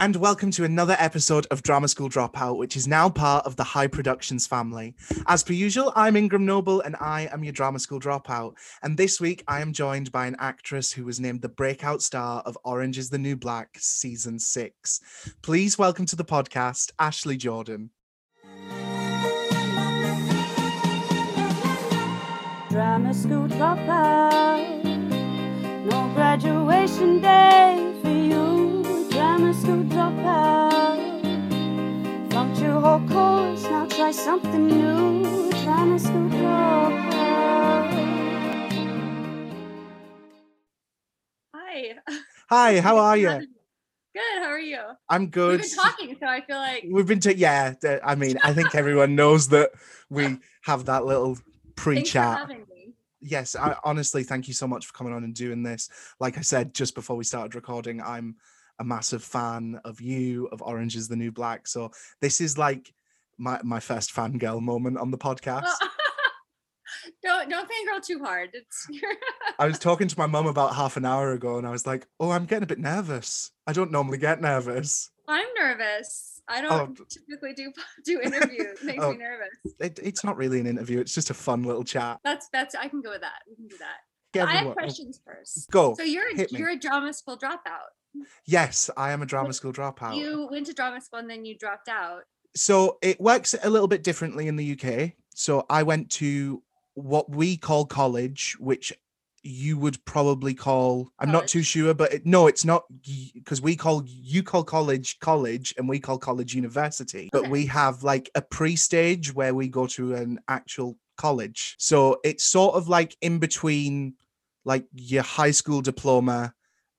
and 0.00 0.14
welcome 0.16 0.50
to 0.52 0.62
another 0.62 0.96
episode 1.00 1.46
of 1.50 1.62
Drama 1.62 1.88
School 1.88 2.08
Dropout, 2.08 2.56
which 2.56 2.76
is 2.76 2.86
now 2.86 3.08
part 3.10 3.44
of 3.44 3.56
the 3.56 3.64
High 3.64 3.88
Productions 3.88 4.46
family. 4.46 4.94
As 5.26 5.42
per 5.42 5.52
usual, 5.52 5.92
I'm 5.96 6.16
Ingram 6.16 6.46
Noble 6.46 6.80
and 6.80 6.94
I 7.00 7.28
am 7.32 7.42
your 7.42 7.52
Drama 7.52 7.80
School 7.80 7.98
Dropout. 7.98 8.54
And 8.82 8.96
this 8.96 9.20
week, 9.20 9.42
I 9.48 9.60
am 9.60 9.72
joined 9.72 10.12
by 10.12 10.26
an 10.26 10.36
actress 10.38 10.92
who 10.92 11.04
was 11.04 11.18
named 11.18 11.42
the 11.42 11.48
breakout 11.48 12.00
star 12.02 12.42
of 12.46 12.56
Orange 12.64 12.96
is 12.96 13.10
the 13.10 13.18
New 13.18 13.36
Black 13.36 13.76
season 13.78 14.38
six. 14.38 15.00
Please 15.42 15.76
welcome 15.78 16.06
to 16.06 16.16
the 16.16 16.24
podcast, 16.24 16.92
Ashley 17.00 17.36
Jordan. 17.36 17.90
Drama 22.70 23.12
school 23.12 23.48
dropout. 23.48 24.84
No 25.86 26.12
graduation 26.14 27.20
day 27.20 27.94
for 28.02 28.10
you. 28.10 28.77
Dropout. 29.38 30.98
Funked 32.32 32.60
your 32.60 32.80
whole 32.80 33.08
course, 33.08 33.62
now 33.64 33.86
try 33.86 34.10
something 34.10 34.66
new. 34.66 35.50
Dropout. 35.52 36.38
Hi. 41.54 41.94
Hi, 42.50 42.80
how 42.80 42.98
are 42.98 43.16
you? 43.16 43.28
Good. 43.28 44.42
How 44.42 44.48
are 44.48 44.58
you? 44.58 44.80
I'm 45.08 45.28
good. 45.28 45.60
We've 45.60 45.70
been 45.70 45.78
talking, 45.78 46.16
so 46.18 46.26
I 46.26 46.40
feel 46.40 46.56
like 46.56 46.86
We've 46.90 47.06
been 47.06 47.20
to, 47.20 47.36
yeah, 47.36 47.74
I 48.04 48.16
mean, 48.16 48.38
I 48.42 48.52
think 48.52 48.74
everyone 48.74 49.14
knows 49.14 49.48
that 49.48 49.70
we 50.10 50.38
have 50.62 50.86
that 50.86 51.04
little 51.04 51.38
pre-chat. 51.76 52.50
yes 53.20 53.54
i 53.56 53.76
honestly 53.84 54.22
thank 54.22 54.46
you 54.48 54.54
so 54.54 54.66
much 54.66 54.86
for 54.86 54.92
coming 54.92 55.12
on 55.12 55.24
and 55.24 55.34
doing 55.34 55.62
this 55.62 55.88
like 56.20 56.38
i 56.38 56.40
said 56.40 56.72
just 56.72 56.94
before 56.94 57.16
we 57.16 57.24
started 57.24 57.54
recording 57.54 58.00
i'm 58.00 58.36
a 58.78 58.84
massive 58.84 59.22
fan 59.24 59.80
of 59.84 60.00
you 60.00 60.46
of 60.52 60.62
orange 60.62 60.94
is 60.96 61.08
the 61.08 61.16
new 61.16 61.30
black 61.32 61.66
so 61.66 61.90
this 62.20 62.40
is 62.40 62.56
like 62.56 62.92
my 63.38 63.60
my 63.62 63.80
first 63.80 64.14
fangirl 64.14 64.60
moment 64.62 64.96
on 64.98 65.10
the 65.10 65.18
podcast 65.18 65.64
don't 67.22 67.48
don't 67.50 67.68
fangirl 67.68 68.04
too 68.04 68.18
hard. 68.24 68.50
It's 68.52 68.86
i 69.58 69.66
was 69.66 69.78
talking 69.78 70.08
to 70.08 70.18
my 70.18 70.26
mum 70.26 70.46
about 70.46 70.74
half 70.74 70.96
an 70.96 71.04
hour 71.04 71.32
ago 71.32 71.58
and 71.58 71.66
i 71.66 71.70
was 71.70 71.86
like 71.86 72.06
oh 72.20 72.30
i'm 72.30 72.46
getting 72.46 72.62
a 72.62 72.66
bit 72.66 72.78
nervous 72.78 73.50
i 73.66 73.72
don't 73.72 73.90
normally 73.92 74.18
get 74.18 74.40
nervous 74.40 75.10
I'm 75.30 75.46
nervous. 75.58 76.40
I 76.48 76.64
Oh, 76.64 76.86
don't 76.86 76.96
typically 77.10 77.52
do 77.52 77.70
do 78.02 78.18
interviews. 78.22 78.78
It 78.80 78.84
makes 78.90 79.04
Oh. 79.04 79.12
me 79.12 79.18
nervous. 79.18 79.48
it, 79.78 79.98
it's 80.02 80.24
not 80.24 80.38
really 80.38 80.58
an 80.58 80.66
interview 80.66 81.00
it's 81.00 81.12
just 81.14 81.28
a 81.28 81.34
fun 81.34 81.64
little 81.64 81.84
chat 81.84 82.18
That's 82.24 82.48
that's 82.50 82.74
I 82.74 82.88
can 82.88 83.02
go 83.02 83.10
with 83.10 83.20
that. 83.20 83.40
We 83.46 83.54
can 83.56 83.66
do 83.68 83.76
that. 83.78 83.98
Get 84.32 84.48
I 84.48 84.52
have 84.52 84.72
questions 84.72 85.20
first. 85.26 85.70
go 85.70 85.94
So 85.96 86.02
you're 86.02 86.30
you're 86.50 86.70
a 86.70 86.78
drama 86.78 87.12
school 87.12 87.36
dropout. 87.36 87.92
Yes 88.46 88.90
i 88.96 89.12
am 89.12 89.22
a 89.22 89.26
drama 89.26 89.52
school 89.52 89.72
dropout 89.72 90.16
You 90.16 90.48
went 90.50 90.66
to 90.66 90.72
drama 90.72 91.00
school 91.00 91.20
and 91.20 91.30
then 91.30 91.44
you 91.44 91.56
dropped 91.56 91.88
out. 91.88 92.22
so 92.54 92.98
it 93.02 93.20
works 93.20 93.54
a 93.62 93.70
little 93.70 93.88
bit 93.88 94.02
differently 94.02 94.48
in 94.48 94.56
the 94.56 94.72
UK. 94.76 95.12
So 95.34 95.64
I 95.70 95.82
went 95.84 96.10
to 96.12 96.62
what 96.94 97.30
we 97.30 97.56
call 97.56 97.84
college, 97.86 98.56
which 98.58 98.92
you 99.44 99.78
would 99.78 100.04
probably 100.04 100.52
call 100.52 101.10
I'm 101.20 101.30
not 101.30 101.46
too 101.46 101.62
sure, 101.62 101.94
but 101.94 102.12
it, 102.12 102.26
no, 102.26 102.48
it's 102.48 102.64
not 102.64 102.84
because 103.34 103.62
we 103.62 103.76
call 103.76 104.02
you 104.06 104.42
call 104.42 104.64
college 104.64 105.20
college 105.20 105.72
and 105.78 105.88
we 105.88 106.00
call 106.00 106.18
college 106.18 106.54
university. 106.54 107.28
But 107.30 107.48
we 107.48 107.66
have 107.66 108.02
like 108.02 108.30
a 108.34 108.42
pre-stage 108.42 109.32
where 109.32 109.54
we 109.54 109.68
go 109.68 109.86
to 109.88 110.14
an 110.14 110.40
actual 110.48 110.96
college. 111.16 111.76
So 111.78 112.18
it's 112.24 112.42
sort 112.42 112.74
of 112.74 112.88
like 112.88 113.16
in 113.20 113.38
between 113.38 114.14
like 114.64 114.86
your 114.92 115.22
high 115.22 115.52
school 115.52 115.82
diploma 115.82 116.52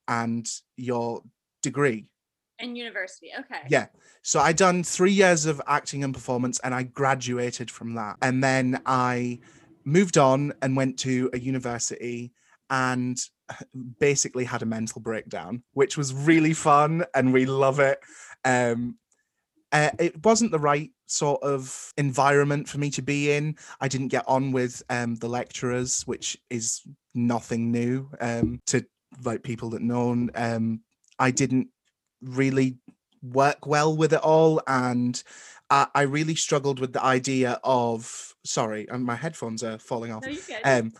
and 0.09 0.45
your 0.75 1.21
degree. 1.63 2.07
In 2.57 2.75
university. 2.75 3.29
Okay. 3.39 3.61
Yeah. 3.69 3.85
So 4.21 4.41
I 4.41 4.52
done 4.52 4.83
three 4.83 5.13
years 5.13 5.45
of 5.45 5.61
acting 5.65 6.03
and 6.03 6.13
performance 6.13 6.59
and 6.59 6.75
I 6.75 6.83
graduated 6.83 7.71
from 7.71 7.95
that. 7.95 8.17
And 8.21 8.43
then 8.43 8.81
I 8.85 9.39
moved 9.85 10.17
on 10.17 10.52
and 10.61 10.75
went 10.75 10.99
to 10.99 11.30
a 11.31 11.39
university 11.39 12.33
and 12.70 13.17
basically 13.99 14.43
had 14.43 14.61
a 14.61 14.65
mental 14.65 14.99
breakdown, 14.99 15.64
which 15.71 15.97
was 15.97 16.14
really 16.14 16.53
fun 16.53 17.05
and 17.15 17.31
we 17.31 17.45
love 17.45 17.80
it. 17.80 17.99
Um 18.43 18.97
uh, 19.71 19.91
it 19.99 20.26
wasn't 20.26 20.52
the 20.52 20.59
right 20.59 20.89
sort 21.05 21.43
of 21.43 21.93
environment 21.95 22.67
for 22.67 22.80
me 22.80 22.89
to 22.89 23.03
be 23.03 23.31
in. 23.31 23.55
I 23.80 23.87
didn't 23.87 24.08
get 24.08 24.23
on 24.27 24.52
with 24.52 24.81
um, 24.89 25.15
the 25.15 25.30
lecturers, 25.30 26.02
which 26.08 26.37
is 26.49 26.81
nothing 27.14 27.71
new 27.71 28.09
um, 28.20 28.59
to 28.67 28.83
like 29.23 29.43
people 29.43 29.69
that 29.71 29.81
know. 29.81 30.27
Um, 30.35 30.81
I 31.17 31.31
didn't 31.31 31.69
really 32.21 32.77
work 33.21 33.65
well 33.65 33.95
with 33.95 34.13
it 34.13 34.21
all 34.21 34.61
and 34.67 35.21
I, 35.69 35.87
I 35.93 36.02
really 36.03 36.35
struggled 36.35 36.80
with 36.80 36.93
the 36.93 37.03
idea 37.03 37.59
of 37.63 38.33
sorry 38.45 38.87
and 38.89 39.03
my 39.03 39.15
headphones 39.15 39.61
are 39.61 39.77
falling 39.77 40.11
off 40.13 40.25
No, 40.25 40.33
um 40.63 40.93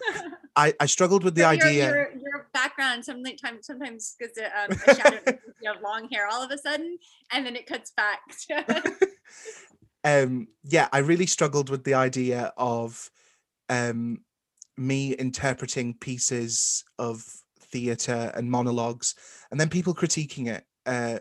I, 0.56 0.74
I 0.82 0.86
struggled 0.86 1.24
with 1.24 1.36
the 1.36 1.42
Your- 1.42 1.50
idea 1.50 1.88
Your, 1.88 2.12
your 2.12 2.50
background 2.54 3.06
sometimes 3.06 3.66
sometimes 3.66 4.16
a, 4.38 4.46
um, 4.46 4.78
a 4.86 4.96
shadow. 4.96 5.20
you 5.62 5.72
have 5.72 5.82
long 5.82 6.10
hair 6.10 6.28
all 6.28 6.44
of 6.44 6.52
a 6.52 6.58
sudden, 6.58 6.98
and 7.32 7.46
then 7.46 7.56
it 7.56 7.66
cuts 7.66 7.92
back. 7.92 8.20
um 10.04 10.48
yeah 10.64 10.88
i 10.92 10.98
really 11.00 11.26
struggled 11.26 11.70
with 11.70 11.84
the 11.84 11.94
idea 11.94 12.54
of 12.58 13.10
um 13.70 14.20
me 14.78 15.14
interpreting 15.14 15.94
pieces 15.94 16.84
of 16.98 17.26
theater 17.72 18.32
and 18.36 18.50
monologues 18.50 19.16
and 19.52 19.60
then 19.60 19.70
people 19.70 19.94
critiquing 19.94 20.48
it 20.48 20.66
uh 20.86 21.20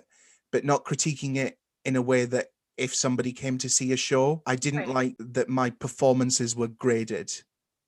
but 0.52 0.64
not 0.64 0.84
critiquing 0.84 1.36
it 1.36 1.58
in 1.84 1.96
a 1.96 2.02
way 2.02 2.24
that 2.24 2.48
if 2.76 2.94
somebody 2.94 3.32
came 3.32 3.58
to 3.58 3.68
see 3.68 3.92
a 3.92 3.96
show 3.96 4.42
i 4.46 4.56
didn't 4.56 4.80
Right. 4.80 4.88
like 4.88 5.16
that 5.18 5.48
my 5.48 5.70
performances 5.70 6.54
were 6.56 6.68
graded 6.68 7.32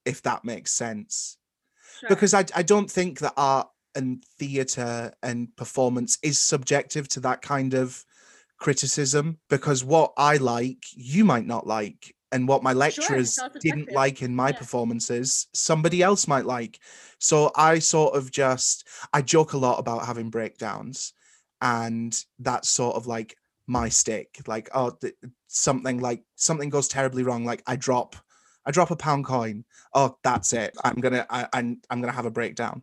if 0.05 0.23
that 0.23 0.45
makes 0.45 0.73
sense 0.73 1.37
Sure. 2.01 2.09
because 2.09 2.33
I, 2.35 2.45
I 2.55 2.63
don't 2.63 2.91
think 2.91 3.19
that 3.19 3.35
art 3.37 3.69
and 3.95 4.25
theatre 4.39 5.13
and 5.23 5.55
performance 5.57 6.19
is 6.23 6.39
subjective 6.39 7.09
to 7.09 7.21
that 7.21 7.43
kind 7.43 7.75
of 7.75 8.05
criticism 8.59 9.39
because 9.49 9.85
what 9.85 10.13
I 10.17 10.37
like, 10.37 10.85
you 10.95 11.25
might 11.25 11.47
not 11.47 11.67
like. 11.67 12.15
And 12.33 12.47
what 12.49 12.63
my 12.63 12.73
lecturers 12.73 13.39
all 13.43 13.51
didn't 13.61 13.91
like 13.93 14.23
in 14.23 14.35
my 14.35 14.49
Yeah. 14.51 14.59
performances, 14.59 15.49
somebody 15.53 16.03
else 16.03 16.29
might 16.29 16.47
like. 16.47 16.79
So 17.19 17.51
I 17.57 17.79
sort 17.81 18.15
of 18.15 18.31
just, 18.31 18.87
I 19.13 19.23
joke 19.23 19.53
a 19.53 19.59
lot 19.59 19.79
about 19.79 20.07
having 20.07 20.31
breakdowns. 20.31 21.13
And 21.61 22.17
that's 22.39 22.69
sort 22.71 22.97
of 22.97 23.07
like 23.07 23.37
my 23.67 23.89
stick. 23.89 24.41
Like, 24.47 24.71
oh, 24.75 24.91
th- 24.91 25.15
something 25.49 26.01
like 26.01 26.23
something 26.37 26.71
goes 26.71 26.89
terribly 26.89 27.23
wrong. 27.23 27.45
Like 27.45 27.63
I 27.67 27.77
drop, 27.77 28.17
I 28.67 28.71
drop 28.71 28.91
a 28.91 28.97
pound 28.97 29.25
coin 29.25 29.65
oh 29.95 30.17
that's 30.23 30.53
it 30.53 30.77
i'm 30.85 31.01
gonna 31.01 31.27
I, 31.31 31.49
I'm, 31.53 31.81
I'm 31.91 32.01
gonna 32.01 32.13
have 32.13 32.27
a 32.27 32.31
breakdown 32.31 32.83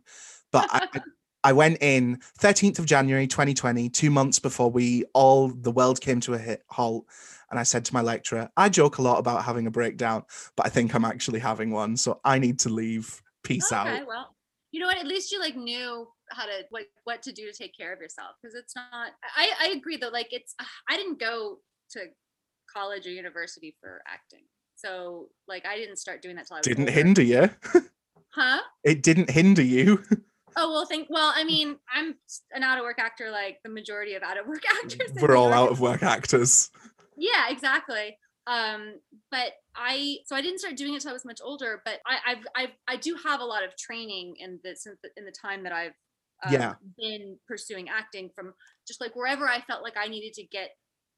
but 0.52 0.66
I, 0.70 0.80
I- 1.44 1.52
went 1.52 1.78
in 1.80 2.20
13th 2.38 2.78
of 2.78 2.86
january 2.86 3.26
2020 3.26 3.88
two 3.90 4.10
months 4.10 4.38
before 4.38 4.70
we 4.70 5.04
all 5.14 5.48
the 5.48 5.70
world 5.70 6.00
came 6.00 6.20
to 6.20 6.34
a 6.34 6.38
hit 6.38 6.62
halt 6.68 7.06
and 7.50 7.58
i 7.58 7.62
said 7.62 7.84
to 7.86 7.94
my 7.94 8.00
lecturer 8.02 8.50
i 8.56 8.68
joke 8.68 8.98
a 8.98 9.02
lot 9.02 9.18
about 9.18 9.44
having 9.44 9.66
a 9.66 9.70
breakdown 9.70 10.22
but 10.56 10.66
i 10.66 10.68
think 10.68 10.94
i'm 10.94 11.04
actually 11.04 11.38
having 11.38 11.70
one 11.70 11.96
so 11.96 12.20
i 12.24 12.38
need 12.38 12.58
to 12.58 12.68
leave 12.68 13.22
peace 13.42 13.72
okay, 13.72 14.00
out 14.00 14.06
well, 14.06 14.34
you 14.70 14.80
know 14.80 14.86
what? 14.86 14.98
At 14.98 15.06
least 15.06 15.32
you 15.32 15.40
like 15.40 15.56
knew 15.56 16.06
how 16.30 16.44
to 16.44 16.64
what 16.70 16.84
what 17.04 17.22
to 17.22 17.32
do 17.32 17.50
to 17.50 17.56
take 17.56 17.74
care 17.74 17.92
of 17.94 18.00
yourself 18.00 18.32
because 18.42 18.54
it's 18.54 18.76
not. 18.76 19.12
I 19.34 19.48
I 19.62 19.68
agree 19.68 19.96
though. 19.96 20.10
Like 20.10 20.28
it's 20.30 20.54
I 20.88 20.96
didn't 20.96 21.18
go 21.18 21.58
to 21.92 22.00
college 22.70 23.06
or 23.06 23.10
university 23.10 23.74
for 23.80 24.02
acting, 24.06 24.42
so 24.74 25.30
like 25.46 25.66
I 25.66 25.76
didn't 25.76 25.96
start 25.96 26.20
doing 26.20 26.36
that 26.36 26.46
till 26.46 26.56
I 26.56 26.58
was 26.60 26.66
didn't 26.66 26.82
older. 26.82 26.92
hinder 26.92 27.22
you 27.22 27.50
Huh? 28.34 28.60
it 28.84 29.02
didn't 29.02 29.30
hinder 29.30 29.62
you 29.62 30.02
Oh 30.56 30.72
well, 30.72 30.86
think. 30.86 31.08
Well, 31.10 31.32
I 31.34 31.44
mean, 31.44 31.76
I'm 31.92 32.14
an 32.52 32.62
out 32.62 32.78
of 32.78 32.84
work 32.84 32.98
actor, 32.98 33.30
like 33.30 33.58
the 33.64 33.70
majority 33.70 34.14
of 34.14 34.22
out 34.22 34.38
of 34.38 34.46
work 34.46 34.62
actors. 34.84 35.12
we're 35.20 35.36
all 35.36 35.52
out 35.52 35.70
of 35.70 35.80
work 35.80 36.02
actors 36.02 36.70
Yeah, 37.16 37.48
exactly. 37.50 38.16
Um, 38.46 38.94
but 39.30 39.52
I 39.76 40.18
so 40.26 40.34
I 40.34 40.40
didn't 40.40 40.58
start 40.60 40.76
doing 40.76 40.92
it 40.92 40.96
until 40.96 41.10
I 41.10 41.12
was 41.12 41.24
much 41.24 41.40
older. 41.42 41.82
But 41.84 42.00
I, 42.06 42.32
I've 42.32 42.46
I've 42.56 42.70
I 42.88 42.96
do 42.96 43.16
have 43.24 43.40
a 43.40 43.44
lot 43.44 43.62
of 43.64 43.76
training 43.76 44.34
in 44.38 44.58
the 44.64 44.74
since 44.74 44.98
the, 45.02 45.10
in 45.16 45.24
the 45.26 45.32
time 45.32 45.62
that 45.64 45.72
I've 45.72 45.92
um, 46.46 46.52
Yeah. 46.52 46.74
been 46.98 47.36
pursuing 47.46 47.88
acting 47.88 48.30
from 48.34 48.54
just 48.86 49.00
like 49.00 49.14
wherever 49.14 49.46
I 49.48 49.60
felt 49.60 49.82
like 49.82 49.96
I 49.98 50.08
needed 50.08 50.32
to 50.34 50.44
get 50.44 50.70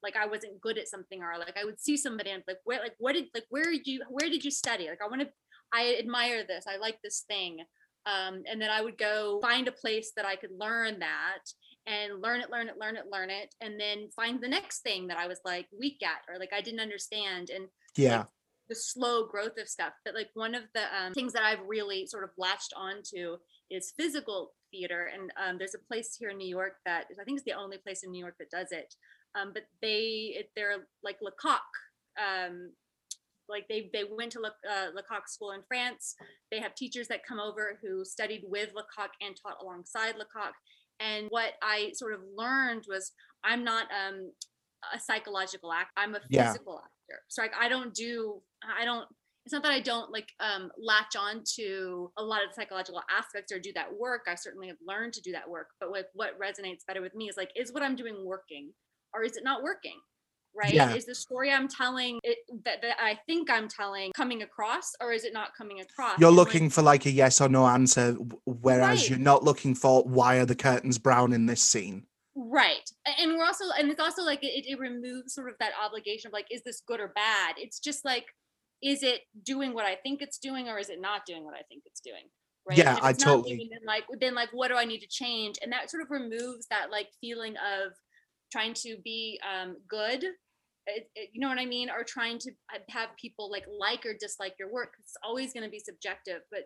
like 0.03 0.15
I 0.17 0.25
wasn't 0.25 0.59
good 0.59 0.77
at 0.77 0.87
something 0.87 1.21
or 1.21 1.37
like 1.37 1.55
I 1.59 1.63
would 1.63 1.79
see 1.79 1.95
somebody 1.95 2.31
and 2.31 2.43
like 2.47 2.57
where 2.65 2.79
like 2.79 2.95
what 2.99 3.13
did 3.13 3.27
like 3.33 3.45
where 3.49 3.65
did 3.71 3.85
you 3.87 4.01
where 4.09 4.29
did 4.29 4.43
you 4.43 4.51
study 4.51 4.87
like 4.89 4.99
I 5.01 5.07
want 5.07 5.21
to 5.21 5.29
I 5.71 5.95
admire 5.99 6.43
this 6.45 6.65
I 6.67 6.77
like 6.77 6.97
this 7.03 7.23
thing 7.27 7.59
um, 8.05 8.43
and 8.49 8.61
then 8.61 8.69
I 8.69 8.81
would 8.81 8.97
go 8.97 9.39
find 9.41 9.67
a 9.67 9.71
place 9.71 10.11
that 10.15 10.25
I 10.25 10.35
could 10.35 10.51
learn 10.57 10.99
that 10.99 11.43
and 11.87 12.21
learn 12.21 12.41
it, 12.41 12.49
learn 12.49 12.67
it, 12.67 12.77
learn 12.79 12.95
it, 12.95 13.05
learn 13.11 13.29
it, 13.29 13.55
and 13.61 13.79
then 13.79 14.09
find 14.15 14.41
the 14.41 14.47
next 14.47 14.81
thing 14.81 15.07
that 15.07 15.17
I 15.17 15.27
was 15.27 15.39
like 15.45 15.67
weak 15.77 16.01
at 16.03 16.31
or 16.31 16.39
like 16.39 16.53
I 16.53 16.61
didn't 16.61 16.79
understand 16.79 17.49
and 17.49 17.67
yeah 17.95 18.25
the 18.69 18.75
slow 18.75 19.27
growth 19.27 19.57
of 19.59 19.67
stuff. 19.67 19.93
But 20.05 20.15
like 20.15 20.29
one 20.33 20.55
of 20.55 20.63
the 20.73 20.83
um, 20.97 21.13
things 21.13 21.33
that 21.33 21.43
I've 21.43 21.59
really 21.67 22.07
sort 22.07 22.23
of 22.23 22.29
latched 22.37 22.73
onto 22.75 23.37
is 23.69 23.93
physical 23.97 24.53
theater, 24.71 25.09
and 25.13 25.31
um, 25.35 25.57
there's 25.57 25.75
a 25.75 25.87
place 25.87 26.15
here 26.17 26.29
in 26.29 26.37
New 26.37 26.47
York 26.47 26.75
that 26.85 27.05
I 27.19 27.23
think 27.23 27.37
is 27.37 27.43
the 27.43 27.53
only 27.53 27.77
place 27.77 28.03
in 28.03 28.11
New 28.11 28.19
York 28.19 28.35
that 28.39 28.49
does 28.49 28.71
it. 28.71 28.95
Um, 29.35 29.51
but 29.53 29.63
they 29.81 30.35
it, 30.37 30.51
they're 30.55 30.87
like 31.03 31.17
Lecoq. 31.21 31.59
Um, 32.17 32.71
like 33.51 33.67
they 33.69 33.89
they 33.93 34.03
went 34.09 34.31
to 34.33 34.39
Le, 34.39 34.51
uh, 34.69 34.87
Lecoq 34.95 35.27
School 35.27 35.51
in 35.51 35.61
France. 35.67 36.15
They 36.51 36.59
have 36.59 36.73
teachers 36.75 37.07
that 37.09 37.25
come 37.27 37.39
over 37.39 37.77
who 37.81 38.03
studied 38.05 38.43
with 38.47 38.69
Lecoq 38.73 39.11
and 39.21 39.35
taught 39.35 39.57
alongside 39.61 40.15
Lecoq. 40.15 40.53
And 40.99 41.27
what 41.29 41.53
I 41.61 41.91
sort 41.93 42.13
of 42.13 42.21
learned 42.35 42.85
was 42.87 43.11
I'm 43.43 43.63
not 43.63 43.87
um, 43.91 44.31
a 44.93 44.99
psychological 44.99 45.71
actor. 45.73 45.91
I'm 45.97 46.15
a 46.15 46.21
Yeah. 46.29 46.47
physical 46.47 46.79
actor. 46.79 47.21
So 47.27 47.41
like 47.41 47.53
I 47.59 47.69
don't 47.69 47.93
do 47.93 48.41
I 48.63 48.85
don't 48.85 49.05
it's 49.45 49.53
not 49.53 49.63
that 49.63 49.71
I 49.71 49.79
don't 49.79 50.11
like 50.11 50.29
um, 50.39 50.69
latch 50.77 51.15
on 51.17 51.43
to 51.55 52.11
a 52.15 52.23
lot 52.23 52.43
of 52.43 52.49
the 52.49 52.53
psychological 52.61 53.01
aspects 53.09 53.51
or 53.51 53.57
do 53.59 53.73
that 53.73 53.91
work. 53.91 54.21
I 54.27 54.35
certainly 54.35 54.67
have 54.67 54.77
learned 54.87 55.13
to 55.13 55.21
do 55.21 55.31
that 55.31 55.49
work. 55.49 55.69
But 55.79 55.91
like 55.91 56.05
what 56.13 56.39
resonates 56.39 56.85
better 56.87 57.01
with 57.01 57.15
me 57.15 57.27
is 57.27 57.37
like, 57.37 57.49
is 57.55 57.73
what 57.73 57.81
I'm 57.81 57.95
doing 57.95 58.23
working 58.23 58.71
or 59.15 59.23
is 59.23 59.35
it 59.37 59.43
not 59.43 59.63
working? 59.63 59.99
Right? 60.53 60.73
Yeah. 60.73 60.93
Is 60.93 61.05
the 61.05 61.15
story 61.15 61.51
I'm 61.51 61.67
telling 61.67 62.19
it, 62.23 62.39
that, 62.65 62.81
that 62.81 62.97
I 62.99 63.17
think 63.25 63.49
I'm 63.49 63.67
telling 63.69 64.11
coming 64.13 64.41
across 64.41 64.93
or 64.99 65.13
is 65.13 65.23
it 65.23 65.33
not 65.33 65.55
coming 65.57 65.79
across? 65.79 66.19
You're 66.19 66.29
And, 66.29 66.37
like, 66.37 66.47
looking 66.47 66.69
for 66.69 66.81
like 66.81 67.05
a 67.05 67.11
yes 67.11 67.39
or 67.39 67.47
no 67.49 67.65
answer, 67.67 68.13
whereas 68.45 69.01
Right. 69.01 69.09
you're 69.11 69.19
not 69.19 69.43
looking 69.43 69.75
for 69.75 70.03
why 70.03 70.37
are 70.37 70.45
the 70.45 70.55
curtains 70.55 70.97
brown 70.97 71.31
in 71.33 71.45
this 71.45 71.61
scene. 71.61 72.05
right 72.35 72.89
and 73.19 73.33
we're 73.33 73.43
also 73.45 73.65
and 73.77 73.91
it's 73.91 73.99
also 73.99 74.23
like 74.23 74.41
it, 74.43 74.65
it 74.65 74.79
removes 74.79 75.33
sort 75.33 75.49
of 75.49 75.55
that 75.59 75.71
obligation 75.83 76.27
of 76.29 76.33
like 76.33 76.47
is 76.49 76.63
this 76.63 76.81
good 76.87 77.01
or 77.01 77.09
bad 77.13 77.55
it's 77.57 77.77
just 77.79 78.05
like 78.05 78.25
is 78.81 79.03
it 79.03 79.19
doing 79.43 79.73
what 79.73 79.85
i 79.85 79.95
think 79.95 80.21
it's 80.21 80.37
doing 80.37 80.69
or 80.69 80.79
is 80.79 80.89
it 80.89 81.01
not 81.01 81.25
doing 81.25 81.43
what 81.43 81.53
i 81.53 81.61
think 81.67 81.83
it's 81.85 81.99
doing 81.99 82.23
right 82.65 82.77
Yeah, 82.77 82.97
I 83.01 83.11
totally- 83.11 83.57
doing, 83.57 83.69
then 83.71 83.81
like 83.85 84.05
then 84.21 84.33
like 84.33 84.47
what 84.53 84.69
do 84.69 84.75
i 84.75 84.85
need 84.85 84.99
to 85.01 85.07
change 85.09 85.57
and 85.61 85.73
that 85.73 85.89
sort 85.91 86.03
of 86.03 86.09
removes 86.09 86.67
that 86.69 86.89
like 86.89 87.09
feeling 87.19 87.55
of 87.57 87.91
trying 88.51 88.73
to 88.73 88.97
be 89.03 89.39
um 89.51 89.75
good 89.87 90.23
it, 90.87 91.09
it- 91.15 91.29
you 91.33 91.39
know 91.41 91.47
what 91.47 91.57
i 91.59 91.65
mean 91.65 91.89
or 91.89 92.03
trying 92.03 92.37
to 92.39 92.51
have 92.89 93.09
people 93.19 93.49
like 93.51 93.65
like 93.79 94.05
or 94.05 94.13
dislike 94.19 94.53
your 94.59 94.71
work 94.71 94.93
it's 94.99 95.15
always 95.23 95.53
going 95.53 95.63
to 95.63 95.69
be 95.69 95.79
subjective 95.79 96.41
but 96.51 96.63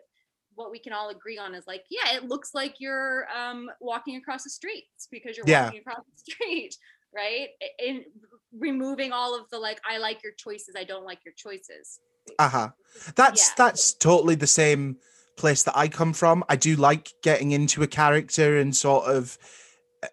what 0.54 0.70
we 0.70 0.78
can 0.78 0.92
all 0.92 1.10
agree 1.10 1.36
on 1.38 1.54
is 1.54 1.64
like 1.66 1.84
yeah 1.90 2.14
it 2.16 2.24
looks 2.24 2.50
like 2.54 2.76
you're 2.80 3.26
um 3.36 3.68
walking 3.80 4.16
across 4.16 4.42
the 4.44 4.50
street 4.50 4.84
because 5.10 5.36
you're 5.36 5.46
Yeah. 5.46 5.64
walking 5.64 5.80
across 5.80 6.04
the 6.14 6.32
street 6.32 6.74
right 7.14 7.48
in 7.78 8.04
removing 8.58 9.12
all 9.12 9.38
of 9.38 9.48
the 9.50 9.58
like 9.58 9.80
i 9.88 9.98
like 9.98 10.22
your 10.22 10.32
choices 10.36 10.74
i 10.76 10.84
don't 10.84 11.04
like 11.04 11.18
your 11.24 11.34
choices 11.36 12.00
Uh-huh. 12.38 12.70
That's 13.14 13.48
Yeah. 13.48 13.54
that's 13.56 13.94
totally 13.94 14.34
the 14.34 14.46
same 14.48 14.96
place 15.36 15.62
that 15.64 15.76
I 15.76 15.86
come 15.88 16.12
from. 16.14 16.42
I 16.48 16.56
do 16.56 16.74
like 16.76 17.12
getting 17.22 17.52
into 17.52 17.82
a 17.82 17.86
character 17.86 18.56
and 18.58 18.74
sort 18.74 19.04
of 19.06 19.38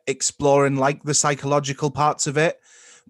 exploring 0.07 0.77
like 0.77 1.03
the 1.03 1.13
psychological 1.13 1.91
parts 1.91 2.27
of 2.27 2.37
it, 2.37 2.59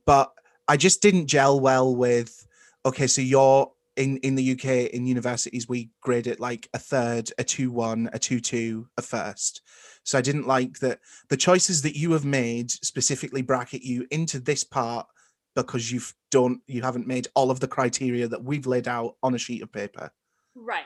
but 0.05 0.31
I 0.67 0.77
just 0.77 1.01
didn't 1.01 1.27
gel 1.27 1.59
well 1.59 1.95
with 1.95 2.47
okay, 2.85 3.07
so 3.07 3.21
you're 3.21 3.71
in 3.95 4.17
in 4.17 4.35
the 4.35 4.53
UK 4.53 4.91
in 4.91 5.05
universities 5.05 5.69
we 5.69 5.91
grade 6.01 6.27
it 6.27 6.39
like 6.39 6.67
a 6.73 6.79
third, 6.79 7.31
a 7.37 7.43
2-1, 7.43 8.07
a 8.13 8.19
2-2, 8.19 8.85
a 8.97 9.01
first. 9.01 9.61
So 10.03 10.17
I 10.17 10.21
didn't 10.21 10.47
like 10.47 10.79
that 10.79 10.99
the 11.29 11.37
choices 11.37 11.81
that 11.83 11.95
you 11.95 12.11
have 12.13 12.25
made 12.25 12.71
specifically 12.71 13.41
bracket 13.41 13.83
you 13.83 14.07
into 14.11 14.39
this 14.39 14.63
part 14.63 15.07
because 15.55 15.91
you've 15.91 16.13
don't 16.31 16.61
you 16.67 16.81
haven't 16.81 17.07
made 17.07 17.27
all 17.35 17.51
of 17.51 17.59
the 17.59 17.67
criteria 17.67 18.27
that 18.27 18.43
we've 18.43 18.65
laid 18.65 18.87
out 18.87 19.15
on 19.21 19.35
a 19.35 19.37
sheet 19.37 19.61
of 19.61 19.71
paper 19.71 20.11
right 20.55 20.83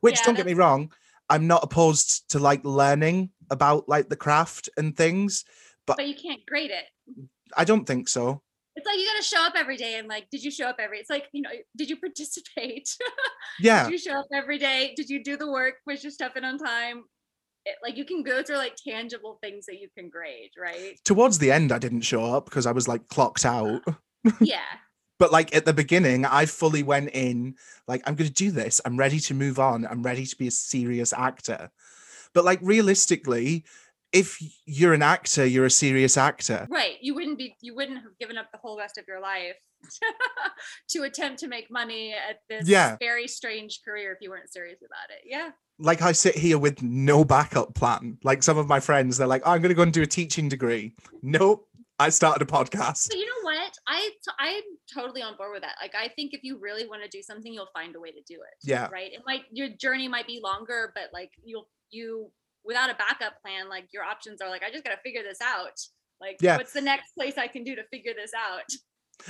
which 0.00 0.18
Yeah, 0.18 0.22
don't 0.26 0.36
get 0.36 0.46
me 0.46 0.54
wrong 0.54 0.92
i'm 1.30 1.46
not 1.46 1.62
opposed 1.62 2.28
to 2.30 2.38
like 2.38 2.64
learning 2.64 3.30
about 3.50 3.88
like 3.88 4.08
the 4.08 4.16
craft 4.16 4.68
and 4.76 4.96
things 4.96 5.44
but 5.86 5.96
but 5.96 6.08
you 6.08 6.14
can't 6.14 6.44
grade 6.46 6.70
it. 6.70 7.26
I 7.56 7.64
don't 7.64 7.84
think 7.84 8.08
so. 8.08 8.42
It's 8.76 8.86
like 8.86 8.98
you 8.98 9.06
got 9.06 9.16
to 9.16 9.22
show 9.22 9.46
up 9.46 9.52
every 9.56 9.76
day 9.76 9.98
and 9.98 10.08
like 10.08 10.28
did 10.30 10.42
you 10.42 10.50
show 10.50 10.66
up 10.66 10.76
every 10.78 10.98
it's 10.98 11.10
like 11.10 11.28
you 11.32 11.42
know 11.42 11.50
did 11.76 11.90
you 11.90 11.96
participate? 11.96 12.88
Yeah. 13.60 13.84
Did 13.84 13.92
you 13.92 13.98
show 13.98 14.18
up 14.18 14.26
every 14.32 14.58
day? 14.58 14.94
Did 14.96 15.08
you 15.08 15.22
do 15.22 15.36
the 15.36 15.48
work? 15.48 15.74
Push 15.86 16.02
your 16.02 16.10
stuff 16.10 16.36
in 16.36 16.44
on 16.44 16.58
time? 16.58 17.04
It, 17.64 17.76
like 17.84 17.96
you 17.96 18.04
can 18.04 18.24
go 18.24 18.42
through 18.42 18.56
like 18.56 18.74
tangible 18.74 19.38
things 19.40 19.66
that 19.66 19.78
you 19.78 19.88
can 19.96 20.08
grade 20.08 20.50
right? 20.60 20.98
Towards 21.04 21.38
the 21.38 21.52
end 21.52 21.70
i 21.70 21.78
didn't 21.78 22.00
show 22.00 22.24
up 22.24 22.46
because 22.46 22.66
i 22.66 22.72
was 22.72 22.88
like 22.88 23.06
clocked 23.08 23.44
out. 23.44 23.82
Ah, 23.86 23.98
yeah. 24.40 24.58
But 25.20 25.30
like 25.30 25.54
at 25.54 25.66
the 25.66 25.72
beginning 25.72 26.24
i 26.24 26.46
fully 26.46 26.82
went 26.82 27.10
in 27.10 27.54
like 27.86 28.02
i'm 28.06 28.16
going 28.16 28.28
to 28.28 28.34
do 28.34 28.50
this. 28.50 28.80
I'm 28.84 28.96
ready 28.96 29.20
to 29.20 29.34
move 29.34 29.60
on. 29.60 29.86
I'm 29.86 30.02
ready 30.02 30.26
to 30.26 30.36
be 30.36 30.48
a 30.48 30.50
serious 30.50 31.12
actor 31.12 31.70
but 32.34 32.44
like 32.44 32.58
realistically 32.62 33.64
if 34.12 34.38
you're 34.66 34.92
an 34.94 35.02
actor 35.02 35.44
you're 35.44 35.64
a 35.64 35.70
serious 35.70 36.16
actor 36.16 36.66
right 36.70 36.96
you 37.00 37.14
wouldn't 37.14 37.38
be 37.38 37.56
you 37.60 37.74
wouldn't 37.74 37.98
have 38.02 38.16
given 38.20 38.36
up 38.38 38.46
the 38.52 38.58
whole 38.58 38.78
rest 38.78 38.96
of 38.98 39.04
your 39.08 39.20
life 39.20 39.56
to 40.88 41.02
attempt 41.02 41.38
to 41.40 41.48
make 41.48 41.70
money 41.70 42.12
at 42.12 42.40
this 42.48 42.68
Yeah. 42.68 42.96
very 43.00 43.26
strange 43.28 43.80
career 43.84 44.12
if 44.12 44.18
you 44.20 44.30
weren't 44.30 44.52
serious 44.52 44.78
about 44.80 45.10
it 45.16 45.22
yeah 45.26 45.50
like 45.80 46.02
I 46.02 46.12
sit 46.12 46.36
here 46.36 46.56
with 46.56 46.82
no 46.84 47.24
backup 47.24 47.74
plan. 47.74 48.16
Like 48.22 48.44
some 48.44 48.56
of 48.58 48.68
my 48.68 48.78
friends, 48.78 49.16
they're 49.18 49.26
like, 49.26 49.42
"Oh, 49.44 49.50
I'm 49.50 49.60
going 49.60 49.70
to 49.70 49.74
go 49.74 49.82
and 49.82 49.92
do 49.92 50.02
a 50.02 50.06
teaching 50.06 50.48
degree. 50.48 50.94
Nope. 51.20 51.66
I 51.98 52.10
started 52.10 52.42
a 52.42 52.46
podcast. 52.46 52.98
So 52.98 53.18
you 53.18 53.26
know 53.26 53.50
what? 53.50 53.72
I 53.88 53.98
t- 54.24 54.30
I'm 54.38 54.62
totally 54.96 55.20
on 55.20 55.36
board 55.36 55.50
with 55.52 55.62
that. 55.62 55.74
Like 55.82 55.96
I 55.96 56.06
think 56.14 56.32
if 56.32 56.44
you 56.44 56.58
really 56.60 56.86
want 56.86 57.02
to 57.02 57.08
do 57.08 57.24
something, 57.24 57.52
you'll 57.52 57.70
find 57.74 57.96
a 57.96 57.98
way 57.98 58.12
to 58.12 58.20
do 58.24 58.34
it. 58.34 58.54
Yeah. 58.62 58.88
Right. 58.92 59.12
It 59.12 59.22
might 59.26 59.42
your 59.50 59.68
journey 59.68 60.06
might 60.06 60.28
be 60.28 60.38
longer, 60.40 60.92
but 60.94 61.10
like 61.12 61.32
you'll 61.42 61.66
you 61.94 62.30
without 62.64 62.90
a 62.90 62.94
backup 62.94 63.40
plan, 63.42 63.68
like 63.68 63.86
your 63.92 64.02
options 64.04 64.40
are 64.40 64.48
like 64.48 64.62
I 64.62 64.70
just 64.70 64.84
gotta 64.84 65.00
figure 65.04 65.22
this 65.22 65.38
out. 65.42 65.78
Like 66.20 66.36
Yeah. 66.40 66.56
what's 66.56 66.72
the 66.72 66.80
next 66.80 67.12
place 67.14 67.38
I 67.38 67.46
can 67.48 67.64
do 67.64 67.74
to 67.76 67.82
figure 67.84 68.12
this 68.14 68.32
out? 68.34 68.70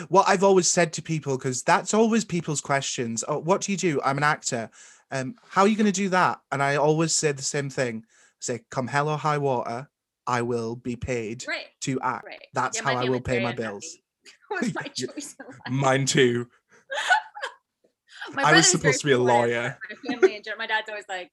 Well, 0.08 0.24
I've 0.26 0.42
always 0.42 0.68
said 0.70 0.92
to 0.94 1.02
people, 1.02 1.36
because 1.36 1.62
that's 1.62 1.92
always 1.92 2.24
people's 2.24 2.60
questions. 2.62 3.22
Oh, 3.28 3.38
what 3.38 3.60
do 3.60 3.70
you 3.72 3.76
do? 3.78 4.00
I'm 4.02 4.16
an 4.16 4.24
actor. 4.24 4.70
Um, 5.10 5.34
how 5.46 5.62
are 5.62 5.68
you 5.68 5.76
going 5.76 5.86
to 5.86 5.92
do 5.92 6.08
that? 6.08 6.40
And 6.50 6.62
I 6.62 6.76
always 6.76 7.14
say 7.14 7.32
the 7.32 7.42
same 7.42 7.68
thing. 7.68 8.04
Say, 8.40 8.60
come 8.70 8.86
hell 8.86 9.10
or 9.10 9.18
high 9.18 9.36
water, 9.38 9.88
I 10.26 10.40
will 10.40 10.74
be 10.74 10.96
paid 10.96 11.44
Right. 11.46 11.66
to 11.82 12.00
act. 12.00 12.24
Right. 12.24 12.40
That's 12.54 12.78
Yeah, 12.78 12.84
how 12.84 12.96
I 12.96 13.04
will 13.04 13.20
pay 13.20 13.40
my 13.40 13.52
bills. 13.52 13.86
my 14.74 14.82
choice. 14.96 15.36
Mine 15.68 16.06
too. 16.06 16.48
My 18.32 18.42
I 18.44 18.52
was 18.54 18.70
supposed 18.70 19.00
to 19.00 19.06
be 19.06 19.12
a 19.12 19.18
lawyer. 19.18 19.78
My 19.90 20.10
family 20.10 20.34
and 20.36 20.46
my 20.56 20.66
dad's 20.66 20.88
always 20.88 21.04
like, 21.10 21.30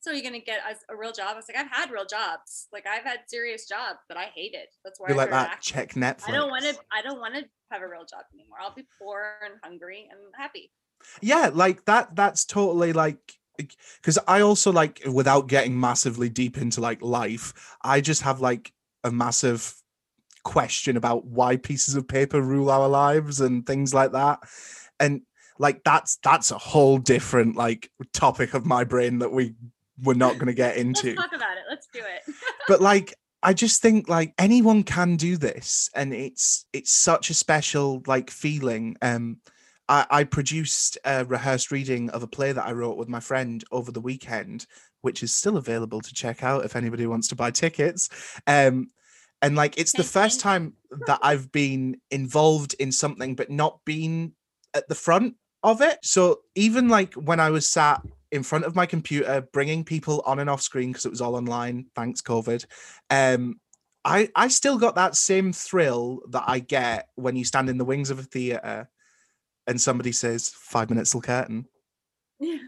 "So 0.00 0.10
you're 0.12 0.22
gonna 0.22 0.40
get 0.40 0.60
us 0.64 0.78
a 0.88 0.96
real 0.96 1.12
job?" 1.12 1.28
I 1.32 1.34
was 1.34 1.46
like, 1.48 1.56
"I've 1.58 1.70
had 1.70 1.90
real 1.90 2.06
jobs. 2.06 2.68
Like 2.72 2.86
I've 2.86 3.04
had 3.04 3.20
serious 3.28 3.66
jobs 3.68 4.00
that 4.08 4.16
I 4.16 4.24
hated. 4.34 4.68
That's 4.84 4.98
why 4.98 5.08
You're 5.08 5.16
I 5.18 5.20
like 5.20 5.30
that. 5.30 5.50
acting. 5.52 5.74
Check 5.74 5.92
Netflix. 5.94 6.28
I 6.28 6.32
don't 6.32 6.50
want 6.50 6.64
to. 6.64 6.76
I 6.92 7.02
don't 7.02 7.20
want 7.20 7.34
to 7.34 7.44
have 7.70 7.82
a 7.82 7.88
real 7.88 8.04
job 8.04 8.24
anymore. 8.34 8.58
I'll 8.60 8.74
be 8.74 8.86
poor 8.98 9.38
and 9.44 9.54
hungry 9.62 10.08
and 10.10 10.20
happy. 10.36 10.72
yeah 11.22 11.50
like 11.52 11.84
that 11.86 12.14
that's 12.14 12.44
totally 12.44 12.92
like 12.92 13.38
because 13.56 14.18
i 14.28 14.40
also 14.42 14.70
like 14.70 15.00
without 15.10 15.48
getting 15.48 15.78
massively 15.80 16.28
deep 16.28 16.58
into 16.58 16.80
like 16.80 17.00
life 17.00 17.54
i 17.82 18.02
just 18.02 18.20
have 18.20 18.40
like 18.40 18.72
a 19.04 19.10
massive 19.10 19.74
question 20.44 20.96
about 20.98 21.24
why 21.24 21.56
pieces 21.56 21.94
of 21.94 22.06
paper 22.06 22.40
rule 22.42 22.70
our 22.70 22.86
lives 22.88 23.40
and 23.40 23.66
things 23.66 23.94
like 23.94 24.12
that 24.12 24.40
and 24.98 25.22
like 25.58 25.82
that's 25.84 26.18
that's 26.22 26.50
a 26.50 26.58
whole 26.58 26.98
different 26.98 27.56
like 27.56 27.90
topic 28.12 28.52
of 28.52 28.66
my 28.66 28.84
brain 28.84 29.20
that 29.20 29.32
we 29.32 29.54
we're 30.02 30.14
not 30.14 30.34
going 30.38 30.46
to 30.46 30.54
get 30.54 30.76
into. 30.76 31.08
Let's 31.08 31.22
talk 31.22 31.34
about 31.34 31.56
it. 31.56 31.64
Let's 31.68 31.88
do 31.92 32.00
it. 32.00 32.34
but 32.68 32.80
like 32.80 33.14
i 33.42 33.54
just 33.54 33.80
think 33.80 34.08
like 34.08 34.34
anyone 34.38 34.82
can 34.82 35.16
do 35.16 35.36
this 35.36 35.88
and 35.94 36.12
it's 36.12 36.66
it's 36.72 36.92
such 36.92 37.30
a 37.30 37.34
special 37.34 38.02
like 38.06 38.30
feeling. 38.30 38.96
Um 39.02 39.38
i 39.88 40.06
i 40.10 40.24
produced 40.24 40.98
a 41.04 41.24
rehearsed 41.24 41.70
reading 41.70 42.10
of 42.10 42.22
a 42.22 42.26
play 42.26 42.52
that 42.52 42.66
i 42.66 42.72
wrote 42.72 42.96
with 42.96 43.08
my 43.08 43.20
friend 43.20 43.64
over 43.72 43.90
the 43.92 44.00
weekend 44.00 44.66
which 45.02 45.22
is 45.22 45.34
still 45.34 45.56
available 45.56 46.00
to 46.02 46.12
check 46.12 46.42
out 46.42 46.64
if 46.64 46.76
anybody 46.76 47.06
wants 47.06 47.28
to 47.28 47.36
buy 47.36 47.50
tickets. 47.50 48.08
Um 48.46 48.90
and 49.42 49.56
like 49.56 49.78
it's 49.78 49.92
the 49.92 50.04
first 50.04 50.40
time 50.40 50.74
that 51.06 51.18
i've 51.22 51.50
been 51.50 51.96
involved 52.10 52.74
in 52.78 52.92
something 52.92 53.34
but 53.34 53.50
not 53.50 53.80
been 53.86 54.34
at 54.74 54.88
the 54.88 54.94
front 54.94 55.34
of 55.62 55.80
it. 55.82 55.98
So 56.02 56.40
even 56.54 56.88
like 56.88 57.14
when 57.14 57.40
i 57.40 57.50
was 57.50 57.66
sat 57.66 58.02
in 58.32 58.42
front 58.42 58.64
of 58.64 58.76
my 58.76 58.86
computer 58.86 59.46
bringing 59.52 59.84
people 59.84 60.22
on 60.24 60.38
and 60.38 60.48
off 60.48 60.62
screen 60.62 60.90
because 60.90 61.04
it 61.04 61.10
was 61.10 61.20
all 61.20 61.36
online 61.36 61.86
thanks 61.94 62.22
covid. 62.22 62.64
Um 63.10 63.60
i 64.04 64.28
i 64.34 64.48
still 64.48 64.78
got 64.78 64.94
that 64.94 65.16
same 65.16 65.52
thrill 65.52 66.20
that 66.30 66.44
i 66.46 66.58
get 66.58 67.08
when 67.16 67.36
you 67.36 67.44
stand 67.44 67.68
in 67.68 67.78
the 67.78 67.84
wings 67.84 68.10
of 68.10 68.18
a 68.18 68.22
theater 68.22 68.88
and 69.66 69.80
somebody 69.80 70.12
says 70.12 70.48
five 70.48 70.88
minutes 70.88 71.10
till 71.10 71.20
curtain. 71.20 71.66
Yeah. 72.38 72.58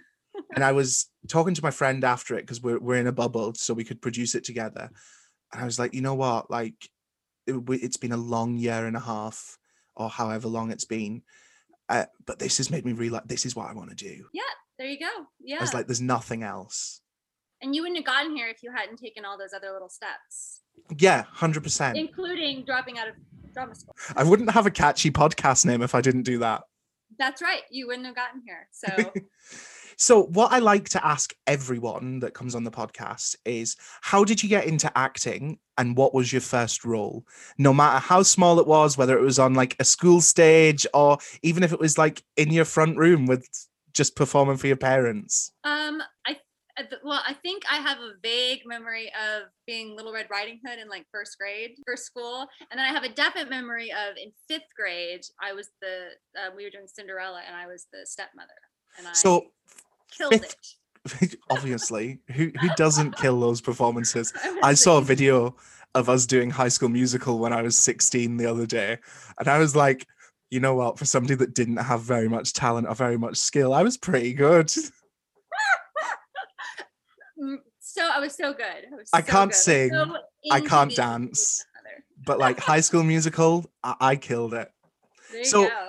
and 0.54 0.64
i 0.64 0.72
was 0.72 1.08
talking 1.28 1.54
to 1.54 1.62
my 1.62 1.70
friend 1.70 2.04
after 2.04 2.34
it 2.36 2.42
because 2.42 2.62
we're, 2.62 2.78
we're 2.78 2.96
in 2.96 3.06
a 3.06 3.12
bubble 3.12 3.54
so 3.54 3.72
we 3.74 3.84
could 3.84 4.02
produce 4.02 4.34
it 4.34 4.44
together. 4.44 4.90
And 5.52 5.62
i 5.62 5.64
was 5.64 5.78
like 5.78 5.94
you 5.94 6.02
know 6.02 6.14
what? 6.14 6.50
Like 6.50 6.74
it, 7.46 7.54
it's 7.68 7.96
been 7.96 8.12
a 8.12 8.16
long 8.16 8.56
year 8.56 8.86
and 8.86 8.96
a 8.96 9.00
half 9.00 9.58
or 9.96 10.08
however 10.08 10.48
long 10.48 10.70
it's 10.70 10.84
been 10.84 11.22
uh, 11.88 12.06
but 12.26 12.38
this 12.38 12.56
has 12.58 12.70
made 12.70 12.84
me 12.84 12.92
realize 12.92 13.22
this 13.26 13.44
is 13.44 13.56
what 13.56 13.68
i 13.68 13.74
want 13.74 13.90
to 13.90 13.96
do 13.96 14.24
There 14.82 14.90
you 14.90 14.98
go. 14.98 15.26
Yeah. 15.40 15.58
I 15.58 15.60
was 15.60 15.74
like, 15.74 15.86
there's 15.86 16.00
nothing 16.00 16.42
else. 16.42 17.02
And 17.60 17.72
you 17.72 17.82
wouldn't 17.82 17.98
have 17.98 18.04
gotten 18.04 18.34
here 18.34 18.48
if 18.48 18.64
you 18.64 18.72
hadn't 18.72 18.96
taken 18.96 19.24
all 19.24 19.38
those 19.38 19.52
other 19.54 19.70
little 19.70 19.88
steps, 19.88 20.62
Yeah, 20.98 21.22
hundred 21.30 21.62
percent. 21.62 21.96
including 21.96 22.64
dropping 22.64 22.98
out 22.98 23.06
of 23.06 23.14
drama 23.54 23.76
school. 23.76 23.94
I 24.16 24.24
wouldn't 24.24 24.50
have 24.50 24.66
a 24.66 24.72
catchy 24.72 25.12
podcast 25.12 25.64
name 25.66 25.82
if 25.82 25.94
I 25.94 26.00
didn't 26.00 26.24
do 26.24 26.38
that. 26.38 26.62
That's 27.16 27.40
right. 27.40 27.60
You 27.70 27.86
wouldn't 27.86 28.06
have 28.06 28.16
gotten 28.16 28.42
here. 28.44 28.66
So 28.72 29.12
So, 29.96 30.24
what 30.24 30.50
I 30.50 30.58
like 30.58 30.88
to 30.88 31.06
ask 31.06 31.32
everyone 31.46 32.18
that 32.20 32.34
comes 32.34 32.56
on 32.56 32.64
the 32.64 32.72
podcast 32.72 33.36
is 33.44 33.76
how 34.00 34.24
did 34.24 34.42
you 34.42 34.48
get 34.48 34.66
into 34.66 34.90
acting 34.98 35.60
and 35.78 35.96
what 35.96 36.12
was 36.12 36.32
your 36.32 36.40
first 36.40 36.84
role? 36.84 37.24
No 37.56 37.72
matter 37.72 38.00
how 38.00 38.24
small 38.24 38.58
it 38.58 38.66
was, 38.66 38.98
whether 38.98 39.16
it 39.16 39.22
was 39.22 39.38
on 39.38 39.54
like 39.54 39.76
a 39.78 39.84
school 39.84 40.20
stage 40.20 40.88
or 40.92 41.18
even 41.44 41.62
if 41.62 41.72
it 41.72 41.78
was 41.78 41.98
like 41.98 42.24
in 42.36 42.52
your 42.52 42.64
front 42.64 42.96
room 42.96 43.26
with 43.26 43.46
just 43.92 44.16
performing 44.16 44.56
for 44.56 44.66
your 44.66 44.76
parents. 44.76 45.52
Um, 45.64 46.02
I 46.26 46.36
well, 47.04 47.20
I 47.28 47.34
think 47.34 47.64
I 47.70 47.76
have 47.76 47.98
a 47.98 48.12
vague 48.22 48.62
memory 48.64 49.08
of 49.08 49.42
being 49.66 49.94
Little 49.94 50.12
Red 50.12 50.28
Riding 50.30 50.58
Hood 50.66 50.78
in 50.78 50.88
like 50.88 51.04
first 51.12 51.36
grade, 51.38 51.72
first 51.86 52.04
school, 52.06 52.46
and 52.70 52.78
then 52.78 52.86
I 52.86 52.88
have 52.88 53.04
a 53.04 53.10
definite 53.10 53.50
memory 53.50 53.90
of 53.90 54.16
in 54.16 54.32
fifth 54.48 54.74
grade. 54.74 55.20
I 55.40 55.52
was 55.52 55.68
the 55.82 56.08
uh, 56.38 56.50
we 56.56 56.64
were 56.64 56.70
doing 56.70 56.86
Cinderella, 56.86 57.42
and 57.46 57.54
I 57.54 57.66
was 57.66 57.86
the 57.92 58.06
stepmother, 58.06 58.48
and 58.98 59.06
I 59.06 59.12
So, 59.12 59.48
killed 60.10 60.32
fifth- 60.32 60.56
it. 61.22 61.36
obviously, 61.50 62.20
who 62.32 62.50
who 62.60 62.68
doesn't 62.76 63.16
kill 63.18 63.38
those 63.38 63.60
performances? 63.70 64.32
I 64.62 64.72
saw 64.74 64.98
a 64.98 65.02
video 65.02 65.56
of 65.94 66.08
us 66.08 66.24
doing 66.24 66.48
High 66.50 66.68
School 66.68 66.88
Musical 66.88 67.38
when 67.38 67.52
I 67.52 67.60
was 67.60 67.76
16 67.76 68.38
the 68.38 68.46
other 68.46 68.64
day, 68.66 68.96
and 69.38 69.46
I 69.48 69.58
was 69.58 69.76
like, 69.76 70.06
you 70.52 70.60
know 70.60 70.74
what? 70.74 70.98
For 70.98 71.06
somebody 71.06 71.34
that 71.36 71.54
didn't 71.54 71.78
have 71.78 72.02
very 72.02 72.28
much 72.28 72.52
talent 72.52 72.86
or 72.86 72.94
very 72.94 73.16
much 73.16 73.38
skill, 73.38 73.72
I 73.72 73.82
was 73.82 73.96
pretty 73.96 74.34
good. 74.34 74.70
Mm, 77.40 77.56
So 77.80 78.08
I 78.08 78.20
was 78.20 78.34
so 78.36 78.52
good. 78.52 78.64
I, 78.92 78.94
was 78.94 79.08
I 79.12 79.20
so 79.22 79.26
can't 79.26 79.50
good. 79.50 79.56
sing, 79.56 79.90
so 79.90 80.16
I 80.50 80.60
can't 80.60 80.94
dance. 80.94 81.64
But 82.24 82.38
like 82.38 82.60
High 82.60 82.80
School 82.80 83.02
Musical, 83.02 83.68
I, 83.82 83.94
I 84.00 84.16
killed 84.16 84.54
it. 84.54 84.70
There 85.30 85.40
you 85.40 85.44
So- 85.44 85.68
go. 85.68 85.88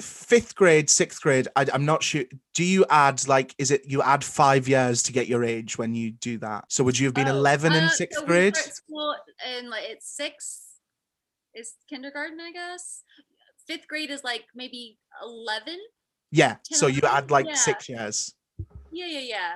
Fifth 0.00 0.56
grade, 0.56 0.90
sixth 0.90 1.20
grade, 1.22 1.46
I, 1.54 1.66
I'm 1.72 1.84
not 1.84 2.02
sure. 2.02 2.24
Do 2.54 2.64
you 2.64 2.84
add 2.90 3.28
like, 3.28 3.54
is 3.58 3.70
it 3.70 3.82
you 3.86 4.02
add 4.02 4.24
five 4.24 4.66
years 4.66 5.04
to 5.04 5.12
get 5.12 5.28
your 5.28 5.44
age 5.44 5.78
when 5.78 5.94
you 5.94 6.10
do 6.10 6.36
that? 6.38 6.64
So 6.68 6.82
would 6.82 6.98
you 6.98 7.06
have 7.06 7.14
been 7.14 7.28
Oh, 7.28 7.36
11 7.36 7.72
in 7.74 7.84
uh, 7.84 7.88
sixth 7.90 8.18
so 8.18 8.24
we 8.24 8.26
grade? 8.26 8.56
start 8.56 8.74
school 8.74 9.14
and 9.46 9.68
like 9.70 9.84
it's 9.86 10.08
six 10.10 10.62
is 11.54 11.74
kindergarten, 11.88 12.40
I 12.40 12.50
guess. 12.50 13.02
Fifth 13.66 13.88
grade 13.88 14.10
is 14.10 14.22
like 14.24 14.44
maybe 14.54 14.98
eleven. 15.22 15.78
Yeah. 16.30 16.56
10, 16.68 16.78
So 16.78 16.86
you 16.88 17.00
add 17.04 17.30
like 17.30 17.46
Yeah. 17.46 17.54
six 17.54 17.88
years. 17.88 18.34
Yeah, 18.90 19.06
yeah, 19.06 19.20
yeah. 19.20 19.52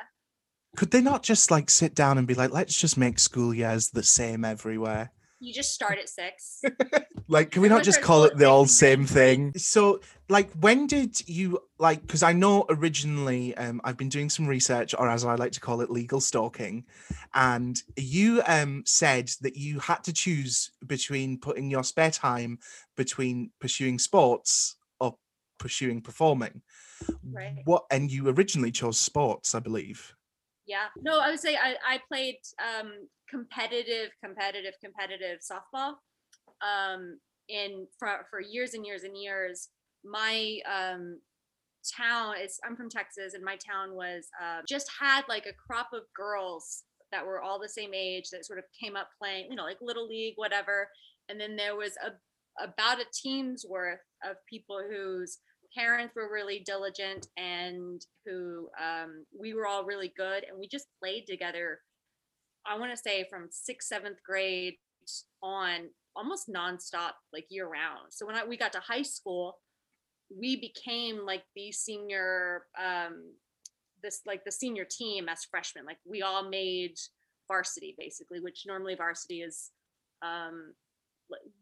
Could 0.77 0.93
they 0.93 1.01
not 1.01 1.23
just 1.23 1.51
like 1.51 1.71
sit 1.71 1.95
down 1.95 2.19
and 2.19 2.27
be 2.27 2.35
like, 2.35 2.53
let's 2.53 2.77
just 2.79 2.97
make 2.97 3.19
school 3.19 3.53
years 3.53 3.91
the 3.91 4.03
same 4.05 4.45
everywhere? 4.45 5.11
You 5.41 5.53
just 5.53 5.73
start 5.73 5.99
at 5.99 6.09
six. 6.09 6.63
Like, 7.31 7.51
can 7.51 7.61
we 7.61 7.69
not 7.69 7.85
just 7.85 8.01
call 8.01 8.25
it 8.25 8.39
the 8.39 8.47
all 8.47 8.65
same 8.65 9.05
thing? 9.05 9.53
So, 9.55 10.01
like, 10.31 10.51
when 10.61 10.87
did 10.87 11.29
you 11.29 11.59
like? 11.79 12.01
Because 12.01 12.23
I 12.23 12.33
know 12.33 12.65
originally, 12.71 13.55
um, 13.59 13.83
I've 13.85 13.99
been 13.99 14.09
doing 14.09 14.31
some 14.31 14.47
research, 14.47 14.95
or 14.99 15.11
as 15.11 15.27
I 15.27 15.35
like 15.35 15.53
to 15.53 15.61
call 15.61 15.83
it, 15.83 15.91
legal 15.91 16.21
stalking, 16.21 16.87
and 17.35 17.81
you 17.97 18.43
um 18.47 18.83
said 18.87 19.31
that 19.43 19.57
you 19.57 19.79
had 19.79 20.03
to 20.05 20.13
choose 20.13 20.71
between 20.87 21.39
putting 21.39 21.71
your 21.71 21.85
spare 21.85 22.11
time 22.11 22.61
between 22.97 23.51
pursuing 23.61 23.99
sports 23.99 24.77
or 24.99 25.17
pursuing 25.59 26.01
performing. 26.01 26.63
Right. 27.31 27.61
What? 27.65 27.85
And 27.91 28.11
you 28.11 28.29
originally 28.31 28.71
chose 28.71 28.99
sports, 28.99 29.55
I 29.55 29.61
believe. 29.61 30.15
Yeah. 30.69 30.87
No, 31.03 31.19
I 31.19 31.31
would 31.31 31.41
say 31.41 31.57
I, 31.57 31.77
I 31.95 32.01
played 32.09 32.37
um 32.63 32.93
competitive, 33.29 34.11
competitive, 34.25 34.75
competitive 34.85 35.41
softball. 35.41 35.95
Um 36.63 37.19
in 37.49 37.87
for 37.99 38.27
for 38.31 38.41
years 38.41 38.75
and 38.75 38.87
years 38.87 39.03
and 39.03 39.17
years. 39.17 39.69
My 40.05 40.59
um 40.71 41.21
town 41.97 42.35
is 42.43 42.59
I'm 42.65 42.77
from 42.77 42.91
Texas 42.91 43.35
and 43.35 43.45
my 43.45 43.57
town 43.57 43.95
was 43.95 44.29
uh, 44.43 44.61
just 44.69 44.91
had 45.01 45.23
like 45.29 45.47
a 45.47 45.55
crop 45.67 45.89
of 45.93 46.03
girls 46.15 46.85
that 47.13 47.25
were 47.25 47.41
all 47.41 47.59
the 47.59 47.69
same 47.69 47.95
age 47.95 48.29
that 48.31 48.45
sort 48.45 48.59
of 48.59 48.65
came 48.79 48.97
up 48.97 49.09
playing, 49.19 49.47
you 49.49 49.57
know, 49.57 49.63
like 49.65 49.79
little 49.81 50.07
league, 50.07 50.35
whatever. 50.37 50.89
And 51.29 51.41
then 51.41 51.57
there 51.57 51.77
was 51.77 51.93
a 52.05 52.11
about 52.63 53.01
a 53.01 53.05
team's 53.15 53.65
worth 53.69 54.01
of 54.29 54.37
people 54.49 54.81
whose 54.91 55.39
parents 55.77 56.15
were 56.15 56.33
really 56.33 56.63
diligent 56.65 57.27
and 57.37 58.05
who 58.25 58.69
um, 58.83 59.25
we 59.39 59.55
were 59.55 59.67
all 59.67 59.85
really 59.85 60.13
good 60.17 60.45
and 60.45 60.59
we 60.59 60.67
just 60.67 60.87
played 61.03 61.25
together 61.27 61.81
i 62.67 62.79
want 62.79 62.91
to 62.91 62.97
say 62.97 63.25
from 63.31 63.49
sixth 63.51 63.89
seventh 63.89 64.19
grade 64.25 64.75
on 65.43 65.89
almost 66.17 66.49
nonstop 66.49 67.13
like 67.33 67.47
year 67.51 67.69
round 67.69 68.11
so 68.11 68.27
when 68.27 68.35
I, 68.35 68.45
we 68.45 68.57
got 68.57 68.73
to 68.73 68.81
high 68.81 69.03
school 69.03 69.59
we 70.37 70.57
became 70.57 71.25
like 71.25 71.45
the 71.55 71.73
senior 71.73 72.65
um 72.79 73.33
this 74.03 74.21
like 74.27 74.45
the 74.45 74.53
senior 74.53 74.85
team 74.85 75.29
as 75.29 75.45
freshmen. 75.45 75.85
Like 75.85 75.99
we 76.07 76.23
all 76.23 76.49
made 76.49 76.97
varsity 77.47 77.95
basically 77.99 78.41
which 78.41 78.65
normally 78.67 78.95
varsity 78.95 79.41
is 79.41 79.71
um 80.23 80.75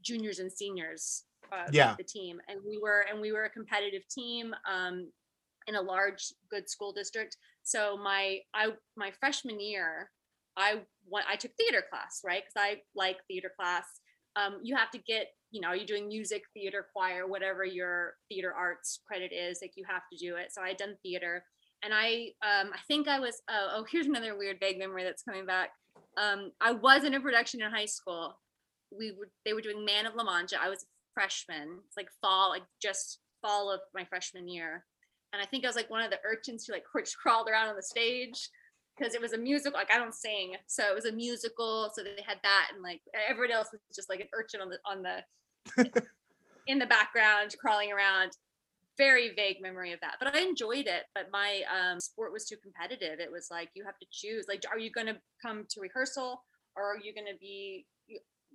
juniors 0.02 0.38
and 0.40 0.50
seniors 0.50 1.24
uh, 1.52 1.68
Yeah. 1.72 1.94
the 1.98 2.04
team 2.04 2.40
and 2.48 2.60
we 2.66 2.78
were 2.78 3.04
and 3.10 3.20
we 3.20 3.32
were 3.32 3.44
a 3.44 3.50
competitive 3.50 4.02
team 4.08 4.54
um 4.70 5.10
in 5.66 5.74
a 5.76 5.80
large 5.82 6.32
good 6.50 6.68
school 6.70 6.92
district. 6.92 7.36
So 7.62 7.96
my 7.96 8.40
i 8.54 8.68
my 8.96 9.10
freshman 9.20 9.60
year 9.60 10.10
i 10.56 10.80
went 11.08 11.26
i 11.28 11.36
took 11.36 11.52
theater 11.58 11.82
class 11.90 12.20
right? 12.24 12.42
Because 12.44 12.56
i 12.56 12.80
like 12.94 13.18
theater 13.28 13.50
class. 13.58 13.84
Um 14.36 14.60
you 14.62 14.76
have 14.76 14.90
to 14.92 14.98
get 14.98 15.28
you 15.50 15.60
know 15.60 15.72
you're 15.72 15.86
doing 15.86 16.08
music 16.08 16.42
theater 16.54 16.86
choir 16.94 17.26
whatever 17.26 17.64
your 17.64 18.14
theater 18.28 18.52
arts 18.52 19.00
credit 19.06 19.32
is 19.32 19.58
like 19.62 19.72
you 19.76 19.84
have 19.88 20.02
to 20.12 20.18
do 20.18 20.36
it. 20.36 20.52
So 20.52 20.62
i 20.62 20.68
had 20.68 20.76
done 20.76 20.96
theater 21.02 21.44
and 21.82 21.92
i 21.94 22.28
um 22.42 22.70
i 22.74 22.78
think 22.88 23.06
i 23.08 23.18
was 23.20 23.42
oh, 23.50 23.68
oh 23.76 23.84
here's 23.90 24.06
another 24.06 24.36
weird 24.36 24.58
vague 24.60 24.78
memory 24.78 25.04
that's 25.04 25.22
coming 25.22 25.46
back. 25.46 25.70
Um 26.16 26.52
i 26.60 26.72
was 26.72 27.04
in 27.04 27.14
a 27.14 27.20
production 27.20 27.62
in 27.62 27.70
high 27.70 27.86
school. 27.86 28.38
We 28.96 29.12
were 29.18 29.28
they 29.44 29.52
were 29.52 29.60
doing 29.60 29.84
man 29.84 30.06
of 30.06 30.14
la 30.14 30.24
mancha. 30.24 30.56
I 30.62 30.68
was 30.68 30.82
a 30.84 30.86
freshman 31.16 31.78
it's 31.86 31.96
like 31.96 32.10
fall 32.20 32.50
like 32.50 32.64
just 32.80 33.20
fall 33.42 33.72
of 33.72 33.80
my 33.94 34.04
freshman 34.04 34.48
year. 34.48 34.84
And 35.32 35.42
i 35.42 35.46
think 35.46 35.64
i 35.64 35.68
was 35.68 35.76
like 35.76 35.90
one 35.90 36.02
of 36.02 36.10
the 36.10 36.18
urchins 36.24 36.66
who 36.66 36.72
like 36.72 36.84
cr- 36.90 37.00
crawled 37.20 37.48
around 37.48 37.68
on 37.68 37.76
the 37.76 37.82
stage 37.82 38.50
because 38.96 39.14
it 39.14 39.20
was 39.20 39.32
a 39.32 39.38
musical 39.38 39.78
like 39.78 39.92
i 39.92 39.98
don't 39.98 40.14
sing 40.14 40.54
so 40.66 40.84
it 40.84 40.94
was 40.94 41.04
a 41.04 41.12
musical 41.12 41.90
so 41.94 42.02
they 42.02 42.22
had 42.26 42.38
that 42.42 42.68
and 42.72 42.82
like 42.82 43.00
everybody 43.28 43.52
else 43.52 43.68
was 43.72 43.80
just 43.94 44.08
like 44.08 44.20
an 44.20 44.28
urchin 44.34 44.60
on 44.60 44.68
the 44.68 44.78
on 44.86 45.02
the 45.02 46.02
in 46.66 46.78
the 46.78 46.86
background 46.86 47.54
crawling 47.60 47.92
around. 47.92 48.32
Very 48.98 49.34
vague 49.34 49.60
memory 49.60 49.92
of 49.92 50.00
that 50.00 50.14
but 50.18 50.34
i 50.34 50.40
enjoyed 50.40 50.86
it 50.86 51.04
but 51.14 51.26
my 51.30 51.60
um, 51.68 52.00
sport 52.00 52.32
was 52.32 52.46
too 52.46 52.56
competitive. 52.62 53.20
It 53.20 53.30
was 53.30 53.48
like 53.50 53.68
you 53.74 53.84
have 53.84 53.98
to 53.98 54.06
choose 54.10 54.46
like 54.48 54.62
are 54.70 54.78
you 54.78 54.90
going 54.90 55.06
to 55.06 55.18
come 55.42 55.66
to 55.68 55.80
rehearsal 55.80 56.42
or 56.74 56.94
are 56.94 56.98
you 56.98 57.12
going 57.12 57.26
to 57.30 57.38
be 57.38 57.84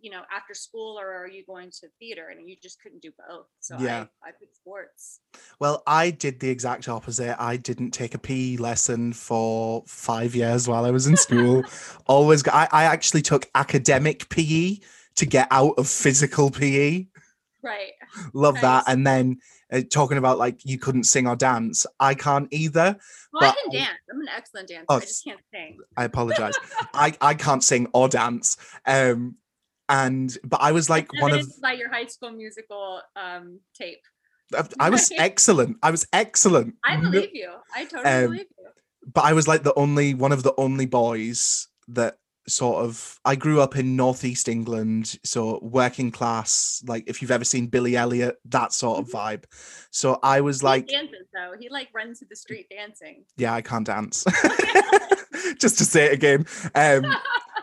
you- 0.02 0.12
know 0.12 0.22
after 0.36 0.54
school 0.54 1.00
or 1.00 1.08
are 1.14 1.28
you 1.28 1.44
going 1.46 1.70
to 1.72 1.88
theater 2.00 2.28
and 2.32 2.50
you 2.50 2.56
just 2.62 2.82
couldn't 2.82 3.02
do 3.02 3.12
both 3.30 3.46
so 3.60 3.78
Yeah. 3.80 4.06
i 4.24 4.30
i 4.30 4.32
picked 4.40 4.56
sports 4.58 5.20
Well, 5.60 5.84
I 5.86 6.10
did 6.12 6.40
the 6.40 6.50
exact 6.50 6.88
opposite. 6.90 7.36
I 7.40 7.56
didn't 7.58 7.92
take 7.92 8.16
a 8.16 8.18
PE 8.20 8.58
lesson 8.58 9.14
for 9.14 9.84
five 9.88 10.34
years 10.36 10.68
while 10.68 10.86
I 10.86 10.92
was 10.92 11.06
in 11.08 11.16
school. 11.18 11.64
Always, 12.08 12.48
I, 12.48 12.68
I 12.72 12.84
actually 12.86 13.22
took 13.22 13.48
academic 13.54 14.28
PE 14.30 14.80
to 15.16 15.26
get 15.26 15.48
out 15.52 15.76
of 15.78 15.88
physical 15.88 16.50
PE. 16.50 17.06
right 17.64 17.92
Love 18.34 18.60
that. 18.62 18.86
And 18.88 19.06
then 19.06 19.38
uh, 19.72 19.82
talking 19.92 20.18
about 20.18 20.38
like 20.40 20.66
you 20.66 20.78
couldn't 20.80 21.04
sing 21.06 21.28
or 21.28 21.36
dance. 21.36 21.86
I 22.00 22.14
can't 22.16 22.48
either. 22.52 22.98
well 23.34 23.52
i 23.52 23.56
can 23.62 23.72
dance 23.72 24.00
i'm 24.12 24.20
an 24.22 24.28
excellent 24.36 24.68
dancer 24.68 24.86
Oh, 24.90 24.98
i 24.98 25.00
just 25.02 25.24
can't 25.24 25.40
sing 25.54 25.78
I 25.96 26.04
apologize. 26.06 26.56
I, 26.94 27.14
I 27.22 27.34
can't 27.36 27.64
sing 27.64 27.88
or 27.94 28.10
dance. 28.10 28.58
Um, 28.86 29.36
and 29.92 30.38
but 30.44 30.62
I 30.62 30.72
was 30.72 30.90
like 30.90 31.12
one 31.22 31.34
of 31.34 31.48
by 31.62 31.74
your 31.74 31.90
high 31.90 32.06
school 32.08 32.32
musical 32.32 33.02
um 33.16 33.60
tape 33.76 34.00
I 34.80 34.90
was 34.90 35.12
excellent. 35.18 35.78
I 35.82 35.92
was 35.92 36.06
excellent. 36.12 36.76
i 36.84 36.98
believe 36.98 37.30
you 37.34 37.52
i 37.74 37.86
totally 37.86 38.04
Um, 38.04 38.24
believe 38.32 38.48
you 38.58 38.68
but 39.14 39.24
I 39.24 39.34
was 39.34 39.48
like 39.48 39.64
the 39.64 39.74
only 39.76 40.14
one 40.14 40.32
of 40.32 40.44
the 40.44 40.54
only 40.58 40.86
boys 40.86 41.68
that 41.88 42.18
sort 42.48 42.84
of 42.84 43.20
I 43.26 43.36
grew 43.36 43.62
up 43.62 43.76
in 43.76 43.96
northeast 43.96 44.48
England, 44.48 45.18
so 45.24 45.60
working 45.62 46.12
class. 46.12 46.84
Like 46.88 47.06
if 47.08 47.22
you've 47.22 47.32
ever 47.32 47.44
seen 47.46 47.68
Billy 47.68 47.96
Elliot, 47.96 48.38
that 48.46 48.74
sort 48.74 49.00
of 49.00 49.10
vibe. 49.10 49.46
So 49.92 50.20
I 50.24 50.42
was 50.42 50.64
like, 50.64 50.90
he 50.90 50.96
dances 50.96 51.28
though 51.34 51.54
he 51.60 51.70
like 51.70 51.90
runs 51.94 52.20
to 52.20 52.26
the 52.30 52.36
street 52.36 52.68
dancing 52.70 53.26
yeah, 53.38 53.54
I 53.54 53.62
can't 53.62 53.86
dance. 53.86 54.26
Just 55.60 55.78
to 55.80 55.86
say 55.86 56.06
it 56.06 56.14
again. 56.14 56.46
Um, 56.76 57.06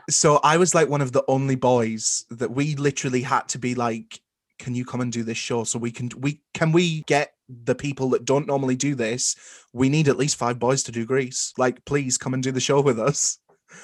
so 0.09 0.41
I 0.43 0.57
was 0.57 0.75
like 0.75 0.89
one 0.89 1.01
of 1.01 1.13
the 1.13 1.25
only 1.29 1.55
boys 1.57 2.25
that 2.31 2.51
we 2.51 2.75
literally 2.77 3.23
had 3.23 3.49
to 3.49 3.59
be 3.59 3.75
like, 3.75 4.21
can 4.59 4.75
you 4.75 4.85
come 4.85 5.01
and 5.01 5.13
do 5.13 5.23
this 5.23 5.39
show 5.39 5.65
so 5.65 5.79
we 5.79 5.91
can 5.91 6.11
we 6.19 6.41
can 6.55 6.73
we 6.73 7.03
get 7.03 7.35
the 7.49 7.75
people 7.75 8.11
that 8.11 8.25
don't 8.25 8.47
normally 8.47 8.77
do 8.77 8.95
this? 8.95 9.37
We 9.73 9.89
need 9.89 10.09
at 10.09 10.17
least 10.17 10.37
five 10.37 10.59
boys 10.59 10.83
to 10.85 10.93
do 10.93 11.05
Grease. 11.07 11.53
Like, 11.57 11.85
please 11.85 12.19
come 12.19 12.35
and 12.35 12.43
do 12.43 12.51
the 12.53 12.61
show 12.61 12.81
with 12.81 12.99
us. 12.99 13.39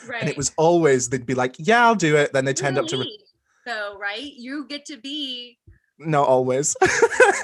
right. 0.09 0.21
And 0.21 0.29
it 0.31 0.37
was 0.37 0.53
always 0.57 1.09
they'd 1.09 1.27
be 1.27 1.35
like, 1.35 1.55
"Yeah, 1.59 1.85
I'll 1.87 1.95
do 1.95 2.17
it." 2.17 2.33
Then 2.33 2.45
they 2.45 2.55
turned 2.55 2.79
up 2.79 2.87
to 2.87 2.97
re- 2.99 3.19
though, 3.67 3.97
right? 4.01 4.33
You 4.37 4.67
get 4.67 4.85
to 4.87 4.97
be. 4.97 5.59
not 5.99 6.27
always. 6.27 6.75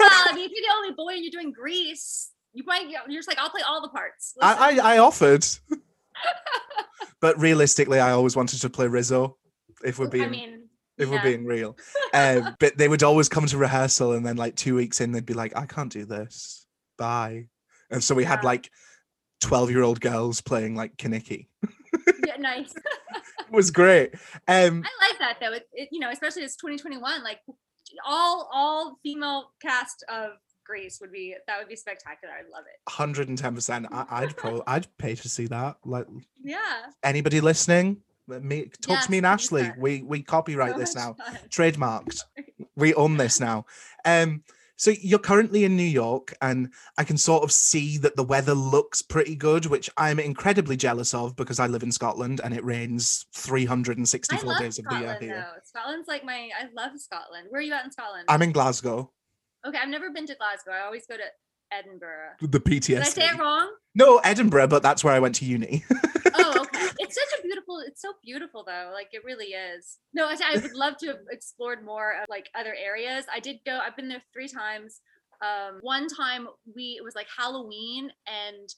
Well, 0.01 0.25
I 0.29 0.33
mean, 0.35 0.45
if 0.47 0.53
you're 0.53 0.63
the 0.69 0.75
only 0.77 0.93
boy 0.95 1.11
and 1.15 1.23
you're 1.23 1.31
doing 1.31 1.53
Grease, 1.53 2.31
you 2.55 2.65
might. 2.67 2.89
You're 2.89 3.19
just 3.19 3.29
like, 3.29 3.39
I'll 3.39 3.51
play 3.51 3.63
all 3.67 3.81
the 3.83 3.89
parts. 3.91 4.35
Listen. 4.41 4.59
I, 4.59 4.81
I 4.81 4.95
I 4.95 4.99
offered, 4.99 5.47
but 7.21 7.39
realistically, 7.39 8.01
I 8.01 8.13
always 8.13 8.37
wanted 8.37 8.61
to 8.61 8.71
play 8.71 8.87
Rizzo. 8.87 9.37
If 9.85 9.99
we're 9.99 10.09
being 10.09 10.25
I 10.25 10.29
mean, 10.29 10.69
if 10.99 11.09
we're 11.09 11.23
being 11.23 11.47
real. 11.47 11.77
Um, 12.13 12.57
but 12.59 12.77
they 12.77 12.89
would 12.89 13.05
always 13.05 13.29
come 13.29 13.47
to 13.47 13.57
rehearsal, 13.57 14.15
and 14.15 14.27
then 14.27 14.37
like 14.37 14.57
two 14.57 14.75
weeks 14.75 15.01
in, 15.01 15.13
they'd 15.13 15.25
be 15.25 15.33
like, 15.33 15.57
"I 15.57 15.65
can't 15.65 15.93
do 15.93 16.05
this. 16.05 16.67
Bye." 16.99 17.47
And 17.89 18.03
so 18.03 18.17
we 18.17 18.25
had 18.25 18.43
like 18.43 18.69
twelve-year-old 19.41 20.01
girls 20.01 20.41
playing 20.41 20.75
like 20.75 20.97
Kenickie. 20.97 21.47
yeah, 22.27 22.35
nice. 22.41 22.75
It 22.75 23.53
was 23.53 23.71
great. 23.71 24.15
Um, 24.49 24.85
I 24.85 25.09
like 25.09 25.19
that 25.21 25.37
though. 25.41 25.53
It, 25.53 25.69
it, 25.73 25.89
you 25.93 26.01
know, 26.01 26.11
especially 26.11 26.43
it's 26.43 26.57
2021. 26.57 27.23
Like 27.23 27.39
all 28.05 28.51
all 28.53 28.99
female 29.05 29.53
cast 29.63 30.05
of 30.09 30.33
Grease 30.71 31.01
would 31.01 31.11
be 31.13 31.35
that 31.49 31.59
would 31.59 31.69
be 31.69 31.75
spectacular. 31.77 32.33
I'd 32.33 32.49
love 32.53 32.65
it. 32.73 32.79
hundred 32.89 33.29
and 33.29 33.37
ten 33.37 33.55
percent. 33.57 33.87
I'd 33.91 34.37
probably 34.37 34.63
I'd 34.69 34.87
pay 34.99 35.17
to 35.17 35.29
see 35.29 35.47
that. 35.49 35.77
Like 35.85 36.07
Yeah. 36.45 36.61
anybody 37.03 37.41
listening, 37.41 38.03
me 38.29 38.71
talk 38.81 39.03
to 39.05 39.11
me 39.11 39.17
and 39.19 39.27
Ashley. 39.27 39.73
We 39.77 40.03
we 40.03 40.23
copyright 40.23 40.75
So 40.75 40.79
this 40.79 40.95
now. 40.95 41.15
fun. 41.15 41.39
trademarked. 41.49 42.23
We 42.77 42.95
own 42.95 43.17
this 43.19 43.41
now. 43.41 43.67
Um, 44.07 44.43
so 44.77 44.93
you're 45.03 45.19
currently 45.19 45.65
in 45.65 45.77
New 45.77 45.83
York, 45.83 46.35
and 46.41 46.73
I 46.97 47.05
can 47.05 47.19
sort 47.19 47.43
of 47.45 47.53
see 47.53 47.99
that 47.99 48.17
the 48.17 48.25
weather 48.25 48.55
looks 48.55 49.03
pretty 49.03 49.35
good, 49.35 49.67
which 49.67 49.91
I'm 49.99 50.19
incredibly 50.19 50.79
jealous 50.79 51.13
of 51.13 51.37
because 51.37 51.61
I 51.61 51.67
live 51.67 51.83
in 51.83 51.93
Scotland 51.93 52.41
and 52.43 52.55
it 52.55 52.65
rains 52.65 53.27
364 53.35 54.49
love 54.49 54.59
days 54.63 54.79
of 54.79 54.87
the 54.87 54.93
year 54.95 55.01
Scotland 55.11 55.23
here. 55.23 55.47
though. 55.55 55.61
Scotland's 55.65 56.09
like 56.09 56.25
my. 56.25 56.49
I 56.59 56.69
love 56.75 56.99
Scotland. 56.99 57.49
Where 57.51 57.59
are 57.61 57.63
you 57.63 57.75
at 57.75 57.85
in 57.85 57.91
Scotland? 57.93 58.25
I'm 58.29 58.41
in 58.41 58.53
Glasgow, 58.53 59.11
okay, 59.67 59.79
I've 59.83 59.89
never 59.89 60.11
been 60.11 60.27
to 60.27 60.35
Glasgow. 60.35 60.73
I 60.73 60.85
always 60.85 61.07
go 61.07 61.17
to 61.17 61.25
Edinburgh. 61.73 62.31
the 62.41 62.61
PTSD. 62.61 62.87
Did 62.87 63.01
I 63.01 63.05
say 63.05 63.29
it 63.29 63.39
wrong? 63.39 63.73
No, 63.95 64.19
Edinburgh, 64.19 64.69
but 64.69 64.83
that's 64.83 65.05
where 65.05 65.15
I 65.15 65.21
went 65.21 65.37
to 65.37 65.45
uni. 65.45 65.85
oh 66.35 66.63
okay 66.63 66.89
it's 66.99 67.15
such 67.15 67.39
a 67.39 67.43
beautiful 67.43 67.81
it's 67.87 68.03
so 68.03 68.13
beautiful 68.23 68.65
though 68.67 68.91
like 68.93 69.09
it 69.13 69.25
really 69.25 69.47
is 69.47 69.99
no 70.13 70.27
I, 70.27 70.37
I 70.55 70.59
would 70.59 70.75
love 70.75 70.97
to 70.99 71.09
have 71.09 71.21
explored 71.31 71.85
more 71.85 72.13
of 72.13 72.27
like 72.29 72.49
other 72.55 72.75
areas 72.75 73.25
i 73.33 73.41
did 73.41 73.59
go 73.67 73.79
i've 73.85 73.97
been 73.97 74.09
there 74.09 74.23
three 74.33 74.49
times 74.49 75.01
um 75.43 75.79
one 75.81 76.07
time 76.09 76.49
we 76.75 76.97
it 76.99 77.05
was 77.05 77.15
like 77.15 77.27
halloween 77.37 78.11
and 78.27 78.69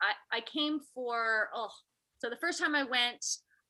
i 0.00 0.38
i 0.38 0.40
came 0.40 0.80
for 0.94 1.48
oh 1.54 1.70
so 2.18 2.30
the 2.30 2.36
first 2.36 2.60
time 2.60 2.74
i 2.74 2.84
went 2.84 3.24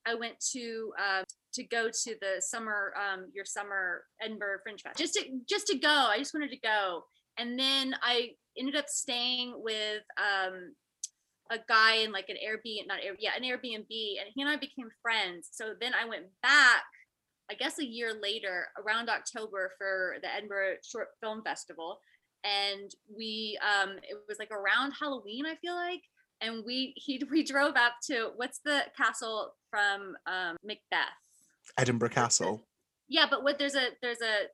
i 0.06 0.14
went 0.14 0.38
to 0.52 0.92
um 0.98 1.24
to 1.52 1.64
go 1.64 1.88
to 1.88 2.14
the 2.20 2.40
summer 2.40 2.92
um 2.96 3.26
your 3.34 3.44
summer 3.44 4.02
edinburgh 4.22 4.58
fringe 4.62 4.82
fest 4.82 4.98
just 4.98 5.14
to 5.14 5.24
just 5.48 5.66
to 5.66 5.78
go 5.78 5.88
i 5.88 6.18
just 6.18 6.34
wanted 6.34 6.50
to 6.50 6.58
go 6.58 7.02
and 7.38 7.58
then 7.58 7.94
i 8.02 8.28
ended 8.58 8.76
up 8.76 8.88
staying 8.88 9.54
with 9.56 10.02
um 10.18 10.72
a 11.50 11.58
guy 11.68 11.96
in 11.96 12.12
like 12.12 12.28
an 12.28 12.36
Airbnb, 12.36 12.86
not 12.86 12.98
Air, 13.02 13.14
yeah, 13.18 13.30
an 13.36 13.42
Airbnb, 13.42 13.88
and 13.88 14.28
he 14.34 14.42
and 14.42 14.48
I 14.50 14.56
became 14.56 14.88
friends. 15.02 15.48
So 15.50 15.72
then 15.80 15.92
I 15.94 16.06
went 16.06 16.26
back, 16.42 16.84
I 17.50 17.54
guess 17.54 17.78
a 17.78 17.86
year 17.86 18.12
later, 18.20 18.66
around 18.78 19.08
October 19.08 19.72
for 19.78 20.16
the 20.22 20.32
Edinburgh 20.32 20.76
Short 20.84 21.08
Film 21.20 21.42
Festival, 21.42 22.00
and 22.44 22.90
we 23.14 23.58
um 23.62 23.96
it 24.02 24.18
was 24.28 24.38
like 24.38 24.50
around 24.50 24.92
Halloween, 24.92 25.46
I 25.46 25.56
feel 25.56 25.74
like, 25.74 26.02
and 26.40 26.64
we 26.64 26.92
he 26.96 27.22
we 27.30 27.42
drove 27.44 27.76
up 27.76 27.94
to 28.10 28.30
what's 28.36 28.60
the 28.64 28.82
castle 28.96 29.54
from 29.70 30.16
um 30.26 30.56
Macbeth? 30.64 31.27
Edinburgh 31.76 32.10
Castle. 32.10 32.62
Yeah, 33.08 33.26
but 33.30 33.42
what 33.42 33.58
there's 33.58 33.74
a 33.74 33.88
there's 34.02 34.20
a 34.20 34.46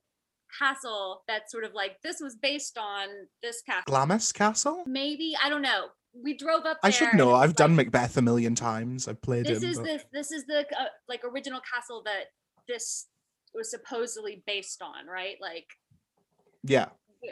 castle 0.57 1.23
that's 1.27 1.51
sort 1.51 1.63
of 1.63 1.73
like 1.73 1.97
this 2.03 2.17
was 2.21 2.35
based 2.35 2.77
on 2.77 3.07
this 3.43 3.61
castle. 3.61 3.83
Glamis 3.87 4.31
Castle? 4.31 4.83
Maybe 4.85 5.33
I 5.43 5.49
don't 5.49 5.61
know. 5.61 5.87
We 6.23 6.37
drove 6.37 6.65
up. 6.65 6.77
I 6.81 6.91
should 6.91 7.13
know. 7.13 7.33
I've 7.33 7.49
like- 7.49 7.55
done 7.57 7.75
Macbeth 7.75 8.15
a 8.17 8.21
million 8.21 8.55
times. 8.55 9.07
I've 9.07 9.21
played 9.21 9.45
this 9.45 9.61
him. 9.63 9.69
is 9.71 9.77
but- 9.77 9.85
the 9.85 10.03
this 10.13 10.31
is 10.31 10.45
the 10.45 10.59
uh, 10.79 10.85
like 11.09 11.21
original 11.25 11.59
castle 11.73 12.01
that 12.05 12.25
this 12.67 13.07
was 13.53 13.69
supposedly 13.71 14.43
based 14.45 14.81
on 14.81 15.07
right 15.07 15.37
like 15.39 15.65
Yeah. 16.63 16.87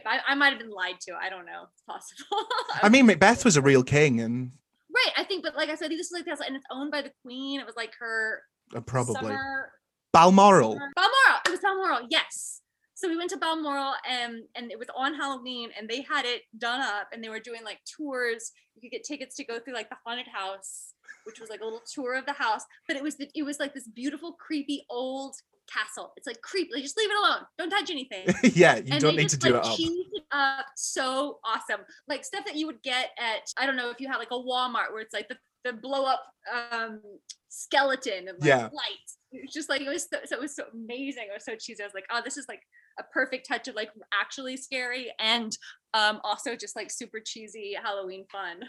i, 0.05 0.19
I 0.29 0.35
might 0.35 0.51
have 0.51 0.59
been 0.59 0.69
lied 0.69 0.99
to 1.01 1.13
i 1.21 1.27
don't 1.29 1.45
know 1.45 1.63
it's 1.73 1.81
possible 1.81 2.47
I 2.81 2.87
mean, 2.87 3.05
Macbeth 3.07 3.43
was 3.43 3.57
a 3.57 3.61
real 3.61 3.83
king, 3.83 4.21
and 4.21 4.51
right 4.93 5.11
i 5.17 5.23
think 5.25 5.43
but 5.43 5.55
like 5.57 5.67
i 5.69 5.75
said 5.75 5.91
this 5.91 5.99
is 5.99 6.11
like 6.13 6.23
this 6.23 6.39
and 6.39 6.55
it's 6.55 6.65
owned 6.71 6.91
by 6.91 7.01
the 7.01 7.11
queen 7.23 7.59
it 7.59 7.65
was 7.65 7.75
like 7.75 7.91
her 7.99 8.43
uh, 8.73 8.79
probably 8.81 9.15
summer, 9.15 9.71
Balmoral. 10.13 10.75
balmoral. 10.95 11.39
It 11.45 11.49
was 11.49 11.59
balmoral 11.59 12.07
yes. 12.09 12.61
So 12.93 13.09
we 13.09 13.17
went 13.17 13.31
to 13.31 13.37
balmoral 13.37 13.93
and 14.07 14.43
and 14.55 14.71
it 14.71 14.79
was 14.79 14.87
on 14.95 15.15
halloween 15.15 15.71
and 15.77 15.89
they 15.89 16.01
had 16.01 16.25
it 16.25 16.43
done 16.57 16.81
up 16.81 17.07
and 17.11 17.23
they 17.23 17.29
were 17.29 17.39
doing 17.39 17.63
like 17.65 17.79
tours. 17.83 18.51
You 18.75 18.81
could 18.81 18.91
get 18.91 19.03
tickets 19.03 19.35
to 19.37 19.43
go 19.43 19.59
through 19.59 19.73
like 19.73 19.89
the 19.89 19.97
haunted 20.05 20.27
house 20.27 20.93
which 21.25 21.39
was 21.39 21.49
like 21.49 21.61
a 21.61 21.63
little 21.63 21.81
tour 21.91 22.15
of 22.15 22.25
the 22.25 22.33
house 22.33 22.63
but 22.87 22.97
it 22.97 23.03
was 23.03 23.15
the, 23.15 23.27
it 23.33 23.43
was 23.43 23.59
like 23.59 23.73
this 23.73 23.87
beautiful 23.87 24.33
creepy 24.33 24.85
old 24.89 25.35
castle. 25.71 26.13
It's 26.17 26.27
like 26.27 26.41
creepy 26.41 26.71
like, 26.73 26.83
just 26.83 26.97
leave 26.97 27.09
it 27.09 27.17
alone. 27.17 27.41
Don't 27.57 27.69
touch 27.69 27.89
anything. 27.89 28.27
Yeah, 28.55 28.75
you 28.77 28.93
and 28.93 29.01
don't 29.01 29.15
need 29.15 29.29
to 29.29 29.37
do 29.37 29.53
like, 29.53 29.63
it 29.63 29.67
up. 29.67 29.79
it 29.79 30.23
up 30.31 30.65
so 30.75 31.39
awesome. 31.45 31.81
Like 32.07 32.25
stuff 32.25 32.45
that 32.45 32.55
you 32.55 32.65
would 32.67 32.81
get 32.83 33.09
at 33.19 33.41
i 33.57 33.65
don't 33.65 33.75
know 33.75 33.89
if 33.89 33.99
you 33.99 34.07
had 34.07 34.17
like 34.17 34.31
a 34.31 34.35
walmart 34.35 34.91
where 34.91 35.01
it's 35.01 35.13
like 35.13 35.27
the, 35.29 35.37
the 35.63 35.73
blow 35.73 36.03
up 36.05 36.23
um 36.71 36.99
skeleton 37.49 38.27
and 38.27 38.37
like 38.39 38.47
Yeah. 38.47 38.63
lights. 38.63 39.17
It 39.31 39.41
was 39.45 39.53
just 39.53 39.69
like 39.69 39.81
it 39.81 39.89
was 39.89 40.03
so, 40.11 40.17
so 40.25 40.35
it 40.35 40.41
was 40.41 40.55
so 40.55 40.63
amazing. 40.73 41.23
It 41.29 41.33
was 41.33 41.45
so 41.45 41.55
cheesy. 41.55 41.83
I 41.83 41.85
was 41.85 41.93
like 41.93 42.05
oh 42.11 42.21
this 42.23 42.37
is 42.37 42.45
like 42.47 42.61
a 42.99 43.03
perfect 43.11 43.47
touch 43.47 43.67
of 43.67 43.75
like 43.75 43.89
actually 44.13 44.57
scary 44.57 45.11
and 45.19 45.57
um 45.93 46.19
also 46.23 46.55
just 46.55 46.75
like 46.75 46.91
super 46.91 47.19
cheesy 47.19 47.75
halloween 47.81 48.23
fun 48.31 48.59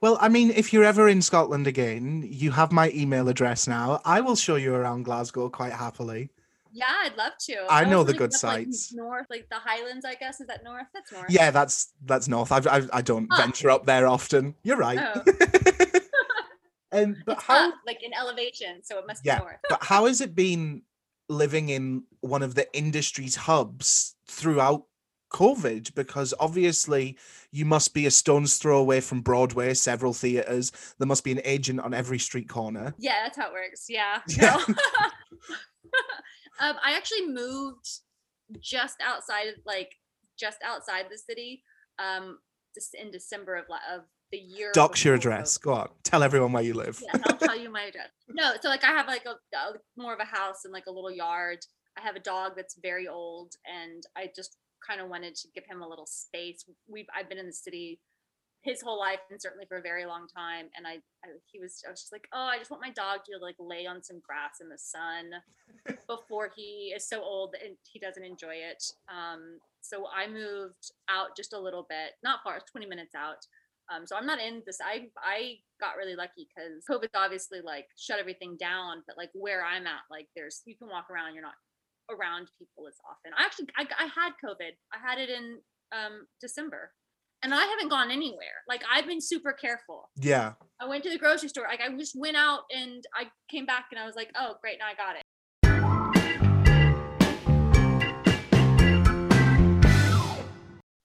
Well, 0.00 0.18
I 0.20 0.28
mean, 0.28 0.50
if 0.50 0.72
you're 0.72 0.84
ever 0.84 1.08
in 1.08 1.22
Scotland 1.22 1.66
again, 1.66 2.24
you 2.28 2.50
have 2.50 2.72
my 2.72 2.90
email 2.90 3.28
address 3.28 3.68
now. 3.68 4.00
I 4.04 4.20
will 4.20 4.34
show 4.36 4.56
you 4.56 4.74
around 4.74 5.04
Glasgow 5.04 5.48
quite 5.48 5.72
happily. 5.72 6.30
yeah 6.74 6.86
i'd 7.04 7.16
love 7.16 7.32
to 7.48 7.54
I 7.70 7.84
know 7.84 8.02
the 8.02 8.14
good 8.14 8.34
up, 8.34 8.42
like, 8.42 8.66
sites. 8.66 8.92
north 8.94 9.26
like 9.28 9.46
the 9.50 9.58
highlands 9.58 10.04
i 10.06 10.14
guess 10.14 10.40
is 10.40 10.46
that 10.46 10.64
north 10.64 10.86
that's 10.94 11.12
north 11.12 11.26
Yeah, 11.28 11.50
that's 11.52 11.92
that's 12.06 12.28
north. 12.28 12.50
I've, 12.50 12.66
I've 12.66 12.88
I 12.92 13.02
don't 13.02 13.28
Ah. 13.30 13.36
venture 13.42 13.68
up 13.70 13.84
there 13.86 14.06
often. 14.06 14.54
You're 14.64 14.78
right. 14.78 14.98
Oh. 14.98 15.22
and 16.90 17.16
but 17.26 17.36
it's 17.38 17.44
how 17.44 17.68
up, 17.68 17.74
like 17.86 18.02
in 18.02 18.12
elevation 18.14 18.82
so 18.82 18.98
it 18.98 19.06
must 19.06 19.24
Yeah. 19.24 19.38
be 19.38 19.44
north 19.44 19.60
but 19.68 19.84
how 19.84 20.06
has 20.06 20.20
it 20.20 20.34
been 20.34 20.82
living 21.28 21.68
in 21.68 22.04
one 22.20 22.42
of 22.42 22.54
the 22.54 22.66
industry's 22.76 23.36
hubs 23.36 24.14
throughout 24.26 24.82
COVID? 25.32 25.94
Because 25.94 26.34
obviously 26.38 27.16
you 27.50 27.64
must 27.64 27.94
be 27.94 28.06
a 28.06 28.10
stone's 28.10 28.56
throw 28.56 28.78
away 28.78 29.00
from 29.00 29.20
Broadway, 29.20 29.74
several 29.74 30.12
theaters. 30.12 30.72
There 30.98 31.06
must 31.06 31.24
be 31.24 31.32
an 31.32 31.40
agent 31.44 31.80
on 31.80 31.94
every 31.94 32.18
street 32.18 32.48
corner. 32.48 32.94
Yeah, 32.98 33.24
that's 33.24 33.36
how 33.36 33.48
it 33.48 33.52
works. 33.52 33.86
Yeah. 33.88 34.20
Yeah. 34.28 34.58
No. 36.60 36.68
um, 36.68 36.76
I 36.82 36.94
actually 36.96 37.26
moved 37.26 37.86
just 38.60 38.96
outside 39.04 39.48
of 39.48 39.54
like 39.66 39.92
just 40.38 40.58
outside 40.64 41.06
the 41.10 41.18
city 41.18 41.62
um 41.98 42.38
just 42.74 42.94
in 42.94 43.10
December 43.10 43.56
of 43.56 43.64
of 43.92 44.04
the 44.30 44.38
year. 44.38 44.72
Dox 44.72 45.04
your 45.04 45.14
address. 45.14 45.58
Go 45.58 45.74
on. 45.74 45.90
Tell 46.02 46.22
everyone 46.22 46.52
where 46.52 46.62
you 46.62 46.74
live. 46.74 47.00
Yes, 47.02 47.22
I'll 47.26 47.36
tell 47.36 47.56
you 47.56 47.70
my 47.70 47.82
address. 47.82 48.08
No, 48.34 48.54
so 48.62 48.70
like 48.70 48.82
I 48.82 48.88
have 48.88 49.06
like 49.06 49.26
a, 49.26 49.56
a 49.56 49.74
more 49.96 50.14
of 50.14 50.20
a 50.20 50.24
house 50.24 50.64
and 50.64 50.72
like 50.72 50.86
a 50.88 50.90
little 50.90 51.10
yard. 51.10 51.58
I 51.98 52.00
have 52.00 52.16
a 52.16 52.20
dog 52.20 52.52
that's 52.56 52.78
very 52.82 53.06
old, 53.06 53.52
and 53.66 54.02
I 54.16 54.30
just 54.34 54.56
kind 54.86 55.00
of 55.00 55.08
wanted 55.08 55.34
to 55.36 55.48
give 55.54 55.64
him 55.66 55.82
a 55.82 55.88
little 55.88 56.06
space. 56.06 56.64
We've 56.88 57.06
I've 57.16 57.28
been 57.28 57.38
in 57.38 57.46
the 57.46 57.52
city 57.52 58.00
his 58.62 58.80
whole 58.80 58.98
life 58.98 59.18
and 59.30 59.42
certainly 59.42 59.66
for 59.66 59.78
a 59.78 59.82
very 59.82 60.06
long 60.06 60.26
time. 60.28 60.66
And 60.76 60.86
I, 60.86 60.94
I 61.24 61.34
he 61.50 61.58
was 61.58 61.82
I 61.86 61.90
was 61.90 62.00
just 62.00 62.12
like, 62.12 62.28
oh, 62.32 62.48
I 62.52 62.58
just 62.58 62.70
want 62.70 62.82
my 62.82 62.90
dog 62.90 63.20
to 63.26 63.38
like 63.42 63.56
lay 63.58 63.86
on 63.86 64.02
some 64.02 64.20
grass 64.20 64.60
in 64.60 64.68
the 64.68 64.78
sun 64.78 65.32
before 66.08 66.50
he 66.54 66.92
is 66.94 67.06
so 67.06 67.22
old 67.22 67.54
and 67.62 67.76
he 67.90 67.98
doesn't 67.98 68.24
enjoy 68.24 68.54
it. 68.54 68.84
Um, 69.08 69.58
so 69.80 70.06
I 70.14 70.28
moved 70.28 70.92
out 71.10 71.36
just 71.36 71.52
a 71.52 71.58
little 71.58 71.86
bit, 71.88 72.12
not 72.22 72.40
far, 72.44 72.60
20 72.70 72.86
minutes 72.86 73.14
out. 73.16 73.44
Um, 73.92 74.06
so 74.06 74.16
I'm 74.16 74.26
not 74.26 74.38
in 74.38 74.62
this. 74.64 74.78
I 74.80 75.08
I 75.18 75.58
got 75.80 75.96
really 75.96 76.14
lucky 76.14 76.46
because 76.46 76.84
COVID 76.88 77.08
obviously 77.16 77.60
like 77.60 77.86
shut 77.96 78.20
everything 78.20 78.56
down, 78.56 79.02
but 79.08 79.18
like 79.18 79.30
where 79.34 79.64
I'm 79.64 79.86
at, 79.88 80.06
like 80.08 80.28
there's 80.36 80.62
you 80.64 80.76
can 80.76 80.88
walk 80.88 81.10
around, 81.10 81.34
you're 81.34 81.42
not 81.42 81.58
around 82.12 82.48
people 82.58 82.86
as 82.86 82.94
often. 83.08 83.32
I 83.36 83.44
actually 83.44 83.68
I, 83.76 83.86
I 83.98 84.04
had 84.04 84.32
COVID. 84.44 84.72
I 84.92 84.98
had 84.98 85.18
it 85.18 85.30
in 85.30 85.58
um 85.92 86.26
December. 86.40 86.92
And 87.44 87.52
I 87.52 87.64
haven't 87.64 87.88
gone 87.88 88.12
anywhere. 88.12 88.62
Like 88.68 88.82
I've 88.92 89.06
been 89.06 89.20
super 89.20 89.52
careful. 89.52 90.10
Yeah. 90.16 90.52
I 90.80 90.86
went 90.86 91.02
to 91.04 91.10
the 91.10 91.18
grocery 91.18 91.48
store. 91.48 91.64
Like 91.68 91.80
I 91.80 91.88
just 91.96 92.14
went 92.16 92.36
out 92.36 92.60
and 92.70 93.02
I 93.16 93.24
came 93.50 93.66
back 93.66 93.86
and 93.90 93.98
I 93.98 94.06
was 94.06 94.14
like, 94.14 94.30
oh 94.36 94.54
great, 94.60 94.78
now 94.78 94.86
I 94.86 94.94
got 94.94 95.16
it. 95.16 95.22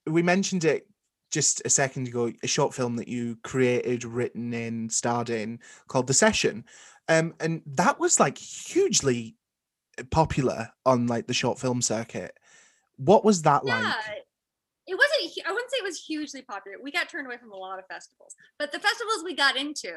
We 0.06 0.22
mentioned 0.22 0.63
it 0.63 0.88
just 1.32 1.62
a 1.65 1.70
second 1.70 2.08
ago 2.08 2.32
a 2.43 2.48
short 2.48 2.74
film 2.74 2.96
that 2.98 3.08
you 3.08 3.38
created, 3.43 4.06
written 4.06 4.54
in, 4.54 4.89
starred 4.89 5.30
in 5.30 5.60
called 5.88 6.08
The 6.08 6.13
Session. 6.13 6.65
Um, 7.10 7.34
and 7.39 7.62
that 7.65 8.00
was 8.00 8.20
like 8.20 8.38
hugely 8.38 9.36
popular 10.12 10.69
on 10.86 11.07
like 11.07 11.27
the 11.27 11.33
short 11.33 11.60
film 11.60 11.81
circuit. 11.81 12.38
What 12.97 13.23
was 13.25 13.41
that 13.43 13.65
yeah 13.65 13.73
like? 13.73 14.23
it 14.89 14.95
wasn't 14.97 15.45
i 15.47 15.51
wouldn't 15.51 15.69
say 15.69 15.77
it 15.79 15.83
was 15.83 16.01
hugely 16.01 16.41
popular 16.41 16.77
we 16.81 16.91
got 16.93 17.10
turned 17.10 17.27
away 17.27 17.38
from 17.38 17.51
a 17.51 17.55
lot 17.55 17.77
of 17.77 17.86
festivals 17.88 18.33
but 18.57 18.71
the 18.71 18.79
festivals 18.79 19.21
we 19.23 19.36
got 19.36 19.57
into 19.57 19.91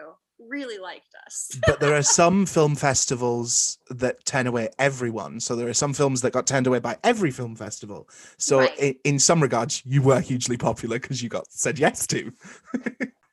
really 0.48 0.78
liked 0.78 1.14
us 1.26 1.56
But 1.66 1.78
there 1.80 1.94
are 1.94 2.02
some 2.02 2.44
film 2.56 2.74
festivals 2.74 3.78
that 3.90 4.24
turn 4.24 4.46
away 4.46 4.70
everyone. 4.78 5.38
So 5.40 5.54
there 5.54 5.68
are 5.68 5.74
some 5.74 5.92
films 5.92 6.22
that 6.22 6.32
got 6.32 6.46
turned 6.46 6.66
away 6.66 6.78
by 6.80 6.96
every 7.04 7.30
film 7.30 7.54
festival. 7.56 8.08
So 8.38 8.60
Right. 8.60 8.78
in, 8.78 8.94
in 9.04 9.18
some 9.18 9.42
regards, 9.42 9.82
you 9.84 10.00
were 10.02 10.20
hugely 10.20 10.56
popular 10.56 10.98
because 10.98 11.22
you 11.22 11.28
got 11.28 11.52
said 11.52 11.78
yes 11.78 12.06
to. 12.08 12.32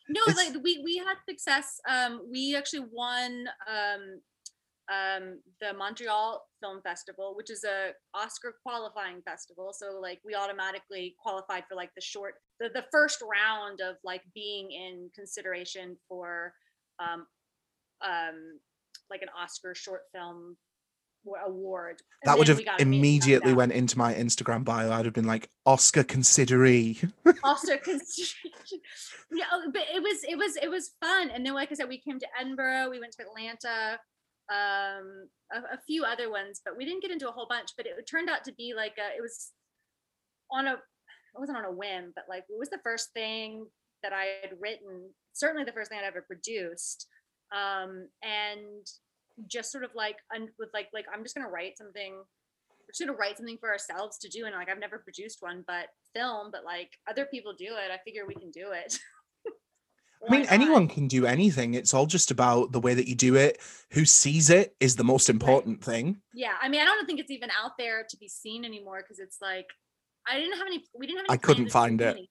no 0.10 0.22
It's- 0.28 0.36
like 0.36 0.64
we 0.64 0.82
we 0.84 0.98
had 0.98 1.16
success 1.28 1.80
um 1.90 2.22
we 2.30 2.56
actually 2.56 2.86
won 2.92 3.48
um 3.68 4.22
um 4.90 5.40
the 5.60 5.74
montreal 5.78 6.46
film 6.62 6.82
festival 6.82 7.34
which 7.36 7.50
is 7.50 7.64
a 7.66 7.92
oscar 8.14 8.56
qualifying 8.64 9.22
festival 9.24 9.74
so 9.74 10.00
like 10.02 10.20
we 10.26 10.34
automatically 10.34 11.16
qualified 11.22 11.64
for 11.68 11.76
like 11.76 11.90
the 11.96 12.02
short 12.02 12.36
the, 12.60 12.70
the 12.74 12.86
first 12.92 13.22
round 13.22 13.82
of 13.82 13.96
like 14.04 14.22
being 14.34 14.72
in 14.72 15.10
consideration 15.14 15.98
for 16.08 16.54
um 17.00 17.26
um 18.06 18.60
like 19.10 19.22
an 19.22 19.30
oscar 19.38 19.76
short 19.76 20.04
film 20.14 20.56
award 21.46 22.02
And 22.24 22.30
That 22.30 22.38
would 22.38 22.48
have 22.48 22.62
immediately 22.80 23.54
went 23.54 23.72
into 23.72 23.98
my 23.98 24.14
Instagram 24.14 24.64
bio. 24.64 24.92
I'd 24.92 25.06
have 25.06 25.14
been 25.14 25.26
like, 25.26 25.50
Oscar 25.66 26.04
consideree. 26.04 27.12
Oscar 27.44 27.78
consideration. 27.78 28.80
Yeah, 29.30 29.44
but 29.74 29.84
it 29.94 30.02
was 30.02 30.24
it 30.24 30.38
was 30.38 30.56
it 30.56 30.70
was 30.70 30.92
fun. 31.02 31.30
And 31.30 31.46
then, 31.46 31.54
like 31.54 31.70
I 31.70 31.76
said, 31.76 31.90
we 31.90 32.00
came 32.00 32.18
to 32.18 32.28
Edinburgh, 32.40 32.90
we 32.90 33.00
went 33.02 33.12
to 33.14 33.24
Atlanta, 33.24 34.00
um, 34.50 35.28
a, 35.52 35.76
a 35.76 35.82
few 35.86 36.04
other 36.04 36.30
ones, 36.30 36.62
but 36.64 36.78
we 36.78 36.86
didn't 36.86 37.02
get 37.02 37.12
into 37.12 37.30
a 37.30 37.32
whole 37.32 37.48
bunch. 37.50 37.70
But 37.76 37.86
it 37.86 37.94
turned 38.10 38.30
out 38.30 38.44
to 38.46 38.54
be 38.54 38.74
like 38.76 38.96
a, 38.98 39.16
it 39.16 39.22
was 39.22 39.52
on 40.52 40.68
a 40.68 40.74
it 40.74 41.40
wasn't 41.40 41.58
on 41.58 41.66
a 41.66 41.72
whim, 41.72 42.14
but 42.16 42.26
like 42.30 42.44
it 42.50 42.58
was 42.58 42.70
the 42.70 42.82
first 42.84 43.12
thing 43.14 43.66
that 44.04 44.14
I 44.14 44.42
had 44.42 44.58
written. 44.60 45.10
Certainly, 45.34 45.66
the 45.66 45.74
first 45.74 45.90
thing 45.90 46.00
I'd 46.00 46.08
ever 46.08 46.26
produced. 46.26 47.08
Um, 47.56 48.10
and 48.24 48.86
just 49.48 49.72
sort 49.72 49.84
of 49.84 49.92
like 49.96 50.18
un- 50.36 50.50
with 50.58 50.70
like 50.74 50.88
like 50.94 51.06
I'm 51.14 51.24
just 51.24 51.36
gonna 51.36 51.50
write 51.50 51.78
something 51.78 52.14
we're 52.88 52.92
just 52.92 53.06
gonna 53.06 53.18
write 53.18 53.38
something 53.38 53.58
for 53.60 53.70
ourselves 53.70 54.18
to 54.18 54.30
do 54.30 54.46
and 54.46 54.56
like 54.56 54.70
i've 54.70 54.80
never 54.80 54.98
produced 54.98 55.38
one 55.42 55.64
but 55.68 55.88
film 56.16 56.50
but 56.52 56.64
like 56.64 56.90
other 57.10 57.26
people 57.26 57.54
do 57.54 57.66
it 57.66 57.92
i 57.92 57.98
figure 58.04 58.26
we 58.26 58.34
can 58.34 58.50
do 58.52 58.72
it 58.72 58.98
I 60.28 60.32
mean, 60.32 60.46
anyone 60.50 60.88
can 60.88 61.08
do 61.08 61.26
anything. 61.26 61.74
It's 61.74 61.94
all 61.94 62.06
just 62.06 62.32
about 62.32 62.72
the 62.72 62.80
way 62.80 62.94
that 62.94 63.08
you 63.08 63.16
do 63.16 63.36
it. 63.36 63.60
Who 63.92 64.06
sees 64.06 64.50
it 64.50 64.76
is 64.80 64.96
the 64.96 65.04
most 65.04 65.30
important 65.30 65.84
thing. 65.84 66.22
yeah 66.34 66.54
i 66.62 66.68
mean 66.68 66.82
i 66.82 66.86
don't 66.86 67.06
think 67.06 67.20
it's 67.22 67.32
even 67.32 67.50
out 67.64 67.72
there 67.80 68.06
to 68.10 68.18
be 68.18 68.28
seen 68.28 68.66
anymore 68.66 69.00
because 69.02 69.18
it's 69.20 69.38
like 69.42 69.68
i 70.28 70.38
didn't 70.38 70.58
have 70.58 70.68
any 70.68 70.84
we 70.98 71.08
didn't 71.08 71.20
have 71.20 71.26
any 71.30 71.34
I 71.34 71.38
couldn't 71.38 71.70
find 71.72 72.02
it. 72.02 72.18
any- 72.18 72.30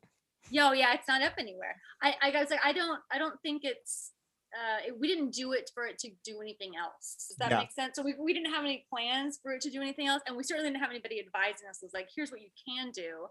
yo 0.50 0.72
yeah 0.72 0.92
it's 0.94 1.08
not 1.08 1.22
up 1.22 1.32
anywhere 1.38 1.74
i 2.02 2.14
i 2.22 2.30
was 2.40 2.50
like 2.50 2.60
i 2.62 2.72
don't 2.72 3.00
i 3.10 3.16
don't 3.18 3.40
think 3.42 3.62
it's 3.64 4.12
uh 4.54 4.86
it, 4.86 4.94
we 5.00 5.08
didn't 5.08 5.30
do 5.32 5.52
it 5.52 5.70
for 5.74 5.86
it 5.86 5.98
to 5.98 6.10
do 6.24 6.40
anything 6.42 6.72
else 6.78 7.26
does 7.28 7.36
that 7.38 7.50
Yeah. 7.50 7.58
make 7.60 7.72
sense 7.72 7.96
so 7.96 8.02
we, 8.02 8.14
we 8.20 8.34
didn't 8.34 8.52
have 8.52 8.64
any 8.64 8.84
plans 8.92 9.38
for 9.42 9.52
it 9.54 9.60
to 9.62 9.70
do 9.70 9.80
anything 9.80 10.06
else 10.06 10.22
and 10.26 10.36
we 10.36 10.42
certainly 10.44 10.68
didn't 10.70 10.82
have 10.82 10.90
anybody 10.90 11.18
advising 11.18 11.66
us 11.70 11.78
was 11.82 11.94
like 11.94 12.08
here's 12.14 12.30
what 12.30 12.42
you 12.42 12.50
can 12.68 12.90
do 12.92 13.26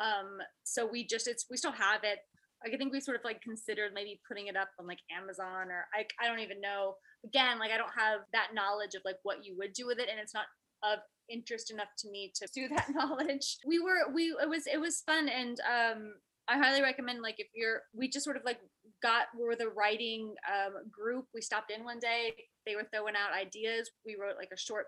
um 0.00 0.38
so 0.62 0.86
we 0.86 1.04
just 1.04 1.26
it's 1.26 1.44
we 1.50 1.56
still 1.56 1.72
have 1.72 2.02
it 2.04 2.20
like 2.64 2.74
i 2.74 2.76
think 2.76 2.92
we 2.92 3.00
sort 3.00 3.16
of 3.16 3.24
like 3.24 3.40
considered 3.42 3.92
maybe 3.94 4.20
putting 4.26 4.46
it 4.46 4.56
up 4.56 4.68
on 4.80 4.86
like 4.86 5.00
amazon 5.16 5.68
or 5.70 5.86
i, 5.94 6.04
I 6.20 6.28
don't 6.28 6.40
even 6.40 6.60
know. 6.60 6.94
Again 7.24 7.58
like 7.58 7.70
i 7.70 7.78
don't 7.78 7.92
have 7.96 8.20
that 8.32 8.48
knowledge 8.54 8.94
of 8.94 9.02
like 9.04 9.16
what 9.22 9.44
you 9.44 9.56
would 9.58 9.72
do 9.72 9.86
with 9.86 9.98
it 9.98 10.08
and 10.10 10.18
it's 10.20 10.34
not 10.34 10.46
of 10.84 10.98
interest 11.30 11.70
enough 11.70 11.88
to 11.98 12.10
me 12.10 12.32
to 12.34 12.46
do 12.54 12.68
that 12.74 12.92
knowledge. 12.94 13.58
We 13.66 13.78
were 13.80 14.12
we 14.12 14.34
it 14.42 14.48
was 14.48 14.66
it 14.66 14.80
was 14.80 15.02
fun 15.06 15.28
and 15.28 15.58
um 15.60 16.14
i 16.46 16.58
highly 16.58 16.82
recommend 16.82 17.22
like 17.22 17.36
if 17.38 17.46
you're 17.54 17.80
we 17.94 18.08
just 18.08 18.24
sort 18.24 18.36
of 18.36 18.44
like 18.44 18.58
got 19.02 19.26
we're 19.36 19.56
the 19.56 19.68
writing 19.68 20.34
um 20.48 20.74
group. 20.90 21.26
We 21.34 21.40
stopped 21.40 21.70
in 21.70 21.84
one 21.84 21.98
day. 21.98 22.34
They 22.66 22.76
were 22.76 22.86
throwing 22.92 23.14
out 23.16 23.38
ideas. 23.38 23.90
We 24.04 24.16
wrote 24.20 24.36
like 24.36 24.50
a 24.52 24.58
short 24.58 24.86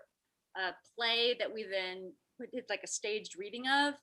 uh 0.59 0.71
play 0.95 1.35
that 1.39 1.53
we 1.53 1.65
then 1.69 2.13
did 2.53 2.65
like 2.69 2.81
a 2.83 2.87
staged 2.87 3.35
reading 3.37 3.63
of 3.67 3.95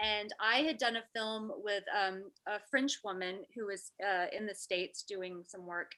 and 0.00 0.30
I 0.40 0.58
had 0.58 0.78
done 0.78 0.96
a 0.96 1.04
film 1.14 1.50
with 1.56 1.84
um, 1.96 2.24
a 2.46 2.58
French 2.70 2.98
woman 3.04 3.44
who 3.54 3.66
was 3.66 3.92
uh, 4.04 4.26
in 4.36 4.46
the 4.46 4.54
States 4.54 5.02
doing 5.02 5.42
some 5.46 5.66
work. 5.66 5.92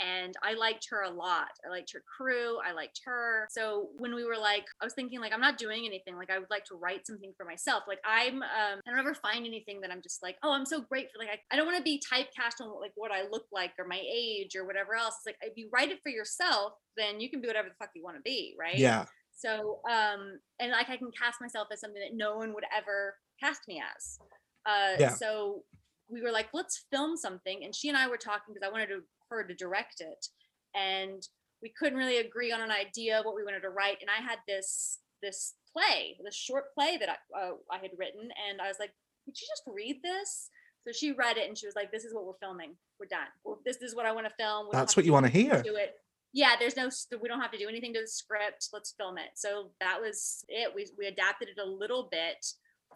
And 0.00 0.34
I 0.42 0.54
liked 0.54 0.88
her 0.90 1.02
a 1.02 1.10
lot. 1.10 1.50
I 1.64 1.68
liked 1.68 1.92
her 1.92 2.02
crew. 2.16 2.58
I 2.66 2.72
liked 2.72 3.00
her. 3.04 3.46
So 3.50 3.90
when 3.98 4.16
we 4.16 4.24
were 4.24 4.38
like, 4.38 4.64
I 4.80 4.84
was 4.84 4.94
thinking 4.94 5.20
like, 5.20 5.32
I'm 5.32 5.40
not 5.40 5.58
doing 5.58 5.84
anything. 5.86 6.16
Like 6.16 6.30
I 6.30 6.40
would 6.40 6.50
like 6.50 6.64
to 6.66 6.74
write 6.74 7.06
something 7.06 7.32
for 7.36 7.44
myself. 7.46 7.84
Like 7.86 8.00
I'm, 8.04 8.42
um, 8.42 8.80
I 8.84 8.90
don't 8.90 8.98
ever 8.98 9.14
find 9.14 9.46
anything 9.46 9.80
that 9.82 9.92
I'm 9.92 10.02
just 10.02 10.20
like, 10.20 10.38
oh, 10.42 10.52
I'm 10.52 10.66
so 10.66 10.80
grateful. 10.80 11.20
Like 11.20 11.28
I, 11.28 11.54
I 11.54 11.56
don't 11.56 11.66
want 11.66 11.78
to 11.78 11.84
be 11.84 12.02
typecast 12.12 12.60
on 12.60 12.80
like 12.80 12.92
what 12.96 13.12
I 13.12 13.28
look 13.30 13.44
like 13.52 13.72
or 13.78 13.86
my 13.86 14.02
age 14.02 14.56
or 14.56 14.66
whatever 14.66 14.94
else. 14.94 15.14
It's 15.18 15.26
like 15.26 15.36
if 15.42 15.56
you 15.56 15.68
write 15.72 15.90
it 15.90 16.00
for 16.02 16.10
yourself, 16.10 16.72
then 16.96 17.20
you 17.20 17.30
can 17.30 17.40
be 17.40 17.46
whatever 17.46 17.68
the 17.68 17.74
fuck 17.78 17.90
you 17.94 18.02
want 18.02 18.16
to 18.16 18.22
be, 18.22 18.56
right? 18.58 18.78
Yeah. 18.78 19.04
So, 19.42 19.80
um, 19.90 20.38
and 20.60 20.70
like 20.70 20.88
I 20.88 20.96
can 20.96 21.10
cast 21.10 21.40
myself 21.40 21.68
as 21.72 21.80
something 21.80 22.00
that 22.00 22.16
no 22.16 22.36
one 22.36 22.54
would 22.54 22.64
ever 22.76 23.16
cast 23.42 23.62
me 23.66 23.82
as. 23.96 24.18
Uh, 24.64 24.96
Yeah. 24.98 25.14
So 25.14 25.64
we 26.08 26.22
were 26.22 26.30
like, 26.30 26.48
let's 26.52 26.84
film 26.92 27.16
something. 27.16 27.64
And 27.64 27.74
she 27.74 27.88
and 27.88 27.98
I 27.98 28.08
were 28.08 28.16
talking 28.16 28.54
because 28.54 28.66
I 28.66 28.70
wanted 28.70 28.88
to, 28.88 29.00
her 29.30 29.44
to 29.44 29.54
direct 29.54 30.00
it. 30.00 30.26
And 30.74 31.26
we 31.60 31.72
couldn't 31.76 31.98
really 31.98 32.18
agree 32.18 32.52
on 32.52 32.60
an 32.60 32.70
idea 32.70 33.18
of 33.18 33.24
what 33.24 33.34
we 33.34 33.44
wanted 33.44 33.60
to 33.60 33.70
write. 33.70 33.98
And 34.00 34.10
I 34.10 34.22
had 34.22 34.38
this, 34.46 34.98
this 35.22 35.54
play, 35.72 36.16
this 36.24 36.36
short 36.36 36.66
play 36.74 36.96
that 36.98 37.08
I, 37.08 37.38
uh, 37.38 37.52
I 37.70 37.78
had 37.78 37.90
written. 37.98 38.28
And 38.48 38.60
I 38.60 38.68
was 38.68 38.76
like, 38.78 38.90
could 39.24 39.34
you 39.40 39.46
just 39.50 39.62
read 39.66 40.00
this? 40.02 40.50
So 40.86 40.92
she 40.92 41.12
read 41.12 41.36
it 41.36 41.48
and 41.48 41.56
she 41.56 41.66
was 41.66 41.76
like, 41.76 41.92
this 41.92 42.04
is 42.04 42.12
what 42.12 42.26
we're 42.26 42.38
filming. 42.40 42.74
We're 42.98 43.06
done. 43.06 43.28
This 43.64 43.76
is 43.82 43.94
what 43.94 44.06
I 44.06 44.12
want 44.12 44.26
to 44.26 44.34
film. 44.34 44.66
We 44.66 44.72
don't 44.72 44.80
That's 44.80 44.96
what 44.96 45.06
you 45.06 45.12
want 45.12 45.26
to 45.26 45.32
hear. 45.32 45.62
Do 45.62 45.76
it 45.76 45.94
yeah 46.32 46.54
there's 46.58 46.76
no 46.76 46.88
we 47.20 47.28
don't 47.28 47.40
have 47.40 47.52
to 47.52 47.58
do 47.58 47.68
anything 47.68 47.92
to 47.92 48.00
the 48.00 48.06
script 48.06 48.68
let's 48.72 48.94
film 48.98 49.18
it 49.18 49.30
so 49.34 49.70
that 49.80 50.00
was 50.00 50.44
it 50.48 50.72
we, 50.74 50.86
we 50.98 51.06
adapted 51.06 51.48
it 51.48 51.60
a 51.60 51.66
little 51.66 52.08
bit 52.10 52.44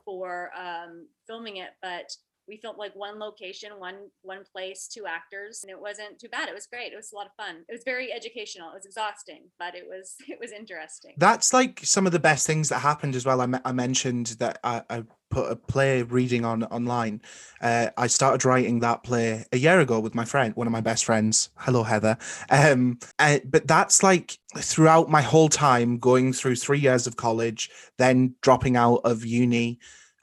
for 0.05 0.51
um 0.57 1.07
filming 1.27 1.57
it 1.57 1.71
but 1.83 2.11
we 2.49 2.57
filmed 2.57 2.79
like 2.79 2.95
one 2.95 3.19
location 3.19 3.71
one 3.79 3.97
one 4.23 4.45
place 4.53 4.89
two 4.93 5.05
actors 5.07 5.61
and 5.63 5.71
it 5.71 5.81
wasn't 5.81 6.19
too 6.19 6.29
bad 6.29 6.49
it 6.49 6.55
was 6.55 6.67
great 6.67 6.93
it 6.93 6.97
was 6.97 7.13
a 7.13 7.17
lot 7.17 7.27
of 7.27 7.33
fun 7.37 7.57
it 7.69 7.73
was 7.73 7.83
very 7.85 8.13
educational 8.13 8.71
it 8.71 8.75
was 8.75 8.87
exhausting 8.87 9.43
but 9.59 9.75
it 9.75 9.85
was 9.87 10.15
it 10.29 10.39
was 10.41 10.53
interesting 10.53 11.13
That's 11.17 11.53
like 11.53 11.81
some 11.83 12.07
of 12.07 12.13
the 12.13 12.19
best 12.19 12.47
things 12.47 12.69
that 12.69 12.81
happened 12.81 13.15
as 13.17 13.25
well. 13.25 13.41
I, 13.41 13.49
I 13.65 13.73
mentioned 13.73 14.37
that 14.39 14.59
I, 14.63 14.83
I 14.89 15.05
put 15.31 15.51
a 15.51 15.57
play 15.57 16.03
reading 16.03 16.45
on 16.45 16.65
online. 16.65 17.21
Uh, 17.61 17.89
I 17.97 18.07
started 18.07 18.45
writing 18.45 18.81
that 18.81 19.03
play 19.03 19.45
a 19.53 19.59
year 19.59 19.81
ago 19.81 20.01
with 20.01 20.15
my 20.15 20.25
friend, 20.25 20.55
one 20.55 20.67
of 20.67 20.73
my 20.73 20.81
best 20.81 21.05
friends. 21.05 21.51
Hello, 21.57 21.83
Heather. 21.83 22.17
Um, 22.51 22.99
uh, 23.19 23.39
but 23.45 23.67
that's 23.67 24.03
like 24.03 24.39
throughout 24.57 25.11
my 25.11 25.23
whole 25.23 25.49
time 25.49 25.99
going 25.99 26.33
through 26.33 26.57
three 26.57 26.79
years 26.79 27.07
of 27.07 27.17
college, 27.17 27.71
then 27.99 28.35
dropping 28.43 28.77
out 28.77 29.01
of 29.05 29.25
uni. 29.25 29.79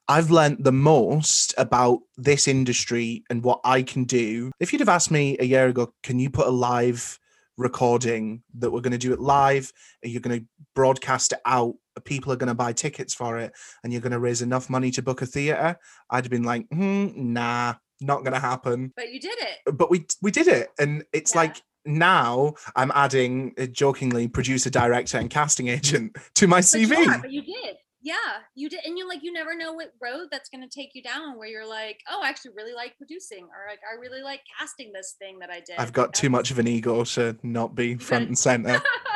I've 0.07 0.31
learned 0.31 0.63
the 0.63 0.71
most 0.71 1.53
about 1.57 1.99
this 2.17 2.47
industry 2.47 3.23
and 3.29 3.43
what 3.43 3.61
I 3.63 3.83
can 3.83 4.03
do. 4.03 4.51
If 4.59 4.73
you'd 4.73 4.81
have 4.81 4.89
asked 4.89 5.11
me 5.11 5.37
a 5.39 5.45
year 5.45 5.67
ago, 5.67 5.93
can 6.03 6.19
you 6.19 6.29
put 6.29 6.47
a 6.47 6.51
live 6.51 7.19
recording 7.57 8.43
that 8.55 8.71
we're 8.71 8.81
going 8.81 8.91
to 8.91 8.97
do 8.97 9.13
it 9.13 9.21
live? 9.21 9.71
and 10.01 10.11
You're 10.11 10.21
going 10.21 10.41
to 10.41 10.45
broadcast 10.75 11.31
it 11.31 11.39
out. 11.45 11.75
People 12.06 12.32
are 12.34 12.36
going 12.38 12.47
to 12.47 12.53
buy 12.56 12.73
tickets 12.73 13.13
for 13.13 13.38
it, 13.38 13.53
and 13.84 13.91
you're 13.93 14.01
going 14.01 14.12
to 14.12 14.19
raise 14.19 14.41
enough 14.41 14.69
money 14.69 14.91
to 14.91 15.01
book 15.01 15.21
a 15.21 15.25
theater. 15.25 15.77
I'd 16.10 16.23
have 16.25 16.32
been 16.32 16.43
like, 16.43 16.67
hmm, 16.71 17.08
nah, 17.15 17.75
not 18.01 18.19
going 18.23 18.34
to 18.34 18.39
happen. 18.39 18.93
but 18.95 19.12
you 19.13 19.19
did 19.19 19.38
it 19.39 19.75
But 19.77 19.89
we 19.91 20.06
we 20.21 20.32
did 20.32 20.47
it, 20.47 20.69
and 20.79 21.03
it's 21.13 21.34
Yeah. 21.34 21.41
like 21.41 21.62
now 21.86 22.53
I'm 22.75 22.91
adding 22.95 23.53
uh, 23.60 23.65
jokingly 23.65 24.27
producer, 24.27 24.69
director, 24.69 25.17
and 25.17 25.29
casting 25.29 25.67
agent 25.67 26.15
to 26.36 26.47
my 26.47 26.62
But 26.62 26.73
you 26.79 26.88
CV. 26.88 27.21
but 27.21 27.32
you 27.32 27.41
did. 27.43 27.75
Yeah, 28.06 28.15
you 28.53 28.67
did. 28.69 28.82
And 28.86 28.97
you're 28.97 29.08
like, 29.08 29.23
you 29.23 29.32
never 29.32 29.56
know 29.56 29.71
what 29.71 29.91
road 30.01 30.27
that's 30.29 30.49
going 30.49 30.62
to 30.62 30.67
take 30.67 30.89
you 30.93 31.01
down 31.01 31.38
where 31.38 31.47
you're 31.47 31.65
like, 31.65 32.01
oh, 32.10 32.19
I 32.21 32.27
actually 32.27 32.51
really 32.58 32.73
like 32.73 32.97
producing 32.97 33.45
or 33.45 33.69
like, 33.69 33.79
I 33.89 33.97
really 33.97 34.21
like 34.21 34.41
casting 34.60 34.91
this 34.91 35.15
thing 35.19 35.39
that 35.39 35.49
I 35.49 35.62
did. 35.62 35.77
I've 35.77 35.93
got 35.93 36.13
too 36.13 36.29
much 36.29 36.51
of 36.51 36.60
an 36.60 36.67
ego 36.67 37.06
to 37.06 37.38
not 37.43 37.75
be 37.75 37.95
front 37.95 38.27
and 38.27 38.38
center. 38.38 38.82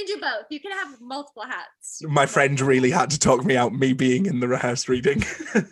you 0.00 0.06
can 0.06 0.16
do 0.16 0.20
both. 0.20 0.46
You 0.50 0.60
can 0.60 0.72
have 0.72 1.00
multiple 1.00 1.42
hats. 1.42 2.02
My 2.04 2.26
friend 2.26 2.60
really 2.60 2.90
had 2.90 3.10
to 3.10 3.18
talk 3.18 3.44
me 3.44 3.56
out, 3.56 3.72
me 3.72 3.92
being 3.92 4.26
in 4.26 4.40
the 4.40 4.48
rehearsed 4.48 4.88
reading. 4.88 5.24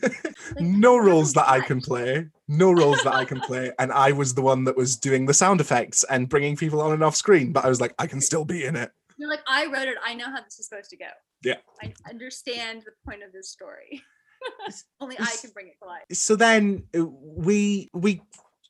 No 0.61 0.97
roles 0.97 1.35
that 1.35 1.49
I 1.49 1.61
can 1.61 1.81
play. 1.81 2.27
No 2.49 2.73
roles 2.73 3.03
that 3.03 3.14
I 3.14 3.25
can 3.25 3.41
play. 3.49 3.73
And 3.79 3.93
I 3.93 4.12
was 4.12 4.35
the 4.35 4.41
one 4.41 4.64
that 4.64 4.77
was 4.77 4.97
doing 4.97 5.27
the 5.27 5.35
sound 5.35 5.61
effects 5.61 6.05
and 6.05 6.29
bringing 6.29 6.57
people 6.57 6.81
on 6.81 6.93
and 6.93 7.03
off 7.03 7.17
screen. 7.17 7.53
But 7.53 7.64
I 7.64 7.69
was 7.69 7.81
like, 7.81 7.95
I 7.99 8.07
can 8.07 8.21
still 8.21 8.45
be 8.45 8.64
in 8.64 8.77
it. 8.77 8.91
You're 9.19 9.29
like, 9.29 9.43
I 9.47 9.67
wrote 9.67 9.88
it. 9.88 9.97
I 10.05 10.14
know 10.14 10.31
how 10.31 10.41
this 10.41 10.59
is 10.59 10.69
supposed 10.69 10.91
to 10.91 10.97
go. 10.97 11.09
Yeah. 11.43 11.57
I 11.83 11.93
understand 12.09 12.83
the 12.87 12.93
point 13.05 13.23
of 13.23 13.33
this 13.33 13.51
story. 13.51 14.03
Only 15.01 15.17
I 15.19 15.37
can 15.41 15.51
bring 15.51 15.67
it 15.69 15.75
to 15.83 15.88
life. 15.88 16.03
so 16.12 16.37
then 16.37 16.85
uh, 16.97 17.05
we 17.05 17.91
we 17.93 18.23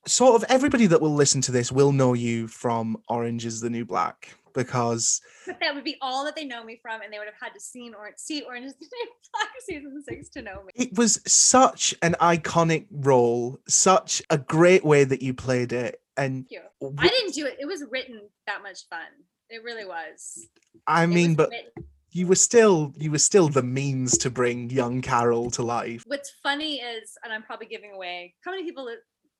sort 0.06 0.42
of 0.42 0.50
everybody 0.50 0.86
that 0.86 1.00
will 1.00 1.14
listen 1.14 1.42
to 1.42 1.52
this 1.52 1.70
will 1.70 1.92
know 1.92 2.14
you 2.14 2.48
from 2.48 2.96
Orange 3.08 3.44
is 3.44 3.60
the 3.60 3.68
New 3.68 3.84
Black 3.84 4.34
because 4.54 5.20
But 5.46 5.56
that 5.60 5.74
would 5.74 5.84
be 5.84 5.96
all 6.00 6.24
that 6.24 6.36
they 6.36 6.44
know 6.44 6.64
me 6.64 6.78
from, 6.82 7.00
and 7.02 7.12
they 7.12 7.18
would 7.18 7.26
have 7.26 7.34
had 7.40 7.54
to 7.54 7.60
see 7.60 7.90
or 7.96 8.10
see 8.16 8.42
Orange 8.42 8.66
is 8.66 8.74
the 8.78 8.86
New 8.92 9.10
Black 9.32 9.48
season 9.60 10.02
six 10.08 10.28
to 10.30 10.42
know 10.42 10.62
me. 10.64 10.72
it 10.74 10.96
was 10.96 11.20
such 11.26 11.94
an 12.02 12.14
iconic 12.20 12.86
role, 12.90 13.58
such 13.68 14.22
a 14.30 14.38
great 14.38 14.84
way 14.84 15.04
that 15.04 15.22
you 15.22 15.34
played 15.34 15.72
it. 15.72 16.00
And 16.16 16.46
Thank 16.48 16.50
you. 16.50 16.60
w- 16.80 16.96
I 16.98 17.08
didn't 17.08 17.34
do 17.34 17.46
it. 17.46 17.56
It 17.60 17.66
was 17.66 17.84
written 17.90 18.20
that 18.46 18.62
much 18.62 18.88
fun. 18.90 19.06
It 19.50 19.62
really 19.64 19.84
was. 19.84 20.46
I 20.86 21.06
mean, 21.06 21.30
was 21.30 21.36
but 21.36 21.50
written- 21.50 21.84
you 22.10 22.26
were 22.26 22.34
still 22.34 22.92
you 22.96 23.10
were 23.10 23.18
still 23.18 23.48
the 23.48 23.62
means 23.62 24.16
to 24.18 24.30
bring 24.30 24.70
young 24.70 25.00
Carol 25.02 25.50
to 25.52 25.62
life. 25.62 26.02
what's 26.06 26.30
funny 26.42 26.80
is, 26.80 27.12
and 27.22 27.32
I'm 27.32 27.42
probably 27.42 27.66
giving 27.66 27.92
away 27.92 28.34
how 28.44 28.50
many 28.50 28.64
people 28.64 28.88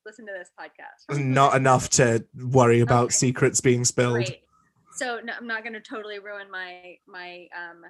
listen 0.06 0.26
to 0.26 0.32
this 0.38 0.50
podcast. 0.58 1.04
How 1.08 1.14
many 1.14 1.24
people 1.24 1.34
Not 1.34 1.56
enough 1.56 1.88
to 1.90 2.24
worry 2.36 2.80
about 2.80 3.04
Okay. 3.06 3.12
secrets 3.14 3.60
being 3.60 3.84
spilled. 3.84 4.14
Great. 4.14 4.40
So 4.98 5.20
no, 5.22 5.32
I'm 5.38 5.46
not 5.46 5.62
going 5.62 5.74
to 5.74 5.80
totally 5.80 6.18
ruin 6.18 6.50
my 6.50 6.96
my 7.06 7.46
um 7.56 7.82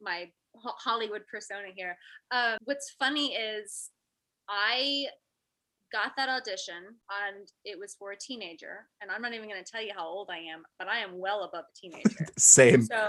my 0.00 0.28
Hollywood 0.56 1.22
persona 1.30 1.68
here. 1.74 1.96
Um, 2.30 2.58
what's 2.64 2.90
funny 2.98 3.34
is 3.34 3.90
I 4.48 5.06
got 5.92 6.12
that 6.16 6.28
audition 6.28 6.96
and 7.26 7.46
it 7.64 7.78
was 7.78 7.94
for 7.98 8.12
a 8.12 8.16
teenager, 8.16 8.86
and 9.00 9.10
I'm 9.10 9.22
not 9.22 9.34
even 9.34 9.48
going 9.48 9.62
to 9.62 9.70
tell 9.70 9.82
you 9.82 9.92
how 9.96 10.06
old 10.06 10.28
I 10.30 10.38
am, 10.38 10.62
but 10.78 10.88
I 10.88 10.98
am 10.98 11.18
well 11.18 11.44
above 11.44 11.64
a 11.64 11.78
teenager. 11.78 12.26
Same. 12.38 12.82
so 12.82 13.06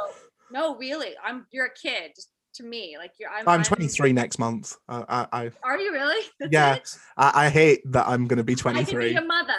no, 0.52 0.76
really, 0.78 1.12
I'm 1.24 1.48
you're 1.52 1.68
a 1.68 1.74
kid 1.74 2.12
to 2.56 2.64
me. 2.64 2.96
Like 2.98 3.14
you're 3.20 3.30
I'm, 3.30 3.48
I'm 3.48 3.64
23 3.64 4.14
next 4.14 4.38
month. 4.38 4.76
I 4.88 5.04
I 5.10 5.28
I, 5.32 5.52
Are 5.64 5.78
you 5.78 5.92
really? 5.92 6.24
That's 6.40 6.54
Yeah. 6.54 6.78
I 7.18 7.46
I 7.46 7.50
hate 7.50 7.82
that 7.92 8.08
I'm 8.08 8.28
going 8.28 8.38
to 8.38 8.44
be 8.44 8.54
I 8.54 8.56
can 8.56 8.74
be 8.76 8.84
23. 8.84 9.14
your 9.14 9.26
mother. 9.26 9.54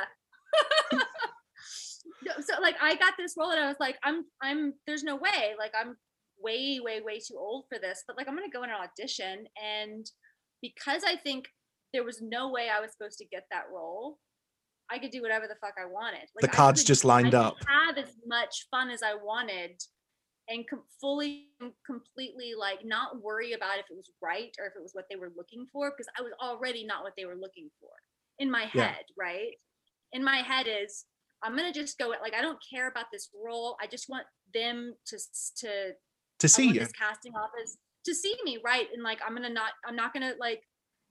So 2.41 2.61
like 2.61 2.77
I 2.81 2.95
got 2.97 3.15
this 3.19 3.35
role 3.39 3.51
and 3.51 3.61
I 3.61 3.67
was 3.69 3.77
like, 3.81 3.97
I'm 4.03 4.25
I'm 4.43 4.75
there's 4.87 5.03
no 5.05 5.17
way. 5.17 5.55
Like 5.59 5.73
I'm 5.79 5.97
way, 6.39 6.81
way, 6.83 7.01
way 7.01 7.19
too 7.21 7.37
old 7.39 7.65
for 7.69 7.79
this. 7.79 8.03
But 8.07 8.17
like 8.17 8.29
I'm 8.29 8.35
gonna 8.35 8.49
go 8.53 8.63
in 8.65 8.71
an 8.71 8.77
audition. 8.77 9.47
And 9.63 10.07
because 10.63 11.03
I 11.07 11.17
think 11.17 11.47
there 11.93 12.05
was 12.05 12.21
no 12.23 12.51
way 12.51 12.69
I 12.75 12.81
was 12.81 12.93
supposed 12.93 13.19
to 13.19 13.25
get 13.27 13.45
that 13.51 13.65
role, 13.73 14.19
I 14.91 14.99
could 14.99 15.11
do 15.11 15.23
whatever 15.23 15.47
the 15.47 15.55
fuck 15.61 15.75
I 15.81 15.87
wanted. 15.87 16.29
Like 16.35 16.51
The 16.51 16.57
cards 16.57 16.81
could- 16.83 16.89
just 16.89 17.05
lined 17.05 17.35
up. 17.35 17.57
Have 17.69 17.97
as 17.99 18.15
much 18.27 18.67
fun 18.71 18.91
as 18.91 19.03
I 19.03 19.15
wanted 19.15 19.81
and 20.49 20.69
com- 20.69 20.85
fully 21.01 21.49
and 21.61 21.73
completely 21.87 22.53
like 22.59 22.85
not 22.85 23.23
worry 23.23 23.53
about 23.55 23.79
if 23.79 23.87
it 23.91 23.97
was 23.97 24.11
right 24.23 24.55
or 24.61 24.67
if 24.67 24.75
it 24.77 24.83
was 24.83 24.93
what 24.93 25.07
they 25.09 25.17
were 25.17 25.33
looking 25.37 25.67
for 25.73 25.91
because 25.91 26.07
I 26.19 26.23
was 26.23 26.33
already 26.43 26.85
not 26.85 27.03
what 27.03 27.15
they 27.17 27.25
were 27.25 27.37
looking 27.37 27.71
for 27.81 27.91
in 28.39 28.51
my 28.51 28.69
Yeah. 28.75 28.89
head, 28.93 29.05
right? 29.19 29.53
In 30.13 30.23
my 30.23 30.39
head 30.39 30.67
is 30.69 31.07
I'm 31.45 31.57
gonna 31.57 31.73
just 31.73 31.99
go 31.99 32.13
at, 32.13 32.23
like 32.23 32.35
I 32.35 32.41
don't 32.41 32.59
care 32.73 32.89
about 32.89 33.07
this 33.13 33.29
role. 33.45 33.77
I 33.81 33.87
just 33.87 34.09
want 34.09 34.25
them 34.53 34.95
to 35.07 35.19
to 35.59 35.93
To 36.41 36.49
see 36.49 36.69
you. 36.69 36.81
this 36.81 36.93
casting 36.93 37.35
office 37.35 37.77
to 38.07 38.15
see 38.15 38.37
me 38.45 38.59
right 38.65 38.87
and 38.93 39.03
like 39.03 39.21
I'm 39.27 39.35
gonna 39.35 39.51
not 39.51 39.73
I'm 39.87 39.97
not 39.97 40.13
gonna 40.13 40.35
like 40.41 40.63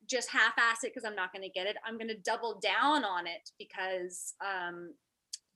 just 0.10 0.30
half-ass 0.30 0.84
it 0.84 0.92
because 0.94 1.06
I'm 1.08 1.16
not 1.16 1.32
gonna 1.34 1.50
get 1.54 1.68
it. 1.68 1.78
I'm 1.88 1.98
gonna 1.98 2.18
double 2.26 2.60
down 2.62 3.04
on 3.04 3.26
it 3.28 3.50
because 3.58 4.34
um 4.46 4.94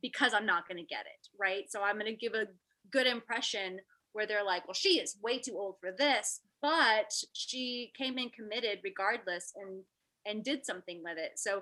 because 0.01 0.33
I'm 0.33 0.45
not 0.45 0.67
gonna 0.67 0.85
get 0.87 1.01
it 1.05 1.27
right. 1.39 1.63
So 1.69 1.81
I'm 1.83 1.97
gonna 1.97 2.13
give 2.13 2.33
a 2.33 2.45
good 2.91 3.07
impression 3.07 3.79
where 4.13 4.25
they're 4.25 4.43
like, 4.43 4.67
well, 4.67 4.73
she 4.73 4.99
is 4.99 5.17
way 5.21 5.37
too 5.39 5.55
old 5.57 5.75
for 5.81 5.91
this, 5.95 6.39
but 6.61 7.11
she 7.33 7.91
came 7.97 8.17
in 8.17 8.29
committed 8.29 8.79
regardless 8.83 9.51
and 9.55 9.83
and 10.25 10.43
did 10.43 10.65
something 10.65 11.01
with 11.03 11.17
it. 11.17 11.33
So 11.37 11.61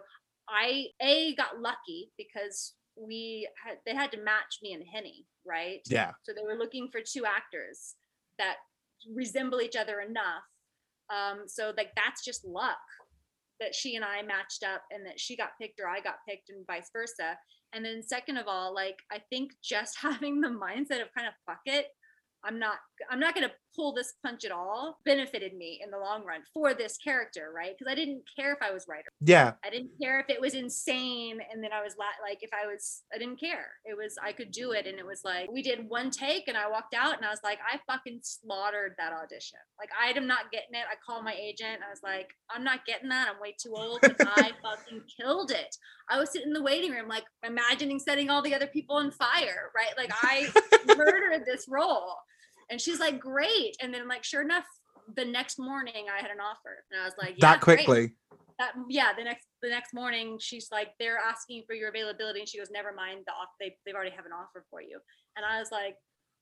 I 0.50 0.88
a 1.02 1.36
got 1.36 1.60
lucky 1.60 2.12
because 2.18 2.74
we 2.98 3.48
had 3.64 3.78
they 3.86 3.94
had 3.94 4.12
to 4.12 4.22
match 4.22 4.60
me 4.62 4.74
and 4.74 4.84
Henny, 4.92 5.26
right? 5.46 5.82
Yeah. 5.88 6.12
So 6.24 6.34
they 6.34 6.44
were 6.44 6.58
looking 6.58 6.90
for 6.92 7.02
two 7.02 7.26
actors 7.26 7.96
that 8.38 8.56
resemble 9.14 9.62
each 9.62 9.76
other 9.76 10.02
enough. 10.02 10.44
Um, 11.10 11.44
so 11.48 11.74
like 11.78 11.92
that's 11.96 12.24
just 12.24 12.46
luck 12.46 12.78
that 13.60 13.76
she 13.76 13.96
and 13.96 14.04
I 14.04 14.22
matched 14.22 14.64
up 14.64 14.84
and 14.92 15.06
that 15.06 15.20
she 15.20 15.38
got 15.38 15.52
picked 15.62 15.80
or 15.80 15.88
I 15.88 16.00
got 16.00 16.16
picked 16.28 16.50
and 16.50 16.66
vice 16.68 16.90
versa. 16.92 17.38
And 17.74 17.86
then 17.86 18.02
second 18.04 18.38
of 18.38 18.48
all, 18.48 18.74
like 18.74 18.98
I 19.12 19.20
think 19.30 19.52
just 19.64 19.98
having 20.02 20.42
the 20.42 20.50
mindset 20.50 21.02
of 21.02 21.14
kind 21.16 21.28
of 21.28 21.34
fuck 21.46 21.62
it, 21.66 21.88
I'm 22.44 22.60
not 22.60 22.78
I'm 23.10 23.20
not 23.20 23.36
gonna 23.36 23.52
pull 23.76 23.94
this 23.94 24.14
punch 24.26 24.46
at 24.46 24.52
all 24.52 25.00
benefited 25.06 25.54
me 25.54 25.82
in 25.84 25.92
the 25.92 25.98
long 25.98 26.24
run 26.24 26.42
for 26.54 26.74
this 26.74 26.98
character, 26.98 27.52
right? 27.54 27.74
Because 27.78 27.92
I 27.92 27.96
didn't 27.96 28.24
care 28.38 28.54
if 28.54 28.60
I 28.62 28.72
was 28.72 28.86
right 28.88 29.02
or 29.02 29.12
Yeah. 29.22 29.54
I 29.66 29.70
didn't 29.70 29.92
care 30.02 30.20
if 30.22 30.30
it 30.30 30.40
was 30.40 30.54
insane 30.54 31.40
and 31.52 31.62
then 31.64 31.72
I 31.74 31.84
was 31.84 31.96
la- 32.00 32.06
like 32.26 32.40
if 32.42 32.52
I 32.54 32.66
was 32.68 33.04
I 33.14 33.18
didn't 33.18 33.40
care. 33.40 33.68
It 33.84 33.98
was 33.98 34.16
I 34.24 34.32
could 34.32 34.52
do 34.52 34.72
it 34.72 34.88
and 34.88 34.98
it 34.98 35.06
was 35.06 35.22
like 35.26 35.52
we 35.52 35.62
did 35.62 35.90
one 35.90 36.10
take 36.10 36.48
and 36.48 36.58
I 36.58 36.70
walked 36.70 36.94
out 36.94 37.18
and 37.18 37.26
I 37.26 37.30
was 37.30 37.42
like 37.44 37.60
I 37.70 37.80
fucking 37.86 38.20
slaughtered 38.24 38.96
that 38.98 39.14
audition. 39.14 39.60
Like 39.78 39.90
I 40.02 40.18
am 40.18 40.28
not 40.28 40.52
getting 40.52 40.74
it. 40.74 40.86
I 40.90 40.96
called 41.06 41.26
my 41.26 41.34
agent. 41.34 41.82
I 41.86 41.90
was 41.90 42.02
like 42.04 42.30
I'm 42.50 42.64
not 42.64 42.86
getting 42.86 43.10
that. 43.10 43.28
I'm 43.34 43.42
way 43.42 43.56
too 43.62 43.74
old 43.76 44.00
I 44.04 44.52
fucking 44.64 45.02
killed 45.20 45.52
it. 45.52 45.76
I 46.10 46.18
was 46.20 46.32
sitting 46.32 46.48
in 46.50 46.54
the 46.54 46.62
waiting 46.64 46.92
room 46.92 47.10
like 47.10 47.26
imagining 47.44 48.00
setting 48.00 48.30
all 48.30 48.42
the 48.42 48.56
other 48.56 48.68
people 48.68 48.96
on 48.96 49.12
fire, 49.12 49.72
right? 49.76 49.94
Like 49.98 50.12
I 50.24 50.50
murdered 50.96 51.44
this 51.46 51.66
role. 51.68 52.16
And 52.70 52.82
she's 52.82 53.00
like 53.00 53.20
great 53.20 53.76
and 53.82 53.94
then 53.94 54.08
like 54.08 54.24
sure 54.24 54.42
enough 54.42 54.66
the 55.16 55.26
next 55.26 55.60
morning 55.60 56.06
I 56.12 56.20
had 56.22 56.32
an 56.32 56.40
offer 56.40 56.84
and 56.92 57.00
I 57.02 57.06
was 57.06 57.14
like 57.18 57.36
yeah, 57.38 57.52
that 57.54 57.62
great 57.62 57.86
quickly. 57.86 58.14
that 58.58 58.72
yeah 58.90 59.14
the 59.16 59.24
next 59.24 59.46
the 59.62 59.70
next 59.70 59.94
morning 59.94 60.38
she's 60.42 60.70
like 60.72 60.90
they're 61.00 61.20
asking 61.20 61.64
for 61.68 61.76
your 61.76 61.90
availability 61.90 62.40
and 62.40 62.50
she 62.50 62.58
goes 62.58 62.70
never 62.72 62.92
mind 62.92 63.20
the 63.28 63.32
off 63.34 63.50
they, 63.60 63.76
they've 63.86 63.94
already 63.94 64.10
have 64.16 64.26
an 64.26 64.32
offer 64.32 64.66
for 64.72 64.82
you 64.82 65.00
and 65.36 65.46
i 65.46 65.60
was 65.60 65.70
like 65.72 65.96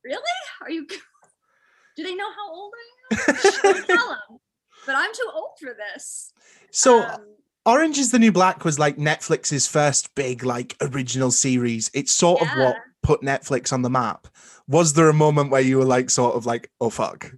really 0.05 0.21
are 0.61 0.69
you 0.71 0.87
do 1.97 2.03
they 2.03 2.15
know 2.15 2.29
how 2.31 2.53
old 2.53 2.73
i 3.11 3.15
am 3.75 3.83
tell 3.87 4.11
'em. 4.13 4.37
but 4.85 4.95
i'm 4.95 5.11
too 5.13 5.29
old 5.33 5.51
for 5.59 5.75
this 5.75 6.31
So 6.71 7.01
Um, 7.03 7.35
Orange 7.65 7.97
is 7.97 8.11
the 8.11 8.19
New 8.19 8.31
Black 8.31 8.65
was 8.65 8.77
like 8.79 8.97
Netflix's 8.97 9.67
first 9.67 10.13
big 10.15 10.43
like 10.43 10.75
original 10.81 11.31
series. 11.31 11.89
It's 11.93 12.11
sort 12.11 12.41
of 12.41 12.47
what 12.49 12.75
Yeah. 12.75 12.79
Put 13.03 13.21
Netflix 13.21 13.71
on 13.71 13.81
the 13.81 13.89
map. 13.89 14.27
Was 14.67 14.93
there 14.93 15.09
a 15.09 15.13
moment 15.13 15.51
where 15.51 15.61
you 15.61 15.77
were 15.77 15.85
like 15.85 16.09
sort 16.09 16.35
of 16.35 16.45
like, 16.45 16.71
oh 16.81 16.89
fuck? 16.89 17.31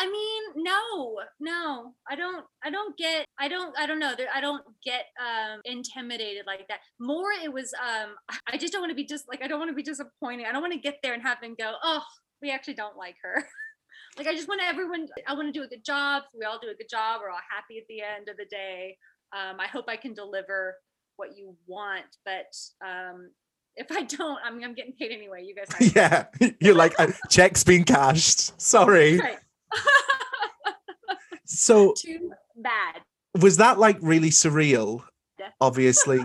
I 0.00 0.06
mean, 0.06 0.64
no, 0.64 1.20
no, 1.40 1.94
I 2.08 2.14
don't, 2.14 2.44
I 2.62 2.70
don't 2.70 2.96
get, 2.96 3.26
I 3.40 3.48
don't, 3.48 3.76
I 3.76 3.84
don't 3.86 3.98
know, 3.98 4.14
I 4.32 4.40
don't 4.40 4.62
get 4.84 5.06
um 5.18 5.60
intimidated 5.64 6.44
like 6.46 6.68
that. 6.68 6.80
More, 7.00 7.32
it 7.42 7.52
was, 7.52 7.72
um, 7.82 8.10
I 8.48 8.56
just 8.56 8.72
don't 8.72 8.82
want 8.82 8.92
to 8.92 8.96
be 8.96 9.04
just 9.04 9.24
like, 9.28 9.42
I 9.42 9.48
don't 9.48 9.58
want 9.58 9.70
to 9.70 9.74
be 9.74 9.82
disappointed. 9.82 10.46
I 10.46 10.52
don't 10.52 10.62
want 10.62 10.74
to 10.74 10.78
get 10.78 10.98
there 11.02 11.14
and 11.14 11.22
have 11.22 11.40
them 11.40 11.56
go, 11.58 11.74
oh, 11.82 12.02
we 12.40 12.50
actually 12.50 12.74
don't 12.74 12.96
like 12.96 13.16
her. 13.22 13.44
like, 14.18 14.28
I 14.28 14.34
just 14.34 14.48
want 14.48 14.60
everyone, 14.62 15.08
I 15.26 15.34
want 15.34 15.52
to 15.52 15.58
do 15.58 15.64
a 15.64 15.68
good 15.68 15.84
job. 15.84 16.22
We 16.38 16.44
all 16.44 16.60
do 16.60 16.68
a 16.68 16.76
good 16.76 16.90
job. 16.90 17.20
We're 17.20 17.30
all 17.30 17.40
happy 17.50 17.78
at 17.78 17.84
the 17.88 18.02
end 18.02 18.28
of 18.28 18.36
the 18.36 18.46
day. 18.46 18.96
Um, 19.32 19.58
I 19.58 19.66
hope 19.66 19.86
I 19.88 19.96
can 19.96 20.14
deliver 20.14 20.76
what 21.16 21.36
you 21.36 21.56
want, 21.66 22.06
but 22.24 22.54
um, 22.86 23.30
if 23.78 23.90
I 23.92 24.02
don't, 24.02 24.38
I 24.44 24.50
mean, 24.50 24.64
I'm 24.64 24.74
getting 24.74 24.92
paid 24.92 25.12
anyway. 25.12 25.44
You 25.44 25.54
guys, 25.54 25.92
yeah. 25.96 26.26
You're 26.60 26.74
like, 26.74 26.94
uh, 26.98 27.08
check's 27.30 27.64
been 27.64 27.84
cashed. 27.84 28.60
Sorry. 28.60 29.18
Right. 29.28 29.38
So 31.44 31.94
Too 31.96 32.30
bad. 32.56 33.00
was 33.40 33.56
that 33.56 33.78
like 33.78 33.96
really 34.02 34.28
surreal? 34.30 35.02
Yeah. 35.40 35.48
Obviously, 35.60 36.24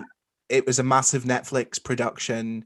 it 0.50 0.66
was 0.68 0.80
a 0.80 0.84
massive 0.84 1.24
Netflix 1.24 1.82
production 1.82 2.66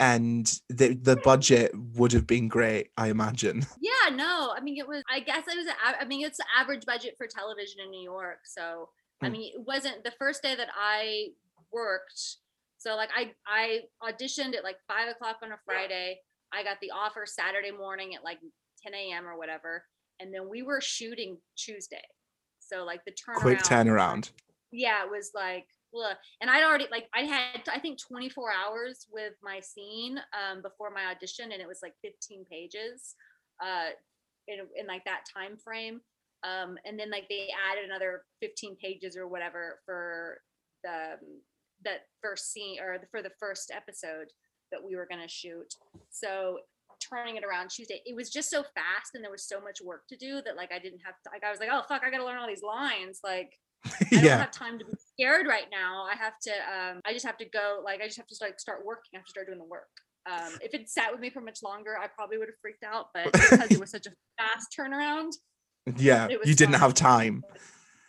and 0.00 0.52
the 0.68 0.94
the 0.94 1.16
budget 1.16 1.70
would 1.94 2.12
have 2.12 2.26
been 2.26 2.48
great, 2.48 2.88
I 2.96 3.08
imagine. 3.08 3.64
Yeah, 3.80 4.14
no, 4.16 4.52
I 4.56 4.60
mean 4.60 4.78
it 4.78 4.88
was. 4.88 5.02
I 5.08 5.20
guess 5.20 5.44
it 5.46 5.56
was. 5.56 5.72
I 6.00 6.04
mean 6.04 6.26
it's 6.26 6.38
the 6.38 6.44
average 6.58 6.84
budget 6.86 7.14
for 7.16 7.26
television 7.28 7.80
in 7.84 7.90
New 7.90 8.02
York. 8.02 8.38
So 8.44 8.88
I 9.22 9.26
Hmm. 9.26 9.32
mean 9.32 9.52
it 9.54 9.62
wasn't 9.64 10.02
the 10.02 10.12
first 10.18 10.42
day 10.42 10.56
that 10.56 10.68
I 10.76 11.28
worked. 11.72 12.20
So 12.82 12.96
like 12.96 13.10
I 13.16 13.30
I 13.46 13.82
auditioned 14.02 14.56
at 14.56 14.64
like 14.64 14.78
five 14.88 15.08
o'clock 15.08 15.36
on 15.42 15.52
a 15.52 15.56
Friday. 15.64 16.18
I 16.52 16.64
got 16.64 16.78
the 16.82 16.90
offer 16.90 17.24
Saturday 17.26 17.70
morning 17.70 18.14
at 18.16 18.24
like 18.24 18.38
10 18.82 18.92
a.m. 18.92 19.26
or 19.26 19.38
whatever, 19.38 19.84
and 20.18 20.34
then 20.34 20.48
we 20.50 20.62
were 20.62 20.80
shooting 20.80 21.38
Tuesday. 21.56 22.02
So 22.58 22.84
like 22.84 23.04
the 23.04 23.12
turnaround. 23.12 23.40
Quick 23.40 23.58
turnaround. 23.60 24.30
yeah, 24.72 25.04
it 25.04 25.10
was 25.10 25.30
like, 25.32 25.66
ugh. 25.96 26.16
and 26.40 26.50
I'd 26.50 26.64
already 26.64 26.88
like 26.90 27.06
I 27.14 27.20
had 27.20 27.62
I 27.72 27.78
think 27.78 28.00
24 28.00 28.50
hours 28.52 29.06
with 29.12 29.34
my 29.44 29.60
scene 29.60 30.18
um, 30.34 30.60
before 30.60 30.90
my 30.90 31.12
audition, 31.12 31.52
and 31.52 31.62
it 31.62 31.68
was 31.68 31.78
like 31.82 31.94
15 32.02 32.44
pages, 32.50 33.14
uh, 33.64 33.90
in 34.48 34.58
in 34.76 34.88
like 34.88 35.04
that 35.04 35.20
time 35.32 35.56
frame. 35.56 36.00
Um, 36.42 36.76
and 36.84 36.98
then 36.98 37.10
like 37.12 37.28
they 37.28 37.46
added 37.70 37.84
another 37.84 38.24
15 38.40 38.74
pages 38.82 39.16
or 39.16 39.28
whatever 39.28 39.78
for 39.86 40.40
the 40.82 41.12
um, 41.12 41.40
that 41.84 42.02
first 42.22 42.52
scene 42.52 42.78
or 42.80 42.98
the, 42.98 43.06
for 43.10 43.22
the 43.22 43.32
first 43.38 43.70
episode 43.74 44.28
that 44.70 44.82
we 44.82 44.96
were 44.96 45.06
gonna 45.10 45.28
shoot. 45.28 45.74
So 46.10 46.58
turning 47.00 47.36
it 47.36 47.44
around 47.44 47.70
Tuesday. 47.70 48.00
It 48.04 48.14
was 48.14 48.30
just 48.30 48.50
so 48.50 48.62
fast 48.62 49.14
and 49.14 49.24
there 49.24 49.30
was 49.30 49.46
so 49.46 49.60
much 49.60 49.80
work 49.82 50.02
to 50.08 50.16
do 50.16 50.40
that 50.44 50.56
like 50.56 50.70
I 50.72 50.78
didn't 50.78 51.00
have 51.04 51.14
to, 51.24 51.30
like 51.32 51.44
I 51.44 51.50
was 51.50 51.60
like, 51.60 51.68
oh 51.72 51.82
fuck, 51.88 52.02
I 52.04 52.10
gotta 52.10 52.24
learn 52.24 52.38
all 52.38 52.46
these 52.46 52.62
lines. 52.62 53.20
Like 53.24 53.52
I 53.84 53.90
don't 54.10 54.24
yeah. 54.24 54.38
have 54.38 54.50
time 54.52 54.78
to 54.78 54.84
be 54.84 54.92
scared 55.12 55.46
right 55.46 55.66
now. 55.70 56.04
I 56.10 56.16
have 56.16 56.34
to 56.44 56.50
um 56.52 57.00
I 57.04 57.12
just 57.12 57.26
have 57.26 57.38
to 57.38 57.48
go 57.48 57.80
like 57.84 58.00
I 58.00 58.06
just 58.06 58.18
have 58.18 58.26
to 58.28 58.36
like 58.40 58.60
start 58.60 58.84
working. 58.84 59.10
I 59.14 59.18
have 59.18 59.26
to 59.26 59.30
start 59.30 59.46
doing 59.46 59.58
the 59.58 59.64
work. 59.64 59.88
Um 60.30 60.52
if 60.60 60.74
it 60.74 60.88
sat 60.88 61.10
with 61.10 61.20
me 61.20 61.30
for 61.30 61.40
much 61.40 61.62
longer, 61.62 61.96
I 62.00 62.06
probably 62.06 62.38
would 62.38 62.48
have 62.48 62.58
freaked 62.62 62.84
out, 62.84 63.06
but 63.12 63.24
because 63.32 63.70
it 63.70 63.80
was 63.80 63.90
such 63.90 64.06
a 64.06 64.10
fast 64.38 64.74
turnaround, 64.78 65.32
Yeah. 65.96 66.28
You 66.28 66.54
didn't 66.54 66.72
fine. 66.72 66.80
have 66.80 66.94
time. 66.94 67.44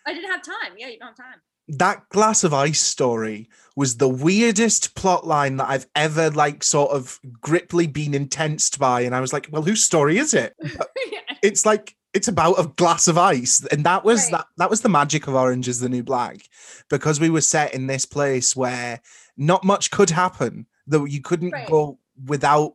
I 0.06 0.14
didn't 0.14 0.30
have 0.30 0.44
time. 0.44 0.74
Yeah, 0.78 0.90
you 0.90 1.00
don't 1.00 1.10
have 1.10 1.18
time. 1.18 1.42
That 1.68 2.08
glass 2.10 2.44
of 2.44 2.54
ice 2.54 2.82
story 2.82 3.50
was 3.76 3.98
the 3.98 4.10
weirdest 4.10 4.96
plot 4.96 5.26
line 5.26 5.58
that 5.58 5.70
I've 5.70 5.88
ever 5.96 6.30
like 6.30 6.64
sort 6.64 6.92
of 6.92 7.20
griply 7.42 7.88
been 7.88 8.14
intensed 8.14 8.78
by. 8.80 9.02
And 9.02 9.16
I 9.16 9.22
was 9.22 9.34
like, 9.34 9.48
well, 9.52 9.64
whose 9.64 9.84
story 9.84 10.18
is 10.18 10.34
it? 10.34 10.56
yeah. 10.62 11.20
It's 11.42 11.66
like 11.66 11.96
it's 12.14 12.28
about 12.28 12.60
a 12.60 12.68
glass 12.68 13.08
of 13.08 13.18
ice. 13.18 13.66
And 13.72 13.84
that 13.86 14.04
was 14.04 14.24
Right. 14.26 14.32
that 14.34 14.46
that 14.58 14.70
was 14.70 14.82
the 14.82 14.90
magic 14.90 15.28
of 15.28 15.34
Orange 15.36 15.68
is 15.68 15.80
the 15.80 15.90
New 15.90 16.04
Black. 16.04 16.48
Because 16.90 17.20
we 17.20 17.30
were 17.32 17.42
set 17.42 17.74
in 17.74 17.88
this 17.88 18.06
place 18.06 18.56
where 18.56 19.02
not 19.38 19.64
much 19.64 19.90
could 19.90 20.12
happen, 20.12 20.68
though 20.86 21.06
you 21.06 21.22
couldn't 21.22 21.52
Right. 21.52 21.68
go 21.68 21.98
without 22.26 22.74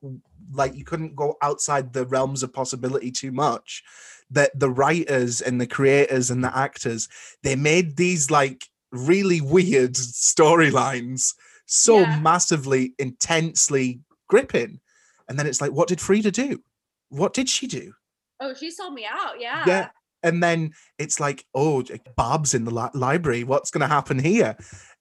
like 0.53 0.75
you 0.75 0.85
couldn't 0.85 1.15
go 1.15 1.37
outside 1.43 1.93
the 1.93 2.07
realms 2.07 2.43
of 2.43 2.53
possibility 2.53 3.13
too 3.13 3.31
much. 3.31 3.85
That 4.31 4.59
the 4.59 4.69
writers 4.71 5.41
and 5.41 5.61
the 5.61 5.67
creators 5.67 6.31
and 6.31 6.43
the 6.43 6.55
actors, 6.57 7.09
they 7.43 7.55
made 7.55 7.97
these 7.97 8.31
like 8.31 8.65
really 8.93 9.41
weird 9.41 9.95
storylines 9.95 11.35
so 11.67 12.01
Yeah. 12.01 12.19
massively 12.21 12.95
intensely 12.99 14.01
gripping 14.29 14.81
and 15.29 15.39
then 15.39 15.47
it's 15.47 15.61
like 15.61 15.73
what 15.73 15.89
did 15.89 16.01
frieda 16.01 16.31
do 16.31 16.63
what 17.11 17.35
did 17.35 17.49
she 17.49 17.67
do 17.67 17.93
Oh, 18.41 18.55
she 18.55 18.71
sold 18.71 18.95
me 18.95 19.05
out. 19.05 19.41
Yeah. 19.41 19.65
Yeah. 19.67 19.89
and 20.23 20.41
then 20.43 20.73
it's 20.99 21.19
like 21.19 21.45
oh 21.55 21.83
barb's 22.17 22.55
in 22.55 22.65
the 22.65 22.71
li- 22.73 22.91
library 22.95 23.45
what's 23.45 23.71
going 23.71 23.81
to 23.83 23.89
happen 23.95 24.19
here 24.19 24.57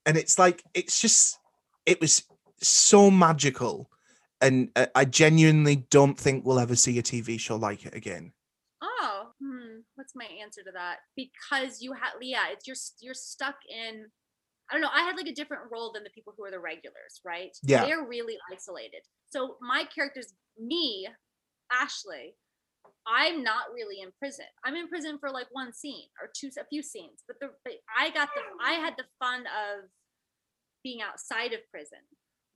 and 0.06 0.18
it's 0.18 0.38
like 0.40 0.64
it's 0.74 1.00
just 1.00 1.38
it 1.86 2.02
was 2.02 2.24
so 2.62 3.10
magical 3.12 3.90
and 4.42 4.70
i 4.96 5.06
genuinely 5.06 5.78
don't 5.92 6.18
think 6.20 6.46
we'll 6.46 6.60
ever 6.60 6.76
see 6.76 6.98
a 7.00 7.04
tv 7.04 7.40
show 7.40 7.56
like 7.56 7.86
it 7.86 7.94
again 7.96 8.32
Oh, 8.82 9.28
hmm. 9.42 9.77
What's 9.98 10.16
my 10.16 10.28
answer 10.42 10.62
to 10.64 10.72
that? 10.74 10.98
Because 11.16 11.82
you 11.82 11.94
had, 11.94 12.12
yeah, 12.22 12.46
it's 12.52 12.68
you're 12.68 12.78
you're 13.02 13.14
stuck 13.14 13.56
in. 13.70 14.06
I 14.70 14.74
don't 14.74 14.82
know. 14.82 14.90
I 14.94 15.02
had 15.02 15.16
like 15.16 15.28
a 15.28 15.34
different 15.34 15.64
role 15.72 15.92
than 15.94 16.04
the 16.04 16.10
people 16.10 16.34
who 16.38 16.44
are 16.46 16.52
the 16.52 16.60
regulars, 16.60 17.22
right? 17.26 17.58
Yeah. 17.64 17.86
They're 17.86 18.06
really 18.06 18.38
isolated. 18.54 19.02
So 19.30 19.58
my 19.62 19.86
character's 19.94 20.34
me, 20.60 21.08
Ashley. 21.72 22.36
I'm 23.08 23.42
not 23.44 23.72
really 23.74 24.02
in 24.02 24.10
prison. 24.20 24.46
I'm 24.66 24.76
in 24.76 24.90
prison 24.90 25.18
for 25.20 25.32
like 25.32 25.48
one 25.52 25.74
scene 25.74 26.10
or 26.22 26.30
two, 26.36 26.50
a 26.60 26.66
few 26.66 26.84
scenes. 26.84 27.24
But 27.28 27.40
the 27.40 27.50
but 27.64 27.74
I 27.98 28.10
got 28.12 28.30
the 28.36 28.42
I 28.64 28.74
had 28.74 28.96
the 28.98 29.06
fun 29.20 29.42
of 29.42 29.90
being 30.84 31.02
outside 31.02 31.54
of 31.54 31.60
prison. 31.72 32.00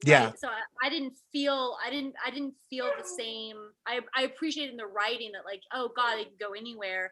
yeah 0.06 0.26
right? 0.26 0.40
So 0.40 0.48
I, 0.50 0.88
I 0.88 0.90
didn't 0.90 1.14
feel 1.32 1.78
I 1.86 1.90
didn't 1.90 2.16
I 2.26 2.32
didn't 2.32 2.56
feel 2.70 2.92
the 2.98 3.08
same. 3.08 3.56
I 3.88 4.02
I 4.16 4.24
appreciated 4.24 4.72
in 4.72 4.78
the 4.78 4.88
writing 4.88 5.32
that 5.34 5.46
like 5.46 5.62
oh 5.74 5.90
god 5.96 6.18
i 6.20 6.24
can 6.24 6.34
go 6.40 6.52
anywhere, 6.54 7.12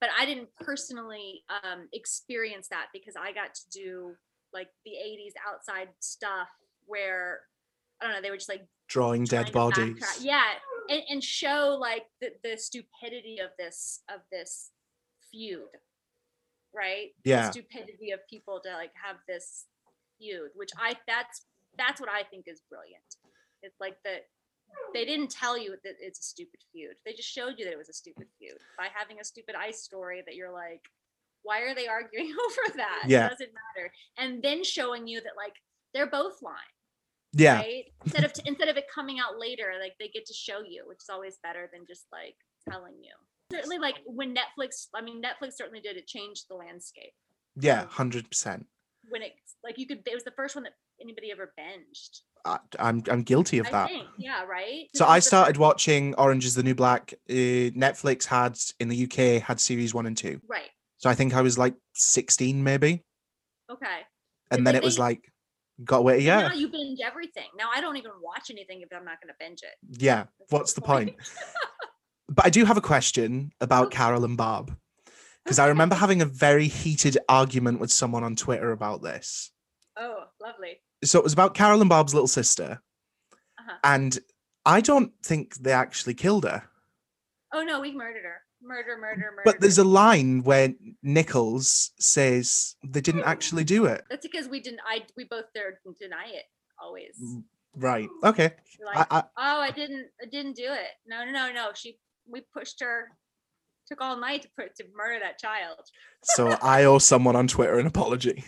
but 0.00 0.10
I 0.18 0.24
didn't 0.24 0.48
personally 0.60 1.42
um 1.62 1.88
experience 1.92 2.68
that 2.68 2.86
because 2.92 3.14
I 3.16 3.32
got 3.32 3.54
to 3.54 3.70
do 3.70 4.14
like 4.52 4.68
the 4.84 4.92
80s 4.92 5.32
outside 5.48 5.88
stuff 6.00 6.48
where 6.86 7.40
I 8.00 8.06
don't 8.06 8.14
know 8.14 8.22
they 8.22 8.30
were 8.30 8.36
just 8.36 8.48
like 8.48 8.66
drawing 8.88 9.24
dead 9.24 9.46
to 9.46 9.52
backtrack- 9.52 10.00
bodies 10.00 10.18
Yeah, 10.20 10.42
and, 10.88 11.02
and 11.08 11.22
show 11.24 11.76
like 11.80 12.06
the, 12.20 12.32
the 12.42 12.56
stupidity 12.56 13.38
of 13.38 13.50
this 13.58 14.00
of 14.08 14.20
this 14.32 14.70
feud, 15.30 15.68
right? 16.74 17.10
Yeah. 17.24 17.46
The 17.46 17.52
stupidity 17.52 18.10
of 18.10 18.20
people 18.28 18.60
to 18.64 18.72
like 18.72 18.92
have 19.02 19.16
this 19.28 19.66
feud, 20.18 20.50
which 20.54 20.70
I 20.78 20.96
that's 21.06 21.46
that's 21.78 22.00
what 22.00 22.10
I 22.10 22.24
think 22.24 22.44
is 22.48 22.62
brilliant. 22.68 23.16
It's 23.62 23.78
like 23.80 23.96
that 24.04 24.26
they 24.94 25.04
didn't 25.04 25.30
tell 25.30 25.58
you 25.58 25.76
that 25.84 25.94
it's 26.00 26.18
a 26.18 26.22
stupid 26.22 26.60
feud. 26.72 26.94
They 27.04 27.12
just 27.12 27.28
showed 27.28 27.54
you 27.58 27.64
that 27.64 27.72
it 27.72 27.78
was 27.78 27.88
a 27.88 27.94
stupid 27.94 28.26
feud 28.38 28.58
by 28.76 28.88
having 28.94 29.20
a 29.20 29.24
stupid 29.24 29.54
ice 29.54 29.82
story 29.82 30.22
that 30.26 30.34
you're 30.34 30.52
like, 30.52 30.82
why 31.42 31.60
are 31.60 31.74
they 31.74 31.88
arguing 31.98 32.32
over 32.32 32.76
that? 32.76 33.04
Yeah. 33.06 33.26
It 33.26 33.30
doesn't 33.30 33.50
matter. 33.76 33.92
And 34.18 34.42
then 34.42 34.64
showing 34.64 35.06
you 35.06 35.20
that 35.20 35.32
like 35.36 35.54
they're 35.94 36.10
both 36.10 36.42
lying 36.42 36.56
yeah 37.32 37.58
right 37.58 37.84
instead 38.04 38.24
of 38.24 38.32
instead 38.44 38.68
of 38.68 38.76
it 38.76 38.84
coming 38.92 39.18
out 39.18 39.38
later 39.38 39.72
like 39.80 39.94
they 40.00 40.08
get 40.08 40.26
to 40.26 40.34
show 40.34 40.60
you 40.66 40.84
which 40.86 40.98
is 40.98 41.08
always 41.10 41.38
better 41.42 41.68
than 41.72 41.86
just 41.86 42.06
like 42.12 42.34
telling 42.68 42.94
you 43.00 43.12
certainly 43.52 43.78
like 43.78 43.96
when 44.04 44.34
netflix 44.34 44.86
i 44.94 45.00
mean 45.00 45.22
netflix 45.22 45.52
certainly 45.52 45.80
did 45.80 45.96
it 45.96 46.06
changed 46.06 46.46
the 46.48 46.54
landscape 46.54 47.12
yeah 47.56 47.82
um, 47.98 48.10
100% 48.10 48.64
when 49.08 49.22
it 49.22 49.32
like 49.62 49.78
you 49.78 49.86
could 49.86 50.02
it 50.06 50.14
was 50.14 50.24
the 50.24 50.32
first 50.32 50.56
one 50.56 50.64
that 50.64 50.74
anybody 51.00 51.30
ever 51.30 51.52
binged 51.58 52.20
I, 52.44 52.58
i'm 52.78 53.02
i'm 53.10 53.22
guilty 53.22 53.58
of 53.58 53.70
that 53.70 53.88
think 53.88 54.06
yeah 54.18 54.44
right. 54.44 54.88
So 54.94 55.06
I 55.06 55.18
started 55.20 55.56
watching 55.56 56.14
Orange 56.16 56.44
is 56.44 56.54
the 56.54 56.62
New 56.62 56.74
Black. 56.74 57.14
Uh, 57.28 57.72
Netflix 57.76 58.24
had 58.26 58.58
in 58.78 58.88
the 58.88 59.04
UK 59.04 59.42
had 59.42 59.60
series 59.60 59.92
one 59.94 60.06
and 60.06 60.16
two. 60.16 60.40
right 60.48 60.70
So 60.98 61.08
I 61.10 61.14
think 61.14 61.34
I 61.34 61.42
was 61.42 61.56
like 61.58 61.74
16 61.94 62.62
maybe. 62.62 63.04
okay 63.70 64.00
And 64.50 64.66
then 64.66 64.74
it 64.74 64.82
was 64.82 64.98
like, 64.98 65.30
got 65.84 65.98
away. 65.98 66.20
Yeah. 66.20 66.48
now 66.48 66.54
you 66.54 66.68
binge 66.68 66.98
everything 67.04 67.48
now 67.56 67.68
i 67.74 67.80
don't 67.80 67.96
even 67.96 68.10
watch 68.22 68.50
anything 68.50 68.80
if 68.82 68.88
i'm 68.94 69.04
not 69.04 69.18
going 69.22 69.32
to 69.32 69.38
binge 69.38 69.60
it 69.62 69.76
Yeah. 70.02 70.24
That's 70.38 70.52
What's 70.52 70.72
the 70.74 70.82
point? 70.82 71.14
But 72.28 72.46
I 72.46 72.50
do 72.50 72.64
have 72.64 72.76
a 72.76 72.80
question 72.80 73.50
about 73.60 73.86
Okay. 73.86 73.96
Carol 73.96 74.24
and 74.24 74.36
Barb. 74.36 74.76
Because 75.44 75.58
I 75.58 75.66
remember 75.68 75.96
having 75.96 76.22
a 76.22 76.26
very 76.26 76.68
heated 76.68 77.18
argument 77.28 77.80
with 77.80 77.90
someone 77.90 78.22
on 78.22 78.36
Twitter 78.36 78.70
about 78.72 79.02
this. 79.02 79.50
oh 79.98 80.24
lovely 80.40 80.80
So 81.04 81.18
it 81.18 81.24
was 81.24 81.32
about 81.32 81.54
Carol 81.54 81.80
and 81.80 81.88
Barb's 81.88 82.12
little 82.14 82.28
sister. 82.28 82.82
Uh-huh. 83.58 83.76
And 83.84 84.18
I 84.66 84.80
don't 84.80 85.12
think 85.24 85.56
they 85.56 85.72
actually 85.72 86.14
killed 86.14 86.44
her. 86.44 86.64
oh 87.54 87.62
no 87.62 87.80
we 87.80 87.92
murdered 87.92 88.24
her 88.24 88.42
murder 88.62 88.96
murder 88.98 89.30
murder 89.34 89.42
But 89.44 89.60
there's 89.60 89.78
a 89.78 89.84
line 89.84 90.42
where 90.42 90.74
Nichols 91.02 91.92
says 91.98 92.76
they 92.84 93.00
didn't 93.00 93.24
actually 93.24 93.64
do 93.64 93.86
it. 93.86 94.04
that's 94.10 94.26
because 94.26 94.48
we 94.48 94.60
didn't 94.60 94.80
i 94.86 95.02
we 95.16 95.24
both 95.24 95.46
there 95.54 95.80
deny 95.98 96.26
it 96.28 96.44
always 96.82 97.14
Mm, 97.22 97.44
Right. 97.76 98.08
Okay. 98.24 98.52
Like, 98.84 99.06
I, 99.10 99.18
I, 99.18 99.22
oh 99.38 99.60
i 99.62 99.70
didn't 99.70 100.08
i 100.22 100.26
didn't 100.26 100.56
do 100.56 100.64
it 100.66 100.90
no 101.06 101.24
no 101.24 101.32
no 101.32 101.52
no 101.52 101.70
she 101.74 101.98
we 102.28 102.42
pushed 102.52 102.80
her 102.82 103.08
took 103.88 104.00
all 104.02 104.18
night 104.20 104.42
to 104.42 104.48
put 104.58 104.76
to 104.76 104.84
murder 104.94 105.18
that 105.20 105.38
child 105.38 105.78
so 106.22 106.48
I 106.62 106.84
owe 106.84 106.98
someone 106.98 107.34
on 107.36 107.48
Twitter 107.48 107.78
an 107.78 107.86
apology. 107.86 108.44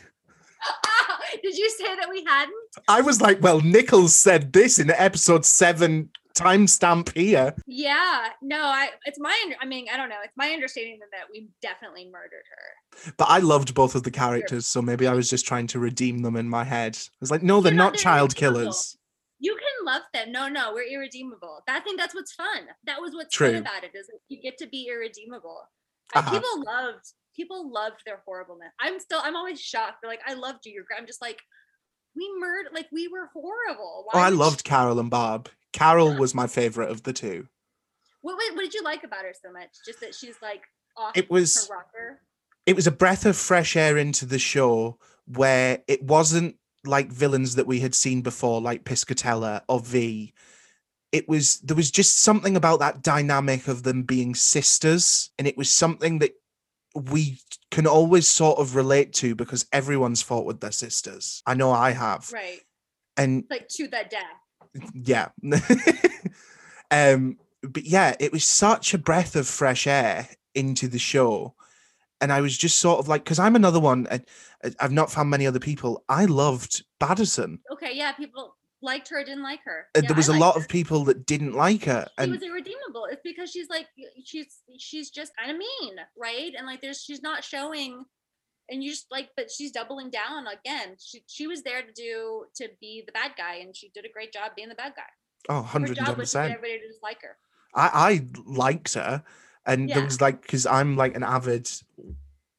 did 1.43 1.57
you 1.57 1.71
say 1.71 1.95
that 1.97 2.09
we 2.11 2.25
hadn't 2.27 2.55
I 2.89 3.01
was 3.01 3.21
like, 3.21 3.43
well, 3.43 3.61
Nichols 3.61 4.15
said 4.15 4.53
this 4.53 4.79
in 4.79 4.91
episode 4.91 5.45
seven, 5.45 6.11
timestamp 6.35 7.15
here. 7.15 7.55
yeah 7.67 8.29
no 8.41 8.57
i 8.63 8.89
it's 9.05 9.19
my 9.21 9.37
i 9.61 9.67
mean 9.67 9.85
i 9.93 9.99
don't 9.99 10.09
know 10.09 10.17
it's 10.25 10.37
my 10.37 10.49
understanding 10.51 10.99
that, 11.13 11.27
we 11.31 11.49
definitely 11.61 12.07
murdered 12.11 12.45
her 12.57 13.13
But 13.19 13.27
I 13.29 13.39
loved 13.39 13.75
both 13.75 13.95
of 13.95 14.03
the 14.03 14.11
characters, 14.11 14.67
so 14.67 14.81
maybe 14.81 15.07
I 15.07 15.13
was 15.15 15.29
just 15.29 15.47
trying 15.47 15.67
to 15.69 15.79
redeem 15.79 16.19
them 16.23 16.37
in 16.37 16.49
my 16.49 16.65
head. 16.65 16.97
I 16.97 17.17
was 17.21 17.31
like, 17.31 17.43
no, 17.43 17.61
they're 17.61 17.73
You're 17.73 17.77
not- 17.79 17.85
not 17.85 17.93
they're 17.95 18.03
child 18.03 18.33
irredeemable. 18.33 18.61
killers. 18.63 18.97
you 19.41 19.55
can 19.57 19.77
love 19.87 20.03
them 20.15 20.33
no 20.33 20.49
no 20.49 20.73
we're 20.73 20.89
irredeemable 20.97 21.61
i 21.69 21.81
think 21.81 21.99
that's 22.01 22.15
what's 22.15 22.33
fun 22.33 22.63
that 22.87 22.99
was 23.01 23.13
what's 23.15 23.35
True. 23.35 23.49
fun 23.53 23.57
about 23.63 23.85
it 23.85 23.91
is 23.95 24.09
you 24.29 24.41
get 24.41 24.57
to 24.59 24.67
be 24.69 24.89
irredeemable 24.91 25.61
Uh-huh. 26.15 26.29
uh, 26.29 26.33
people 26.33 26.65
loved 26.65 27.07
people 27.35 27.71
loved 27.73 28.01
their 28.07 28.21
horribleness 28.27 28.73
i'm 28.81 28.99
still 29.01 29.21
i'm 29.23 29.37
always 29.37 29.61
shocked 29.61 29.97
they're 30.03 30.11
like 30.11 30.21
i 30.27 30.35
loved 30.35 30.65
you 30.67 30.73
you're 30.73 30.85
gr-" 30.85 30.95
i'm 30.99 31.07
just 31.07 31.21
like 31.23 31.39
we 32.15 32.31
murdered 32.39 32.73
like 32.75 32.87
we 32.93 33.09
were 33.09 33.31
horrible 33.33 34.05
Oh, 34.13 34.19
I 34.19 34.29
loved 34.29 34.65
Carol 34.65 35.01
and 35.01 35.09
Barb. 35.11 35.49
Carol 35.73 36.15
was 36.15 36.35
my 36.35 36.47
favorite 36.47 36.91
of 36.91 37.05
the 37.05 37.15
two. 37.15 37.49
What, 38.21 38.37
what, 38.37 38.55
what 38.55 38.63
did 38.63 38.75
you 38.75 38.83
like 38.83 39.03
about 39.03 39.23
her 39.25 39.33
so 39.43 39.51
much? 39.51 39.71
Just 39.87 40.01
that 40.01 40.15
she's 40.15 40.35
like 40.43 40.61
off 40.95 41.17
It 41.17 41.31
was 41.31 41.67
her 41.69 41.75
rocker. 41.75 42.21
it 42.67 42.77
was 42.77 42.87
a 42.87 42.91
breath 42.93 43.25
of 43.25 43.35
fresh 43.37 43.77
air 43.77 43.97
into 43.97 44.27
the 44.27 44.39
show 44.39 44.99
where 45.25 45.79
it 45.89 46.03
wasn't 46.03 46.57
like 46.85 47.11
villains 47.11 47.55
that 47.55 47.67
we 47.67 47.81
had 47.81 47.95
seen 47.95 48.21
before, 48.21 48.61
like 48.61 48.85
Piscatella 48.85 49.63
or 49.67 49.81
V. 49.81 50.35
It 51.13 51.27
was 51.31 51.61
there 51.61 51.77
was 51.77 51.91
just 51.91 52.19
something 52.19 52.57
about 52.57 52.81
that 52.81 53.03
dynamic 53.03 53.69
of 53.69 53.85
them 53.85 54.03
being 54.03 54.35
sisters, 54.35 55.31
and 55.39 55.49
it 55.49 55.57
was 55.57 55.71
something 55.71 56.19
that 56.19 56.33
we 56.95 57.39
can 57.71 57.87
always 57.87 58.31
sort 58.31 58.59
of 58.59 58.77
relate 58.77 59.13
to 59.15 59.35
because 59.35 59.67
everyone's 59.73 60.23
fought 60.23 60.45
with 60.45 60.61
their 60.61 60.73
sisters. 60.73 61.43
I 61.47 61.55
know 61.55 61.71
I 61.71 61.91
have, 61.93 62.31
Right. 62.33 62.61
and 63.17 63.45
Like 63.51 63.69
to 63.69 63.89
that 63.89 64.11
death. 64.11 64.91
yeah 64.95 65.29
um 66.91 67.37
but 67.63 67.85
yeah 67.85 68.15
it 68.21 68.33
was 68.33 68.45
such 68.45 68.95
a 68.95 68.99
breath 68.99 69.37
of 69.37 69.47
fresh 69.47 69.87
air 69.87 70.29
into 70.55 70.89
the 70.89 70.99
show 70.99 71.55
and 72.21 72.33
i 72.33 72.41
was 72.41 72.57
just 72.57 72.81
sort 72.81 72.99
of 72.99 73.09
like 73.09 73.23
because 73.25 73.39
i'm 73.39 73.55
another 73.57 73.81
one 73.81 74.07
I, 74.11 74.21
I- 74.65 74.73
i've 74.81 74.93
not 74.93 75.11
found 75.13 75.29
many 75.31 75.47
other 75.47 75.61
people 75.61 76.03
i 76.09 76.25
loved 76.25 76.85
badison 77.01 77.59
Okay, 77.73 77.93
yeah, 77.95 78.13
people 78.13 78.57
liked 78.83 79.09
her 79.11 79.21
or 79.21 79.25
didn't 79.25 79.43
like 79.43 79.61
her. 79.65 79.87
Uh, 79.95 80.01
Yeah, 80.03 80.09
there 80.09 80.17
was 80.17 80.29
a 80.29 80.33
lot 80.33 80.55
her. 80.55 80.61
of 80.61 80.69
people 80.69 81.05
that 81.05 81.27
didn't 81.27 81.53
like 81.53 81.85
her, 81.85 82.07
she 82.19 82.23
and 82.25 82.33
was 82.33 82.43
irredeemable. 82.43 83.07
It's 83.11 83.23
because 83.25 83.51
she's 83.51 83.69
like 83.69 83.87
she's 84.25 84.59
she's 84.79 85.11
just 85.11 85.33
kind 85.37 85.51
of 85.51 85.57
mean, 85.57 85.97
right? 86.17 86.53
And 86.57 86.67
like 86.67 86.81
there's 86.83 87.03
she's 87.03 87.23
not 87.23 87.45
showing 87.45 88.05
and 88.69 88.83
you 88.83 88.91
just 88.91 89.07
like 89.11 89.31
but 89.37 89.51
she's 89.51 89.73
doubling 89.73 90.11
down 90.11 90.47
again. 90.47 90.97
She 90.99 91.23
she 91.27 91.47
was 91.47 91.63
there 91.63 91.83
to 91.83 91.93
do 91.93 92.45
to 92.57 92.69
be 92.81 93.03
the 93.07 93.13
bad 93.13 93.33
guy 93.37 93.57
and 93.57 93.77
she 93.77 93.91
did 93.91 94.05
a 94.05 94.13
great 94.13 94.33
job 94.33 94.53
being 94.57 94.69
the 94.69 94.75
bad 94.75 94.95
guy. 94.97 95.03
oh, 95.49 95.63
Her 95.63 95.81
job 95.81 96.17
was 96.17 96.31
to 96.33 96.39
get 96.39 96.51
everybody 96.53 96.79
to 96.81 96.89
just 96.89 97.03
like 97.03 97.23
her. 97.23 97.37
I, 97.75 97.91
I 97.95 98.27
liked 98.45 98.95
her, 98.95 99.23
and 99.65 99.89
there 99.89 100.05
was 100.05 100.21
like 100.21 100.43
because 100.43 100.67
I'm 100.67 100.97
like 100.97 101.17
an 101.17 101.23
avid 101.23 101.71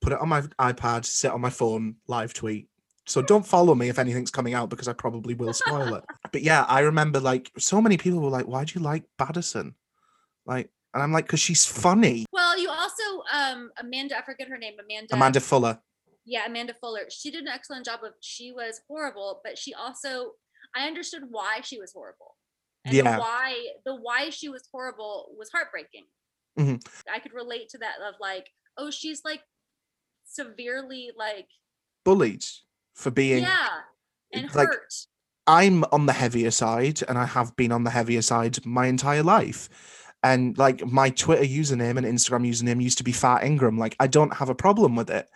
put 0.02 0.12
it 0.14 0.20
on 0.20 0.28
my 0.30 0.42
iPad, 0.60 1.06
sit 1.06 1.32
on 1.32 1.40
my 1.42 1.50
phone, 1.50 1.96
live 2.08 2.34
tweet. 2.34 2.68
So 3.06 3.22
don't 3.22 3.46
follow 3.46 3.76
me 3.76 3.90
if 3.90 4.00
anything's 4.00 4.32
coming 4.32 4.54
out 4.54 4.70
because 4.70 4.88
I 4.88 4.94
probably 4.94 5.34
will 5.34 5.54
spoil 5.54 5.94
it. 5.96 6.04
But 6.32 6.42
yeah, 6.42 6.64
I 6.68 6.80
remember 6.80 7.20
like 7.20 7.52
so 7.60 7.80
many 7.82 7.98
people 7.98 8.20
were 8.20 8.30
like, 8.30 8.48
"Why 8.48 8.64
do 8.64 8.78
you 8.80 8.84
like 8.84 9.04
Badison?" 9.20 9.76
Like, 10.48 10.70
and 10.94 11.04
I'm 11.04 11.12
like, 11.12 11.28
"Cause 11.28 11.40
she's 11.40 11.64
funny." 11.66 12.26
Well, 12.32 12.58
you 12.58 12.70
also 12.70 13.04
um 13.32 13.70
Amanda, 13.78 14.18
I 14.18 14.24
forget 14.24 14.48
her 14.48 14.58
name, 14.58 14.74
Amanda 14.84 15.14
Amanda 15.14 15.40
Fuller. 15.40 15.80
yeah, 16.26 16.46
Amanda 16.48 16.74
Fuller. 16.74 17.06
She 17.10 17.30
did 17.30 17.42
an 17.44 17.50
excellent 17.50 17.86
job 17.86 18.00
of 18.04 18.14
she 18.22 18.52
was 18.52 18.82
horrible, 18.88 19.42
but 19.44 19.58
she 19.60 19.74
also 19.76 20.32
I 20.76 20.88
understood 20.88 21.24
why 21.30 21.62
she 21.62 21.78
was 21.78 21.94
horrible. 21.94 22.36
And 22.86 22.96
Yeah. 22.96 23.04
the 23.16 23.20
why 23.20 23.68
the 23.86 23.96
why 23.96 24.30
she 24.32 24.50
was 24.50 24.64
horrible 24.72 25.36
was 25.38 25.50
heartbreaking. 25.52 26.06
Mhm. 26.58 26.84
I 27.14 27.20
could 27.20 27.34
relate 27.34 27.70
to 27.70 27.78
that 27.80 27.98
of 28.02 28.16
like, 28.20 28.50
oh, 28.78 28.90
she's 28.90 29.24
like 29.24 29.44
severely 30.26 31.12
like 31.16 31.48
bullied 32.04 32.46
for 32.94 33.12
being 33.12 33.44
yeah 33.44 33.68
and 34.34 34.54
like, 34.56 34.68
hurt. 34.68 34.94
I'm 35.46 35.84
on 35.92 36.06
the 36.06 36.14
heavier 36.14 36.52
side 36.52 37.02
and 37.08 37.18
I 37.18 37.26
have 37.26 37.56
been 37.56 37.72
on 37.72 37.84
the 37.84 37.90
heavier 37.90 38.22
side 38.22 38.66
my 38.66 38.88
entire 38.88 39.24
life. 39.24 39.70
And 40.24 40.58
like 40.58 40.86
my 40.86 41.10
Twitter 41.10 41.44
username 41.44 41.98
and 41.98 42.06
Instagram 42.06 42.48
username 42.48 42.82
used 42.82 42.98
to 43.00 43.04
be 43.04 43.12
Fat 43.12 43.44
Ingram. 43.44 43.78
Like 43.78 43.96
I 44.00 44.08
don't 44.08 44.36
have 44.36 44.50
a 44.50 44.56
problem 44.56 44.96
with 44.96 45.10
it. 45.10 45.28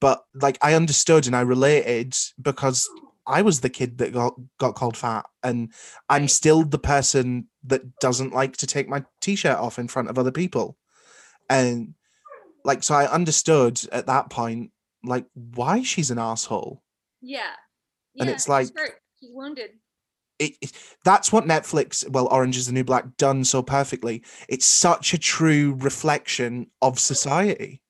But 0.00 0.24
like 0.34 0.58
I 0.62 0.74
understood 0.74 1.26
and 1.26 1.36
I 1.36 1.42
related 1.42 2.16
because 2.40 2.88
I 3.26 3.42
was 3.42 3.60
the 3.60 3.68
kid 3.68 3.98
that 3.98 4.12
got 4.12 4.34
got 4.58 4.74
called 4.74 4.96
fat 4.96 5.26
and 5.42 5.72
I'm 6.08 6.26
still 6.28 6.64
the 6.64 6.78
person 6.78 7.48
that 7.64 7.98
doesn't 8.00 8.32
like 8.32 8.56
to 8.58 8.66
take 8.66 8.88
my 8.88 9.04
t-shirt 9.20 9.58
off 9.58 9.78
in 9.78 9.86
front 9.86 10.08
of 10.08 10.18
other 10.18 10.32
people. 10.32 10.76
And 11.48 11.94
like 12.64 12.82
so 12.82 12.94
I 12.94 13.06
understood 13.08 13.80
at 13.92 14.06
that 14.06 14.30
point 14.30 14.72
like 15.04 15.26
why 15.34 15.82
she's 15.82 16.10
an 16.10 16.18
asshole. 16.18 16.82
Yeah. 17.22 17.52
and 18.18 18.28
it's 18.28 18.48
like- 18.48 18.66
she's 19.20 19.30
wounded. 19.32 19.70
it, 20.38 20.52
it- 20.60 20.72
that's 21.04 21.32
what 21.32 21.44
Netflix, 21.44 22.08
well, 22.10 22.26
Orange 22.30 22.56
is 22.56 22.66
the 22.66 22.72
New 22.72 22.84
Black 22.84 23.16
done 23.16 23.44
so 23.44 23.62
perfectly. 23.62 24.22
It's 24.48 24.66
such 24.66 25.14
a 25.14 25.18
true 25.18 25.74
reflection 25.78 26.70
of 26.82 26.98
society. 26.98 27.80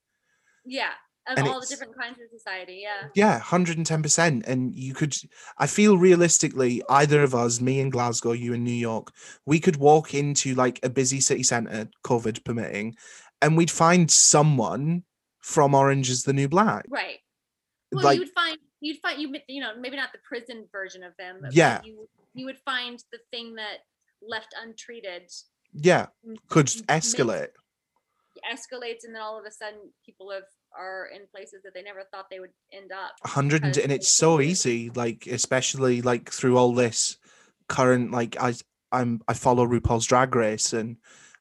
Yeah. 0.64 0.90
Of 1.28 1.38
And 1.38 1.46
all 1.48 1.60
the 1.60 1.66
different 1.68 1.96
kinds 1.96 2.18
of 2.20 2.26
society. 2.36 2.82
Yeah. 2.82 3.08
Yeah, 3.14 3.40
110%. 3.40 4.42
And 4.46 4.74
you 4.74 4.92
could, 4.92 5.14
I 5.56 5.66
feel 5.68 5.96
realistically, 5.96 6.82
either 6.90 7.22
of 7.22 7.32
us, 7.34 7.60
me 7.60 7.78
in 7.80 7.90
Glasgow, 7.90 8.32
you 8.32 8.52
in 8.54 8.64
New 8.64 8.72
York, 8.72 9.12
we 9.46 9.60
could 9.60 9.76
walk 9.76 10.14
into 10.14 10.54
like 10.56 10.80
a 10.82 10.90
busy 10.90 11.20
city 11.20 11.44
centre, 11.44 11.88
COVID 12.04 12.44
permitting, 12.44 12.96
and 13.40 13.56
we'd 13.56 13.70
find 13.70 14.10
someone 14.10 15.04
from 15.40 15.74
Orange 15.74 16.10
is 16.10 16.24
the 16.24 16.32
New 16.32 16.48
Black. 16.48 16.86
Right. 16.88 17.18
Well, 17.92 18.04
Like- 18.04 18.16
you 18.16 18.22
would 18.22 18.34
find 18.34 18.58
you'd 18.82 18.98
find 18.98 19.20
you 19.20 19.32
you 19.48 19.60
know 19.60 19.72
maybe 19.78 19.96
not 19.96 20.10
the 20.12 20.18
prison 20.28 20.66
version 20.70 21.02
of 21.02 21.12
them. 21.18 21.40
Yeah. 21.50 21.80
You 21.84 22.08
you 22.34 22.44
would 22.46 22.58
find 22.64 23.02
the 23.12 23.18
thing 23.30 23.54
that 23.54 23.78
left 24.26 24.54
untreated 24.62 25.30
Yeah, 25.72 26.06
could 26.48 26.66
escalate. 26.66 27.48
escalates, 28.50 29.04
and 29.04 29.14
then 29.14 29.22
all 29.22 29.38
of 29.38 29.46
a 29.46 29.50
sudden 29.50 29.78
people 30.04 30.30
have 30.30 30.44
are 30.76 31.08
in 31.14 31.22
places 31.30 31.62
that 31.64 31.74
they 31.74 31.82
never 31.82 32.04
thought 32.10 32.26
they 32.30 32.40
would 32.40 32.52
end 32.72 32.92
up. 32.92 33.12
Hundred 33.24 33.64
and, 33.64 33.78
and 33.78 33.92
it's 33.92 34.08
so 34.08 34.40
easy 34.40 34.90
like 34.90 35.26
especially 35.26 36.02
like 36.02 36.30
through 36.30 36.56
all 36.56 36.74
this 36.74 37.18
current 37.68 38.10
like 38.10 38.36
i 38.40 38.52
i'm 38.90 39.20
i 39.28 39.32
follow 39.34 39.66
rupaul's 39.66 40.04
drag 40.04 40.34
race 40.34 40.72
and 40.72 40.96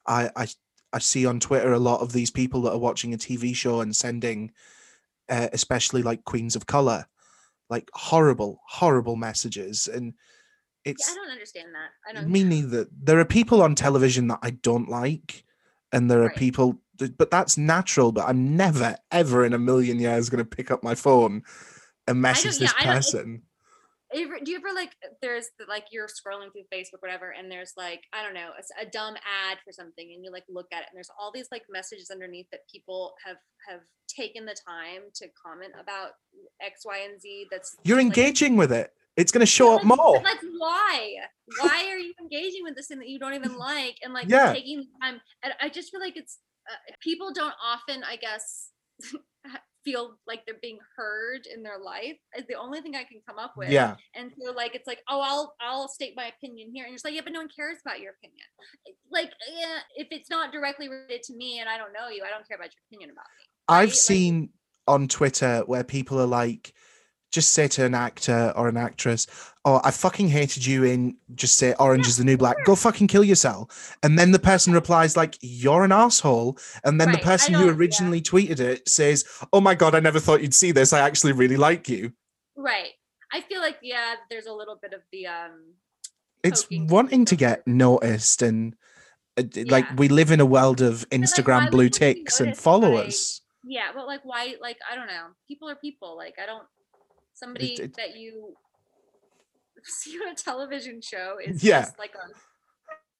i 0.06 0.30
i 0.36 0.48
i 0.94 1.00
see 1.00 1.26
on 1.26 1.39
twitter 1.39 1.74
a 1.74 1.80
lot 1.80 2.00
of 2.00 2.14
these 2.14 2.32
people 2.32 2.62
that 2.62 2.72
are 2.72 2.78
watching 2.78 3.14
a 3.14 3.18
tv 3.18 3.54
show 3.56 3.82
and 3.82 3.96
sending 3.96 4.52
uh, 5.30 5.48
especially 5.52 6.04
like 6.04 6.24
queens 6.24 6.56
of 6.56 6.68
color 6.68 7.06
like 7.72 7.89
horrible 7.93 8.61
horrible 8.67 9.15
messages 9.15 9.88
and 9.88 10.13
Yeah, 10.86 10.91
it's 10.91 11.09
I 11.11 11.15
don't 11.15 11.32
understand 11.32 11.69
that. 11.78 11.89
I 12.07 12.13
don't. 12.22 12.30
me 12.32 12.43
neither 12.43 12.86
there 13.07 13.19
are 13.19 13.26
people 13.26 13.61
on 13.63 13.74
television 13.76 14.28
that 14.28 14.39
i 14.43 14.51
don't 14.51 14.89
like 14.89 15.43
and 15.93 16.09
there 16.11 16.19
are 16.22 16.28
Right. 16.28 16.36
people 16.45 16.82
th- 16.99 17.13
but 17.17 17.32
that's 17.32 17.57
natural 17.57 18.11
but 18.11 18.28
i'm 18.30 18.55
never 18.57 18.95
ever 19.11 19.45
in 19.45 19.53
a 19.53 19.59
million 19.59 19.99
years 19.99 20.30
going 20.30 20.43
to 20.43 20.55
pick 20.57 20.69
up 20.69 20.84
my 20.84 20.95
phone 20.95 21.43
and 22.07 22.22
message 22.22 22.53
yeah, 22.55 22.59
this 22.67 22.74
don't- 22.74 22.88
person 22.95 23.41
Ever- 24.14 24.39
do 24.43 24.51
you 24.51 24.57
ever 24.57 24.74
like 24.74 24.91
there's 25.22 25.47
the, 25.57 25.66
like 25.68 25.86
you're 25.91 26.07
scrolling 26.07 26.51
through 26.51 26.64
Facebook 26.74 26.99
whatever 27.01 27.32
and 27.32 27.49
there's 27.51 27.74
like 27.78 28.03
I 28.14 28.24
don't 28.24 28.34
know 28.34 28.49
a 28.82 28.86
dumb 28.86 29.16
ad 29.16 29.57
for 29.64 29.72
something 29.72 30.12
and 30.14 30.24
you 30.24 30.32
like 30.32 30.43
look 30.49 30.68
at 30.74 30.80
it 30.82 30.88
and 30.91 30.95
there's 30.97 31.12
all 31.20 31.32
these 31.34 31.47
like 31.51 31.64
messages 31.70 32.09
underneath 32.12 32.47
that 32.51 32.62
people 32.72 33.14
have 33.26 33.38
have 33.70 33.82
taken 34.07 34.45
the 34.45 34.55
time 34.68 35.03
to 35.16 35.28
comment 35.45 35.74
about 35.80 36.12
X 36.62 36.82
Y 36.86 36.97
and 37.09 37.22
Z 37.22 37.47
that's 37.51 37.76
you're 37.84 37.97
like- 37.97 38.05
engaging 38.07 38.57
with 38.57 38.72
it 38.72 38.91
it's 39.18 39.32
going 39.32 39.41
to 39.41 39.45
show 39.45 39.76
up 39.76 39.84
more 39.84 40.22
Like 40.24 40.39
why? 40.57 41.16
Why 41.59 41.86
are 41.89 41.97
you 41.97 42.14
engaging 42.22 42.64
with 42.64 42.76
this 42.78 42.88
thing 42.88 42.99
that 42.99 43.09
you 43.09 43.20
don't 43.20 43.34
even 43.34 43.57
like 43.57 43.97
and 44.03 44.14
like 44.14 44.30
Yeah. 44.30 44.53
taking 44.53 44.80
the 44.80 44.88
time? 45.01 45.20
And 45.43 45.53
I 45.59 45.68
just 45.68 45.91
feel 45.91 45.99
like 45.99 46.16
it's 46.16 46.39
uh, 46.72 46.76
people 47.01 47.34
don't 47.34 47.53
often, 47.62 48.03
I 48.05 48.16
guess, 48.16 48.70
feel 49.84 50.18
like 50.28 50.46
they're 50.46 50.56
being 50.62 50.80
heard 50.98 51.48
in 51.54 51.64
their 51.64 51.80
life. 51.80 52.18
Is 52.38 52.46
the 52.48 52.56
only 52.56 52.82
thing 52.82 52.96
I 52.96 53.04
can 53.04 53.22
come 53.28 53.40
up 53.40 53.54
with. 53.58 53.70
yeah 53.70 53.96
And 54.16 54.32
so 54.40 54.52
like 54.52 54.76
it's 54.76 54.88
like, 54.88 55.02
oh, 55.10 55.22
I'll 55.22 55.56
I'll 55.60 55.88
state 55.88 56.14
my 56.16 56.28
opinion 56.28 56.72
here, 56.74 56.84
and 56.86 56.92
you're 56.92 56.96
just 56.96 57.06
like, 57.06 57.14
yeah, 57.14 57.22
but 57.24 57.34
no 57.34 57.40
one 57.40 57.50
cares 57.56 57.78
about 57.86 58.00
your 58.00 58.14
opinion. 58.14 58.46
Like, 59.12 59.32
yeah, 59.54 59.80
if 59.96 60.08
it's 60.12 60.30
not 60.30 60.52
directly 60.52 60.88
related 60.90 61.24
to 61.24 61.36
me 61.36 61.60
and 61.60 61.70
I 61.70 61.78
don't 61.78 61.94
know 61.94 62.10
you, 62.10 62.24
I 62.26 62.30
don't 62.30 62.48
care 62.48 62.58
about 62.58 62.72
your 62.74 62.82
opinion 62.90 63.10
about 63.12 63.26
me. 63.38 63.46
i've 63.70 63.80
right? 63.80 63.88
Like- 63.88 63.94
seen 63.96 64.50
on 64.88 65.08
twitter 65.08 65.64
where 65.68 65.84
people 65.84 66.20
are 66.20 66.26
like 66.26 66.74
just 67.32 67.52
say 67.54 67.68
to 67.68 67.86
an 67.86 67.94
actor 67.94 68.52
or 68.56 68.68
an 68.68 68.78
actress 68.78 69.28
oh 69.66 69.80
i 69.84 69.91
fucking 69.91 70.28
hated 70.28 70.66
you 70.66 70.84
in 70.84 71.16
just 71.36 71.57
say 71.57 71.74
orange 71.80 72.07
is 72.07 72.18
the 72.18 72.24
new 72.24 72.36
black. 72.38 72.57
go 72.66 72.76
fucking 72.76 73.07
kill 73.07 73.24
yourself. 73.24 73.95
And 74.03 74.18
then 74.18 74.32
the 74.32 74.39
person 74.39 74.74
replies 74.74 75.16
like 75.16 75.38
you're 75.41 75.84
an 75.84 75.91
asshole. 75.91 76.57
And 76.84 76.99
then 76.99 77.09
Right, 77.09 77.18
the 77.20 77.24
person 77.24 77.53
who 77.53 77.59
don't- 77.62 77.70
yeah. 77.70 77.76
originally 77.76 78.22
tweeted 78.22 78.59
it 78.59 78.88
says 78.89 79.24
oh 79.53 79.62
my 79.62 79.76
god 79.76 79.93
i 79.95 79.99
never 79.99 80.20
thought 80.20 80.41
you'd 80.41 80.53
see 80.53 80.72
this. 80.72 80.93
I 80.93 80.99
actually 81.01 81.34
really 81.34 81.57
like 81.57 81.88
you. 81.89 82.14
Right. 82.55 82.91
I 83.34 83.41
feel 83.41 83.62
like 83.62 83.78
yeah, 83.82 84.16
there's 84.30 84.45
a 84.47 84.53
little 84.53 84.78
bit 84.82 84.93
of 84.93 85.01
the 85.12 85.28
um 85.28 85.76
it's 86.43 86.66
wanting 86.72 87.24
to 87.26 87.36
get 87.36 87.66
noticed 87.68 88.41
and 88.41 88.76
uh, 89.38 89.43
d- 89.43 89.66
like 89.66 89.86
we 89.97 90.07
live 90.09 90.32
in 90.32 90.39
a 90.39 90.45
world 90.45 90.82
of 90.82 91.07
instagram 91.12 91.62
would 91.66 91.72
blue 91.72 91.84
you 91.84 91.89
wanna 91.93 92.14
be 92.14 92.14
ticks 92.16 92.39
and 92.41 92.51
by- 92.51 92.55
followers. 92.55 93.41
yeah 93.64 93.89
but 93.93 94.07
like 94.07 94.22
why 94.24 94.55
like 94.59 94.78
i 94.91 94.95
don't 94.95 95.07
know. 95.07 95.28
People 95.47 95.70
are 95.70 95.76
people. 95.76 96.18
Like 96.18 96.34
i 96.41 96.45
don't 96.47 96.66
somebody 97.36 97.74
it- 97.74 97.95
that 97.97 98.18
you 98.18 98.55
see 99.86 100.18
on 100.26 100.32
a 100.32 100.36
television 100.36 101.02
show 101.02 101.38
is 101.44 101.64
Yeah. 101.64 101.82
just 101.82 102.00
like 102.00 102.14
a 102.16 102.28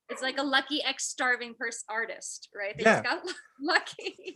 it's 0.10 0.22
like 0.22 0.38
a 0.38 0.44
lucky 0.44 0.84
ex-starving 0.84 1.54
person 1.56 1.86
artist 1.90 2.50
right 2.56 2.78
they 2.78 2.84
Yeah. 2.84 3.02
just 3.02 3.04
got 3.26 3.34
lucky 3.62 4.36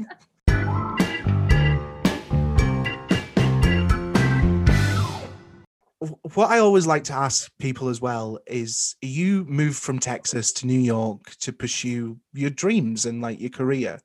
what 6.34 6.52
I 6.52 6.60
always 6.60 6.86
like 6.86 7.06
to 7.06 7.14
ask 7.14 7.50
people 7.58 7.88
as 7.90 8.02
well 8.02 8.38
is 8.46 8.96
you 9.02 9.46
moved 9.46 9.78
from 9.78 9.98
Texas 10.00 10.52
to 10.54 10.68
New 10.68 10.80
York 10.80 11.36
to 11.40 11.54
pursue 11.54 12.20
your 12.34 12.50
dreams 12.50 13.06
and 13.06 13.22
like 13.22 13.40
your 13.40 13.50
career. 13.50 14.00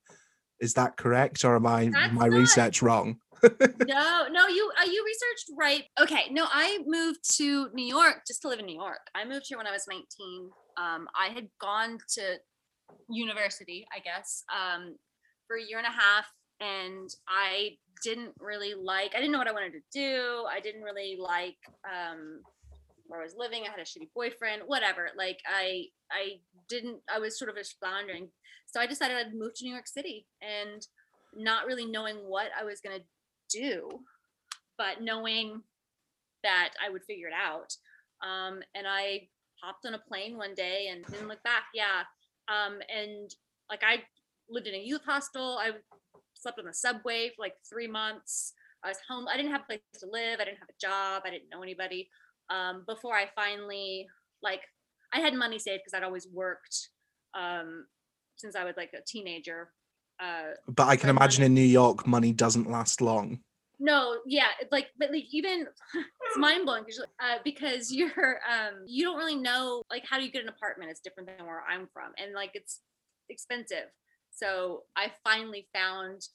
Is 0.60 0.74
that 0.74 0.96
correct 0.96 1.44
or 1.44 1.56
am 1.56 1.66
I 1.66 1.90
That's 1.92 2.12
my 2.14 2.28
not- 2.28 2.38
research 2.38 2.80
wrong? 2.82 3.18
no 3.86 4.26
no 4.30 4.48
you 4.48 4.70
uh, 4.80 4.84
you 4.84 5.04
researched 5.04 5.50
right 5.58 5.84
okay 6.00 6.30
no 6.30 6.46
i 6.50 6.78
moved 6.86 7.18
to 7.36 7.68
new 7.72 7.84
york 7.84 8.22
just 8.26 8.42
to 8.42 8.48
live 8.48 8.58
in 8.58 8.66
new 8.66 8.78
york 8.78 9.00
i 9.14 9.24
moved 9.24 9.46
here 9.48 9.56
when 9.56 9.66
i 9.66 9.70
was 9.70 9.84
19 9.88 10.04
um 10.78 11.08
i 11.18 11.32
had 11.32 11.48
gone 11.60 11.98
to 12.08 12.36
university 13.08 13.86
i 13.94 14.00
guess 14.00 14.42
um 14.54 14.96
for 15.46 15.56
a 15.56 15.62
year 15.62 15.78
and 15.78 15.86
a 15.86 15.90
half 15.90 16.26
and 16.60 17.08
i 17.28 17.70
didn't 18.02 18.32
really 18.38 18.74
like 18.74 19.14
i 19.14 19.18
didn't 19.18 19.32
know 19.32 19.38
what 19.38 19.48
i 19.48 19.52
wanted 19.52 19.72
to 19.72 19.80
do 19.92 20.44
i 20.50 20.60
didn't 20.60 20.82
really 20.82 21.16
like 21.18 21.56
um 21.84 22.40
where 23.06 23.20
i 23.20 23.24
was 23.24 23.34
living 23.38 23.62
i 23.66 23.70
had 23.70 23.78
a 23.78 23.82
shitty 23.82 24.08
boyfriend 24.14 24.62
whatever 24.66 25.08
like 25.16 25.38
i 25.48 25.84
i 26.10 26.32
didn't 26.68 26.98
i 27.12 27.18
was 27.18 27.38
sort 27.38 27.48
of 27.48 27.56
just 27.56 27.76
floundering 27.78 28.28
so 28.66 28.80
i 28.80 28.86
decided 28.86 29.16
i'd 29.16 29.34
move 29.34 29.52
to 29.54 29.64
new 29.64 29.72
york 29.72 29.88
city 29.88 30.26
and 30.42 30.86
not 31.36 31.66
really 31.66 31.86
knowing 31.86 32.16
what 32.16 32.48
i 32.58 32.64
was 32.64 32.80
going 32.80 32.96
to 32.96 33.04
do 33.50 33.88
but 34.78 35.02
knowing 35.02 35.62
that 36.42 36.70
i 36.84 36.88
would 36.90 37.04
figure 37.04 37.28
it 37.28 37.34
out 37.34 37.76
Um, 38.22 38.60
and 38.74 38.86
I 38.86 39.28
hopped 39.62 39.86
on 39.86 39.94
a 39.94 39.98
plane 39.98 40.36
one 40.36 40.54
day 40.54 40.88
and 40.90 41.04
didn't 41.06 41.28
look 41.28 41.42
back. 41.42 41.64
Yeah. 41.74 42.04
Um, 42.48 42.80
and 42.94 43.34
like 43.70 43.82
I 43.82 44.02
lived 44.48 44.66
in 44.66 44.74
a 44.74 44.78
youth 44.82 45.02
hostel. 45.06 45.58
I 45.58 45.72
slept 46.34 46.58
on 46.58 46.66
the 46.66 46.74
subway 46.74 47.30
for 47.30 47.42
like 47.42 47.54
three 47.68 47.88
months. 47.88 48.52
I 48.84 48.88
was 48.88 48.98
home. 49.08 49.26
I 49.28 49.36
didn't 49.36 49.52
have 49.52 49.62
a 49.62 49.66
place 49.66 49.80
to 50.00 50.06
live. 50.10 50.40
I 50.40 50.44
didn't 50.44 50.58
have 50.58 50.68
a 50.68 50.80
job. 50.80 51.22
I 51.24 51.30
didn't 51.30 51.50
know 51.50 51.62
anybody. 51.62 52.08
Um, 52.50 52.84
before 52.86 53.14
I 53.14 53.30
finally 53.34 54.06
like, 54.42 54.62
I 55.14 55.20
had 55.20 55.34
money 55.34 55.58
saved 55.58 55.82
because 55.84 55.94
I'd 55.96 56.04
always 56.06 56.28
worked 56.32 56.90
um, 57.34 57.86
since 58.36 58.56
I 58.56 58.64
was 58.64 58.76
like 58.76 58.92
a 58.94 59.04
teenager. 59.06 59.72
Uh, 60.20 60.54
But 60.68 60.88
I 60.88 60.96
can 60.96 61.08
imagine 61.10 61.42
money. 61.42 61.46
in 61.46 61.54
New 61.54 61.70
York, 61.72 62.06
money 62.06 62.32
doesn't 62.32 62.70
last 62.70 63.00
long. 63.00 63.40
no, 63.78 64.18
yeah, 64.26 64.48
like, 64.70 64.88
but 64.98 65.10
like 65.10 65.24
even 65.32 65.66
it's 65.94 66.36
mind 66.38 66.66
blowing 66.66 66.84
uh, 67.18 67.38
because 67.44 67.90
you're 67.98 68.40
um 68.48 68.84
you 68.86 69.04
don't 69.04 69.16
really 69.16 69.36
know 69.36 69.82
like 69.90 70.04
how 70.08 70.18
do 70.18 70.24
you 70.24 70.30
get 70.30 70.42
an 70.42 70.48
apartment? 70.48 70.90
It's 70.90 71.00
different 71.00 71.28
than 71.28 71.46
where 71.46 71.62
I'm 71.68 71.88
from, 71.94 72.12
and 72.18 72.34
like 72.34 72.50
it's 72.54 72.80
expensive. 73.30 73.88
So 74.32 74.82
I 74.96 75.12
finally 75.24 75.66
found 75.74 76.28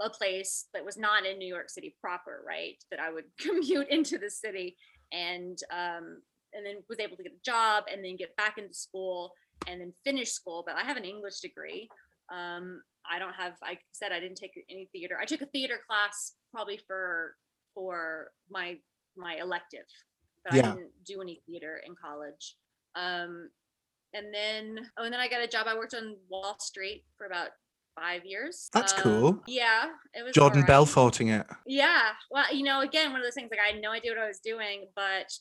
a 0.00 0.10
place 0.10 0.66
that 0.72 0.84
was 0.84 0.96
not 0.96 1.26
in 1.26 1.38
New 1.38 1.52
York 1.52 1.70
City 1.70 1.96
proper, 2.00 2.42
right? 2.46 2.76
That 2.90 3.00
I 3.00 3.10
would 3.12 3.24
commute 3.40 3.88
into 3.90 4.18
the 4.18 4.30
city 4.30 4.76
and 5.12 5.58
um 5.72 6.22
and 6.54 6.64
then 6.64 6.76
was 6.88 7.00
able 7.00 7.16
to 7.16 7.22
get 7.22 7.32
a 7.32 7.44
job 7.44 7.84
and 7.92 8.04
then 8.04 8.16
get 8.16 8.34
back 8.36 8.56
into 8.56 8.74
school 8.74 9.32
and 9.66 9.80
then 9.80 9.92
finish 10.04 10.30
school. 10.30 10.62
But 10.66 10.76
I 10.76 10.82
have 10.82 10.96
an 10.96 11.04
English 11.04 11.40
degree. 11.40 11.88
Um, 12.32 12.82
I 13.10 13.18
don't 13.18 13.34
have. 13.34 13.54
I 13.62 13.78
said 13.92 14.12
I 14.12 14.20
didn't 14.20 14.36
take 14.36 14.52
any 14.70 14.88
theater. 14.92 15.18
I 15.20 15.24
took 15.24 15.40
a 15.40 15.46
theater 15.46 15.78
class 15.86 16.34
probably 16.52 16.78
for 16.86 17.34
for 17.74 18.30
my 18.50 18.76
my 19.16 19.36
elective, 19.36 19.86
but 20.44 20.54
Yeah. 20.54 20.72
I 20.72 20.74
didn't 20.74 20.90
do 21.04 21.20
any 21.22 21.40
theater 21.46 21.80
in 21.86 21.94
college. 21.96 22.56
Um, 22.94 23.50
and 24.14 24.32
then 24.32 24.78
oh, 24.98 25.04
and 25.04 25.12
then 25.12 25.20
I 25.20 25.28
got 25.28 25.40
a 25.42 25.46
job. 25.48 25.66
I 25.68 25.74
worked 25.74 25.94
on 25.94 26.16
Wall 26.28 26.56
Street 26.60 27.04
for 27.16 27.26
about 27.26 27.50
five 27.98 28.24
years. 28.24 28.68
That's 28.72 28.92
Um, 28.94 29.00
cool. 29.02 29.42
Yeah, 29.46 29.86
it 30.14 30.22
was 30.22 30.32
Jordan 30.34 30.62
alright. 30.62 30.70
Belforting 30.86 31.40
it. 31.40 31.46
Yeah, 31.66 32.10
well, 32.30 32.54
you 32.54 32.62
know, 32.62 32.80
again, 32.80 33.10
one 33.10 33.20
of 33.20 33.26
those 33.26 33.34
things 33.34 33.50
like 33.50 33.60
I 33.60 33.72
had 33.72 33.82
no 33.82 33.90
idea 33.90 34.12
what 34.12 34.20
I 34.20 34.28
was 34.28 34.38
doing, 34.40 34.86
but 34.94 35.32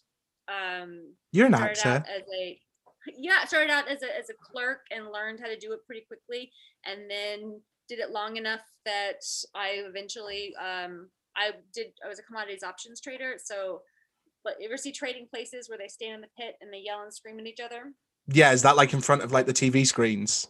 um, 0.47 1.13
You're 1.31 1.47
an 1.47 1.53
actor. 1.53 2.03
as 2.07 2.23
a 2.33 2.59
yeah 3.17 3.45
started 3.45 3.69
out 3.71 3.87
as 3.87 4.03
a, 4.03 4.17
as 4.17 4.29
a 4.29 4.33
clerk 4.33 4.81
and 4.91 5.11
learned 5.13 5.39
how 5.39 5.47
to 5.47 5.57
do 5.57 5.71
it 5.71 5.79
pretty 5.85 6.05
quickly 6.07 6.51
and 6.87 7.09
then 7.09 7.61
did 7.89 7.99
it 7.99 8.11
long 8.11 8.37
enough 8.37 8.61
that 8.85 9.21
i 9.55 9.83
eventually 9.87 10.53
um 10.57 11.09
i 11.35 11.51
did 11.73 11.87
i 12.05 12.07
was 12.07 12.19
a 12.19 12.23
commodities 12.23 12.63
options 12.63 12.99
trader 13.01 13.35
so 13.43 13.81
but 14.43 14.53
you 14.59 14.67
ever 14.67 14.77
see 14.77 14.91
trading 14.91 15.27
places 15.33 15.67
where 15.69 15.77
they 15.77 15.87
stand 15.87 16.15
in 16.15 16.21
the 16.21 16.27
pit 16.39 16.55
and 16.61 16.71
they 16.71 16.79
yell 16.85 17.01
and 17.01 17.13
scream 17.13 17.39
at 17.39 17.45
each 17.45 17.59
other 17.59 17.91
Yeah, 18.27 18.51
is 18.53 18.61
that 18.63 18.75
like 18.77 18.93
in 18.93 19.01
front 19.01 19.21
of 19.23 19.31
like 19.31 19.45
the 19.45 19.53
TV 19.53 19.85
screens? 19.85 20.47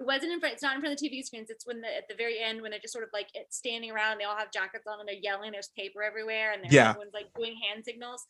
it 0.00 0.06
wasn't 0.06 0.32
in 0.32 0.40
front 0.40 0.54
it's 0.54 0.62
not 0.62 0.74
in 0.74 0.80
front 0.80 0.94
of 0.94 0.98
the 0.98 1.08
tv 1.08 1.22
screens 1.22 1.50
it's 1.50 1.66
when 1.66 1.80
the 1.82 1.88
at 1.94 2.04
the 2.08 2.14
very 2.14 2.38
end 2.40 2.62
when 2.62 2.70
they're 2.70 2.80
just 2.80 2.92
sort 2.94 3.04
of 3.04 3.10
like 3.12 3.28
it's 3.34 3.56
standing 3.58 3.90
around 3.90 4.16
they 4.18 4.24
all 4.24 4.36
have 4.36 4.50
jackets 4.50 4.86
on 4.86 4.98
and 4.98 5.06
they're 5.06 5.14
yelling 5.22 5.52
there's 5.52 5.68
paper 5.76 6.02
everywhere 6.02 6.52
and 6.52 6.62
Yeah. 6.72 6.88
everyone's 6.90 7.12
like 7.12 7.26
doing 7.36 7.54
hand 7.68 7.84
signals 7.84 8.24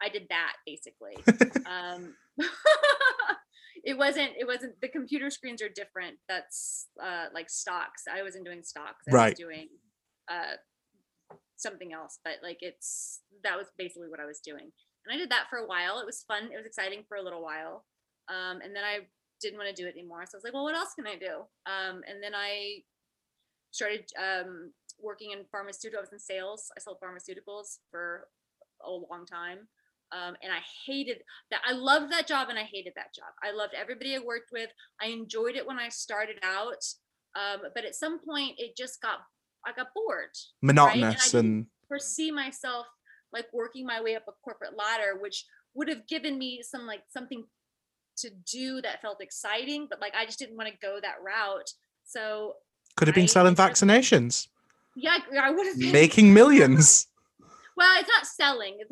i 0.00 0.08
did 0.08 0.26
that 0.30 0.54
basically 0.66 1.16
um 1.66 2.14
it 3.84 3.96
wasn't 3.96 4.30
it 4.38 4.46
wasn't 4.46 4.80
the 4.80 4.88
computer 4.88 5.30
screens 5.30 5.62
are 5.62 5.68
different. 5.68 6.16
That's 6.28 6.88
uh 7.02 7.26
like 7.34 7.48
stocks. 7.50 8.04
I 8.12 8.22
wasn't 8.22 8.44
doing 8.44 8.62
stocks. 8.62 9.04
I 9.08 9.14
Right. 9.14 9.30
was 9.30 9.38
doing 9.38 9.68
uh 10.30 10.56
something 11.56 11.92
else 11.92 12.18
but 12.24 12.34
like 12.42 12.58
it's 12.62 13.20
that 13.44 13.56
was 13.56 13.66
basically 13.76 14.08
what 14.08 14.20
i 14.20 14.24
was 14.24 14.40
doing. 14.40 14.72
And 15.04 15.14
i 15.14 15.16
did 15.18 15.30
that 15.30 15.46
for 15.50 15.58
a 15.58 15.66
while. 15.66 15.98
It 16.00 16.06
was 16.06 16.24
fun. 16.26 16.44
It 16.52 16.56
was 16.56 16.66
exciting 16.66 17.04
for 17.08 17.16
a 17.16 17.22
little 17.22 17.42
while. 17.42 17.84
Um 18.28 18.60
and 18.62 18.74
then 18.74 18.84
i 18.84 19.00
didn't 19.40 19.58
want 19.58 19.74
to 19.74 19.82
do 19.82 19.88
it 19.88 19.92
anymore. 19.94 20.24
So 20.26 20.36
i 20.36 20.38
was 20.38 20.44
like 20.44 20.54
well 20.54 20.64
what 20.64 20.74
else 20.74 20.94
can 20.94 21.06
i 21.06 21.16
do? 21.16 21.44
Um 21.66 22.02
and 22.08 22.22
then 22.22 22.34
i 22.34 22.82
started 23.72 24.04
um 24.18 24.72
working 24.98 25.30
in 25.32 25.40
pharmaceuticals 25.54 25.98
i 25.98 26.00
was 26.00 26.12
in 26.12 26.18
sales. 26.18 26.70
I 26.76 26.80
sold 26.80 26.98
pharmaceuticals 27.02 27.78
for 27.90 28.28
a 28.84 28.90
long 28.90 29.26
time 29.26 29.68
um, 30.12 30.34
and 30.42 30.52
I 30.52 30.58
hated 30.86 31.18
that. 31.50 31.60
I 31.66 31.72
loved 31.72 32.12
that 32.12 32.26
job 32.26 32.48
and 32.48 32.58
I 32.58 32.64
hated 32.64 32.92
that 32.96 33.14
job. 33.14 33.28
I 33.42 33.52
loved 33.52 33.74
everybody 33.74 34.16
I 34.16 34.18
worked 34.18 34.50
with. 34.52 34.70
I 35.00 35.06
enjoyed 35.06 35.56
it 35.56 35.66
when 35.66 35.78
I 35.78 35.88
started 35.88 36.36
out, 36.42 36.84
um, 37.36 37.60
but 37.74 37.84
at 37.84 37.94
some 37.94 38.18
point 38.24 38.54
it 38.58 38.76
just 38.76 39.00
got 39.00 39.18
I 39.66 39.72
got 39.72 39.88
bored. 39.94 40.30
Monotonous 40.62 41.32
didn't- 41.32 41.46
and 41.46 41.66
Foresee 41.88 42.30
myself 42.30 42.86
like 43.32 43.46
working 43.52 43.86
my 43.86 44.00
way 44.00 44.16
up 44.16 44.24
a 44.28 44.32
corporate 44.44 44.76
ladder, 44.76 45.18
which 45.20 45.44
would 45.74 45.88
have 45.88 46.06
given 46.06 46.38
me 46.38 46.62
some 46.62 46.86
like 46.86 47.02
something 47.08 47.44
to 48.18 48.30
do 48.50 48.80
that 48.82 49.00
felt 49.00 49.20
exciting, 49.20 49.86
but 49.88 50.00
like 50.00 50.14
I 50.14 50.24
just 50.24 50.38
didn't 50.38 50.56
want 50.56 50.68
to 50.68 50.76
go 50.80 50.98
that 51.00 51.16
route. 51.24 51.70
So 52.04 52.54
could 52.96 53.08
have 53.08 53.14
been 53.14 53.24
I 53.24 53.26
selling 53.26 53.54
vaccinations, 53.54 54.48
yeah, 54.96 55.18
I 55.40 55.50
would 55.50 55.66
have 55.66 55.78
been 55.78 55.92
making 55.92 56.34
millions. 56.34 57.06
well 57.76 57.98
it's 57.98 58.08
not 58.08 58.26
selling 58.26 58.76
it's 58.80 58.90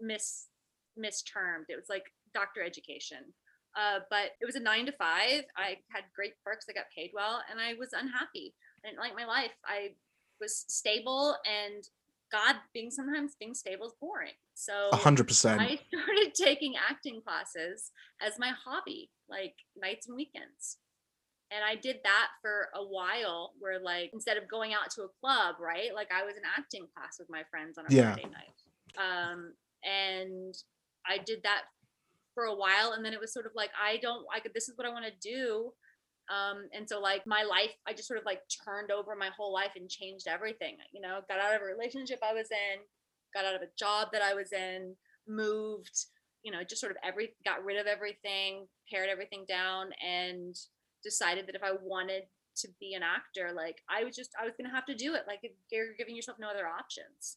mis 0.00 0.46
mistermed. 0.96 1.66
It 1.68 1.76
was 1.76 1.88
like 1.88 2.04
doctor 2.34 2.62
education. 2.62 3.18
Uh, 3.78 4.00
but 4.08 4.30
it 4.40 4.46
was 4.46 4.54
a 4.56 4.60
nine 4.60 4.86
to 4.86 4.92
five. 4.92 5.42
I 5.56 5.76
had 5.92 6.04
great 6.14 6.32
perks. 6.44 6.64
I 6.70 6.72
got 6.72 6.86
paid 6.96 7.10
well 7.12 7.42
and 7.50 7.60
i 7.60 7.74
was 7.74 7.90
unhappy. 7.92 8.54
I 8.84 8.88
didn't 8.88 9.00
like 9.00 9.14
my 9.14 9.26
life. 9.26 9.52
I 9.66 9.90
was 10.40 10.64
stable 10.68 11.36
and 11.46 11.84
god 12.32 12.56
being 12.74 12.90
sometimes 12.90 13.36
being 13.38 13.54
stable 13.54 13.86
is 13.86 13.92
boring. 14.00 14.32
So 14.54 14.88
hundred 14.92 15.28
percent. 15.28 15.60
i 15.60 15.78
started 15.88 16.34
taking 16.42 16.74
acting 16.90 17.20
classes 17.22 17.90
as 18.20 18.38
my 18.38 18.52
hobby 18.64 19.10
like 19.28 19.54
nights 19.76 20.06
and 20.08 20.16
weekends. 20.16 20.78
And 21.50 21.62
i 21.62 21.74
did 21.74 21.98
that 22.04 22.28
for 22.42 22.68
a 22.74 22.82
while 22.82 23.52
where 23.60 23.78
like 23.78 24.10
instead 24.14 24.38
of 24.38 24.48
going 24.48 24.72
out 24.72 24.90
to 24.96 25.02
a 25.02 25.08
club 25.20 25.56
right 25.60 25.94
like 25.94 26.08
i 26.12 26.24
was 26.24 26.34
in 26.36 26.42
acting 26.56 26.86
class 26.96 27.16
with 27.18 27.28
my 27.30 27.42
friends 27.50 27.76
on 27.78 27.84
a 27.88 27.92
Yeah. 27.94 28.14
friday 28.14 28.28
night. 28.30 28.56
Um 28.98 29.52
and 29.84 30.54
i 31.06 31.18
did 31.18 31.42
that 31.42 31.62
for 32.34 32.44
a 32.44 32.54
while 32.54 32.92
and 32.92 33.04
then 33.04 33.14
it 33.14 33.20
was 33.20 33.32
sort 33.32 33.46
of 33.46 33.52
like 33.56 33.70
i 33.82 33.96
don't 34.02 34.26
i 34.32 34.38
this 34.54 34.68
is 34.68 34.76
what 34.76 34.86
i 34.86 34.90
want 34.90 35.06
to 35.06 35.28
do. 35.28 35.72
Um 36.28 36.68
and 36.74 36.88
so 36.88 37.00
like 37.00 37.26
my 37.26 37.44
life 37.44 37.70
i 37.86 37.92
just 37.92 38.08
sort 38.08 38.18
of 38.18 38.26
like 38.26 38.40
turned 38.64 38.90
over 38.90 39.14
my 39.16 39.30
whole 39.36 39.52
life 39.52 39.72
and 39.76 39.88
changed 39.88 40.26
everything 40.26 40.76
you 40.92 41.00
know 41.00 41.20
got 41.28 41.38
out 41.38 41.54
of 41.54 41.62
a 41.62 41.64
relationship 41.64 42.18
i 42.22 42.34
was 42.34 42.48
in 42.50 42.82
got 43.32 43.44
out 43.44 43.54
of 43.54 43.62
a 43.62 43.70
job 43.78 44.08
that 44.12 44.22
i 44.22 44.34
was 44.34 44.52
in 44.52 44.96
moved 45.28 46.06
you 46.42 46.50
know 46.50 46.62
just 46.68 46.80
sort 46.80 46.90
of 46.90 46.98
every 47.02 47.30
got 47.44 47.64
rid 47.64 47.78
of 47.78 47.86
everything 47.86 48.66
pared 48.90 49.08
everything 49.08 49.44
down 49.48 49.90
and 50.04 50.56
decided 51.02 51.46
that 51.46 51.54
if 51.54 51.62
i 51.62 51.72
wanted 51.82 52.24
to 52.56 52.68
be 52.80 52.94
an 52.94 53.02
actor 53.02 53.52
like 53.54 53.82
i 53.88 54.02
was 54.02 54.16
just 54.16 54.30
i 54.40 54.44
was 54.44 54.54
gonna 54.58 54.74
have 54.74 54.86
to 54.86 54.94
do 54.94 55.14
it 55.14 55.22
like 55.26 55.40
you're 55.70 55.94
giving 55.96 56.16
yourself 56.16 56.38
no 56.40 56.48
other 56.48 56.66
options 56.66 57.36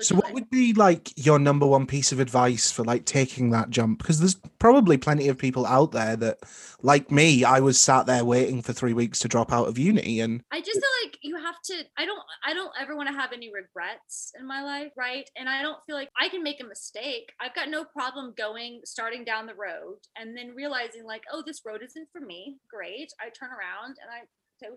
So, 0.00 0.14
do 0.14 0.20
what 0.20 0.32
would 0.32 0.50
be 0.50 0.72
like 0.72 1.12
your 1.16 1.38
number 1.38 1.66
one 1.66 1.86
piece 1.86 2.12
of 2.12 2.20
advice 2.20 2.70
for 2.70 2.84
like 2.84 3.04
taking 3.04 3.50
that 3.50 3.70
jump? 3.70 3.98
Because 3.98 4.18
there's 4.18 4.34
probably 4.58 4.96
plenty 4.96 5.28
of 5.28 5.38
people 5.38 5.66
out 5.66 5.92
there 5.92 6.16
that, 6.16 6.40
like 6.82 7.10
me, 7.10 7.44
I 7.44 7.60
was 7.60 7.80
sat 7.80 8.06
there 8.06 8.24
waiting 8.24 8.62
for 8.62 8.72
three 8.72 8.92
weeks 8.92 9.18
to 9.20 9.28
drop 9.28 9.52
out 9.52 9.68
of 9.68 9.78
uni, 9.78 10.20
and 10.20 10.42
I 10.52 10.60
just 10.60 10.72
feel 10.72 11.04
like 11.04 11.18
you 11.22 11.36
have 11.36 11.60
to 11.64 11.82
I 11.96 12.04
don't 12.04 12.22
I 12.44 12.54
don't 12.54 12.72
ever 12.80 12.96
want 12.96 13.08
to 13.08 13.14
have 13.14 13.32
any 13.32 13.50
regrets 13.52 14.32
in 14.38 14.46
my 14.46 14.62
life, 14.62 14.92
right? 14.96 15.28
And 15.36 15.48
I 15.48 15.62
don't 15.62 15.78
feel 15.86 15.96
like 15.96 16.10
I 16.20 16.28
can 16.28 16.42
make 16.42 16.62
a 16.62 16.66
mistake. 16.66 17.32
I've 17.40 17.54
got 17.54 17.70
no 17.70 17.84
problem 17.84 18.34
going 18.36 18.80
starting 18.84 19.24
down 19.24 19.46
the 19.46 19.54
road 19.54 19.98
and 20.16 20.36
then 20.36 20.54
realizing 20.54 21.04
like, 21.04 21.22
oh, 21.32 21.42
this 21.46 21.62
road 21.64 21.82
isn't 21.82 22.08
for 22.12 22.20
me. 22.20 22.58
Great. 22.70 23.12
I 23.20 23.30
turn 23.30 23.50
around 23.50 23.96
and 24.00 24.10
I 24.10 24.26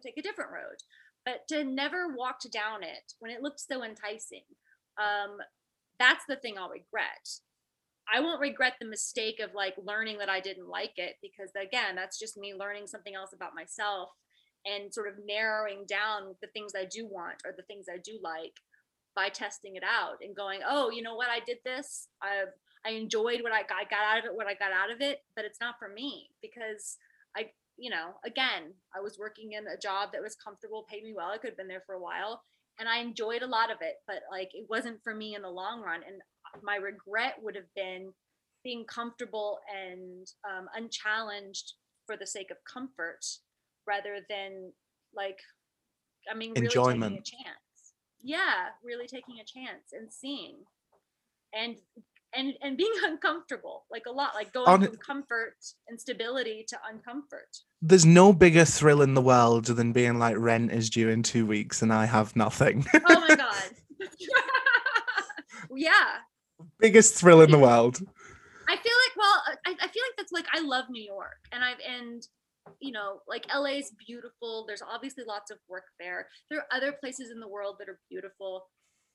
take 0.03 0.17
a 0.17 0.21
different 0.21 0.51
road. 0.51 0.77
But 1.25 1.47
to 1.49 1.63
never 1.63 2.15
walk 2.15 2.39
down 2.51 2.83
it 2.83 3.13
when 3.19 3.31
it 3.31 3.41
looked 3.41 3.59
so 3.59 3.83
enticing, 3.83 4.43
um, 4.99 5.37
that's 5.99 6.25
the 6.27 6.35
thing 6.35 6.57
I'll 6.57 6.69
regret. 6.69 7.39
I 8.11 8.21
won't 8.21 8.41
regret 8.41 8.73
the 8.79 8.87
mistake 8.87 9.39
of 9.39 9.53
like 9.53 9.75
learning 9.83 10.17
that 10.17 10.29
I 10.29 10.39
didn't 10.39 10.67
like 10.67 10.93
it 10.97 11.15
because 11.21 11.51
again, 11.55 11.95
that's 11.95 12.17
just 12.19 12.37
me 12.37 12.53
learning 12.53 12.87
something 12.87 13.13
else 13.13 13.33
about 13.33 13.55
myself 13.55 14.09
and 14.65 14.93
sort 14.93 15.07
of 15.07 15.25
narrowing 15.25 15.85
down 15.87 16.35
the 16.41 16.47
things 16.47 16.73
I 16.75 16.85
do 16.85 17.07
want 17.07 17.35
or 17.45 17.53
the 17.55 17.63
things 17.63 17.85
I 17.91 17.97
do 17.97 18.19
like 18.21 18.59
by 19.15 19.29
testing 19.29 19.75
it 19.75 19.83
out 19.83 20.17
and 20.21 20.35
going, 20.35 20.61
oh, 20.67 20.89
you 20.89 21.01
know 21.01 21.15
what, 21.15 21.29
I 21.29 21.39
did 21.45 21.57
this. 21.63 22.07
I 22.21 22.45
I 22.85 22.91
enjoyed 22.91 23.41
what 23.41 23.51
I 23.51 23.61
got, 23.63 23.81
I 23.81 23.83
got 23.83 24.05
out 24.05 24.19
of 24.19 24.25
it, 24.25 24.35
what 24.35 24.47
I 24.47 24.53
got 24.53 24.71
out 24.71 24.89
of 24.89 25.01
it, 25.01 25.23
but 25.35 25.43
it's 25.43 25.59
not 25.59 25.75
for 25.77 25.89
me 25.89 26.29
because 26.41 26.97
I, 27.35 27.51
you 27.77 27.89
know, 27.89 28.11
again, 28.25 28.73
I 28.95 29.01
was 29.01 29.19
working 29.19 29.51
in 29.51 29.67
a 29.67 29.77
job 29.77 30.09
that 30.13 30.21
was 30.21 30.35
comfortable, 30.35 30.85
paid 30.89 31.03
me 31.03 31.13
well. 31.13 31.29
I 31.29 31.37
could 31.37 31.49
have 31.49 31.57
been 31.57 31.67
there 31.67 31.83
for 31.85 31.95
a 31.95 32.01
while 32.01 32.43
and 32.79 32.87
I 32.89 32.99
enjoyed 32.99 33.41
a 33.41 33.47
lot 33.47 33.71
of 33.71 33.77
it, 33.81 33.95
but 34.07 34.21
like 34.31 34.51
it 34.53 34.65
wasn't 34.69 35.03
for 35.03 35.13
me 35.13 35.35
in 35.35 35.41
the 35.41 35.49
long 35.49 35.81
run. 35.81 36.01
And 36.07 36.21
my 36.63 36.77
regret 36.77 37.35
would 37.41 37.55
have 37.55 37.71
been 37.75 38.13
being 38.63 38.85
comfortable 38.85 39.59
and 39.73 40.27
um, 40.49 40.67
unchallenged 40.75 41.73
for 42.05 42.17
the 42.17 42.25
sake 42.25 42.51
of 42.51 42.57
comfort 42.71 43.25
rather 43.87 44.17
than 44.29 44.71
like 45.15 45.37
i 46.31 46.35
mean 46.35 46.51
really 46.51 46.67
taking 46.67 46.79
a 46.79 46.85
Enjoyment. 46.85 47.25
chance 47.25 47.93
yeah 48.21 48.69
really 48.83 49.07
taking 49.07 49.35
a 49.39 49.45
chance 49.45 49.93
and 49.93 50.11
seeing 50.11 50.57
and 51.53 51.77
and 52.35 52.53
and 52.61 52.77
being 52.77 52.93
uncomfortable 53.03 53.85
like 53.91 54.03
a 54.07 54.11
lot 54.11 54.35
like 54.35 54.51
going 54.53 54.67
On- 54.67 54.83
from 54.85 54.97
comfort 54.97 55.55
and 55.87 55.99
stability 55.99 56.65
to 56.69 56.77
uncomfort 56.91 57.61
There's 57.81 58.05
no 58.05 58.33
bigger 58.33 58.65
thrill 58.65 59.01
in 59.01 59.13
the 59.13 59.21
world 59.21 59.65
than 59.65 59.91
being 59.93 60.19
like 60.19 60.35
rent 60.37 60.71
is 60.71 60.89
due 60.89 61.09
in 61.09 61.23
two 61.23 61.45
weeks 61.45 61.81
and 61.81 61.91
I 61.93 62.05
have 62.05 62.35
nothing. 62.35 62.85
oh 62.93 63.19
my 63.27 63.35
god 63.35 63.71
yeah 65.75 66.17
Biggest 66.79 67.15
thrill 67.15 67.39
in 67.41 67.51
the 67.51 67.57
world. 67.59 67.99
I 68.67 68.75
feel 68.75 68.91
like 69.05 69.15
well, 69.17 69.43
I, 69.65 69.71
I 69.81 69.87
feel 69.87 70.03
like 70.03 70.17
that's 70.17 70.31
like 70.33 70.45
I 70.53 70.59
love 70.59 70.85
New 70.89 71.01
York, 71.03 71.37
and 71.53 71.63
I've 71.63 71.77
and 71.87 72.21
you 72.81 72.91
know 72.91 73.21
like 73.29 73.45
LA 73.53 73.77
is 73.79 73.93
beautiful. 74.05 74.65
There's 74.67 74.81
obviously 74.81 75.23
lots 75.25 75.51
of 75.51 75.57
work 75.69 75.85
there. 75.99 76.27
There 76.49 76.59
are 76.59 76.65
other 76.75 76.91
places 76.91 77.31
in 77.31 77.39
the 77.39 77.47
world 77.47 77.77
that 77.79 77.87
are 77.87 77.97
beautiful, 78.09 78.67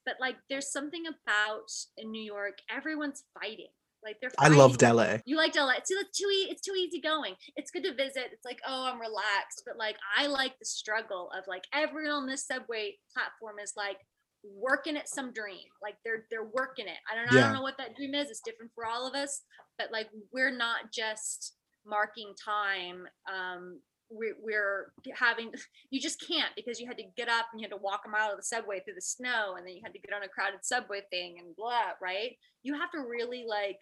but 0.05 0.17
like 0.21 0.37
there's 0.49 0.71
something 0.71 1.05
about 1.07 1.71
in 1.97 2.11
New 2.11 2.23
York, 2.23 2.59
everyone's 2.75 3.25
fighting. 3.39 3.71
Like 4.05 4.17
they're. 4.21 4.31
I 4.39 4.49
loved 4.49 4.81
fighting. 4.81 4.97
LA. 4.97 5.17
You 5.25 5.37
liked 5.37 5.57
LA. 5.57 5.73
It's 5.79 5.89
too, 5.89 5.97
it's 5.99 6.19
too 6.19 6.29
e- 6.29 6.49
it's 6.51 6.63
too 6.63 6.75
easy 6.77 7.01
going. 7.01 7.35
It's 7.57 7.71
good 7.71 7.85
to 7.85 7.95
visit. 7.95 8.29
It's 8.33 8.45
like 8.45 8.61
oh 8.67 8.91
I'm 8.93 9.01
relaxed, 9.01 9.63
but 9.67 9.79
like 9.79 9.97
I 10.17 10.27
like 10.27 10.59
the 10.59 10.67
struggle 10.67 11.31
of 11.37 11.45
like 11.49 11.65
everyone 11.73 12.13
on 12.13 12.27
this 12.27 12.47
subway 12.47 12.97
platform 13.15 13.57
is 13.63 13.73
like 13.77 13.99
working 14.45 14.97
at 14.97 15.09
some 15.09 15.33
dream. 15.33 15.69
Like 15.83 15.97
they're 16.05 16.27
they're 16.31 16.45
working 16.45 16.87
it. 16.87 16.99
I 17.11 17.15
don't 17.15 17.33
know. 17.33 17.39
I 17.39 17.45
don't 17.45 17.55
know 17.55 17.63
what 17.63 17.79
that 17.79 17.97
dream 17.97 18.15
is. 18.15 18.29
It's 18.29 18.43
different 18.45 18.73
for 18.75 18.85
all 18.85 19.09
of 19.09 19.15
us, 19.15 19.41
but 19.79 19.91
like 19.91 20.09
we're 20.33 20.55
not 20.55 20.93
just 20.93 21.55
marking 21.87 22.35
time. 22.45 23.07
Um, 23.33 23.81
we're, 24.11 24.37
we're 24.43 24.93
having 25.15 25.51
you 25.91 26.01
just 26.01 26.21
can't 26.27 26.53
because 26.57 26.79
you 26.81 26.87
had 26.87 26.99
to 26.99 27.05
get 27.17 27.29
up 27.29 27.47
and 27.53 27.61
you 27.61 27.65
had 27.65 27.75
to 27.75 27.83
walk 27.83 28.03
a 28.07 28.09
mile 28.11 28.31
of 28.31 28.37
the 28.37 28.43
subway 28.43 28.81
through 28.81 28.95
the 28.95 29.01
snow 29.01 29.55
and 29.57 29.67
then 29.67 29.75
you 29.75 29.81
had 29.83 29.93
to 29.93 29.99
get 29.99 30.15
on 30.15 30.23
a 30.23 30.29
crowded 30.29 30.61
subway 30.63 31.01
thing 31.11 31.37
and 31.39 31.57
blah 31.57 31.93
right? 32.01 32.37
You 32.63 32.75
have 32.79 32.91
to 32.93 33.01
really 33.01 33.45
like 33.49 33.79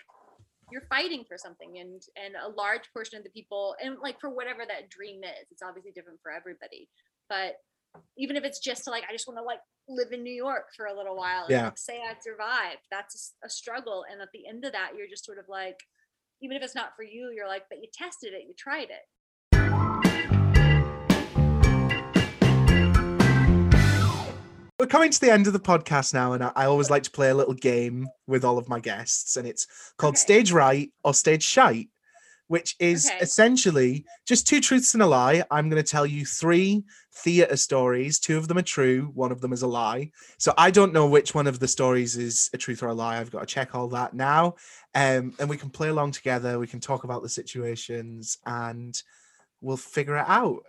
you're 0.70 0.86
fighting 0.88 1.24
for 1.28 1.36
something 1.36 1.78
and 1.78 2.02
and 2.16 2.34
a 2.42 2.48
large 2.48 2.82
portion 2.92 3.18
of 3.18 3.24
the 3.24 3.30
people 3.30 3.74
and 3.82 3.96
like 4.02 4.20
for 4.20 4.30
whatever 4.30 4.62
that 4.66 4.88
dream 4.90 5.22
is 5.24 5.46
it's 5.50 5.62
obviously 5.62 5.92
different 5.92 6.20
for 6.22 6.32
everybody. 6.32 6.88
But 7.28 7.56
even 8.16 8.36
if 8.36 8.44
it's 8.44 8.58
just 8.58 8.84
to 8.84 8.90
like 8.90 9.04
i 9.08 9.12
just 9.12 9.28
want 9.28 9.38
to 9.38 9.44
like 9.44 9.58
live 9.86 10.12
in 10.12 10.22
new 10.22 10.32
york 10.32 10.64
for 10.74 10.86
a 10.86 10.96
little 10.96 11.14
while 11.14 11.42
and 11.42 11.50
Yeah. 11.50 11.64
like, 11.64 11.76
say 11.76 11.98
i 12.00 12.14
survived 12.22 12.80
that's 12.90 13.34
a 13.44 13.50
struggle. 13.50 14.04
And 14.10 14.22
at 14.22 14.28
the 14.32 14.46
end 14.48 14.64
of 14.64 14.72
that 14.72 14.92
you're 14.96 15.08
just 15.08 15.26
sort 15.26 15.38
of 15.38 15.44
like 15.48 15.76
even 16.40 16.56
if 16.56 16.62
it's 16.62 16.74
not 16.74 16.96
for 16.96 17.02
you 17.02 17.30
you're 17.36 17.48
like 17.48 17.64
but 17.68 17.78
you 17.82 17.88
tested 17.92 18.32
it 18.32 18.44
you 18.48 18.54
tried 18.56 18.88
it 18.88 19.04
We're 24.82 24.88
coming 24.88 25.12
to 25.12 25.20
the 25.20 25.30
end 25.30 25.46
of 25.46 25.52
the 25.52 25.60
podcast 25.60 26.12
now, 26.12 26.32
and 26.32 26.42
I, 26.42 26.50
I 26.56 26.64
always 26.64 26.90
like 26.90 27.04
to 27.04 27.10
play 27.12 27.30
a 27.30 27.34
little 27.36 27.54
game 27.54 28.08
with 28.26 28.44
all 28.44 28.58
of 28.58 28.68
my 28.68 28.80
guests, 28.80 29.36
and 29.36 29.46
it's 29.46 29.68
called 29.96 30.14
Okay. 30.14 30.22
Stage 30.22 30.50
Right 30.50 30.90
or 31.04 31.14
Stage 31.14 31.44
Shite, 31.44 31.88
which 32.48 32.74
is 32.80 33.06
Okay. 33.06 33.18
essentially 33.20 34.04
just 34.26 34.48
two 34.48 34.60
truths 34.60 34.94
and 34.94 35.02
a 35.04 35.06
lie. 35.06 35.44
I'm 35.52 35.70
going 35.70 35.80
to 35.80 35.88
tell 35.88 36.04
you 36.04 36.26
three 36.26 36.82
theatre 37.12 37.56
stories. 37.56 38.18
Two 38.18 38.36
of 38.36 38.48
them 38.48 38.58
are 38.58 38.62
true, 38.62 39.12
one 39.14 39.30
of 39.30 39.40
them 39.40 39.52
is 39.52 39.62
a 39.62 39.68
lie. 39.68 40.10
So 40.38 40.52
I 40.58 40.72
don't 40.72 40.92
know 40.92 41.06
which 41.06 41.32
one 41.32 41.46
of 41.46 41.60
the 41.60 41.68
stories 41.68 42.16
is 42.16 42.50
a 42.52 42.58
truth 42.58 42.82
or 42.82 42.88
a 42.88 42.92
lie. 42.92 43.18
I've 43.18 43.30
got 43.30 43.38
to 43.42 43.46
check 43.46 43.76
all 43.76 43.86
that 43.90 44.14
now. 44.14 44.56
Um, 44.96 45.32
and 45.38 45.48
we 45.48 45.58
can 45.58 45.70
play 45.70 45.90
along 45.90 46.10
together. 46.10 46.58
We 46.58 46.66
can 46.66 46.80
talk 46.80 47.04
about 47.04 47.22
the 47.22 47.28
situations 47.28 48.36
and 48.46 49.00
we'll 49.60 49.76
figure 49.76 50.16
it 50.16 50.26
out. 50.26 50.64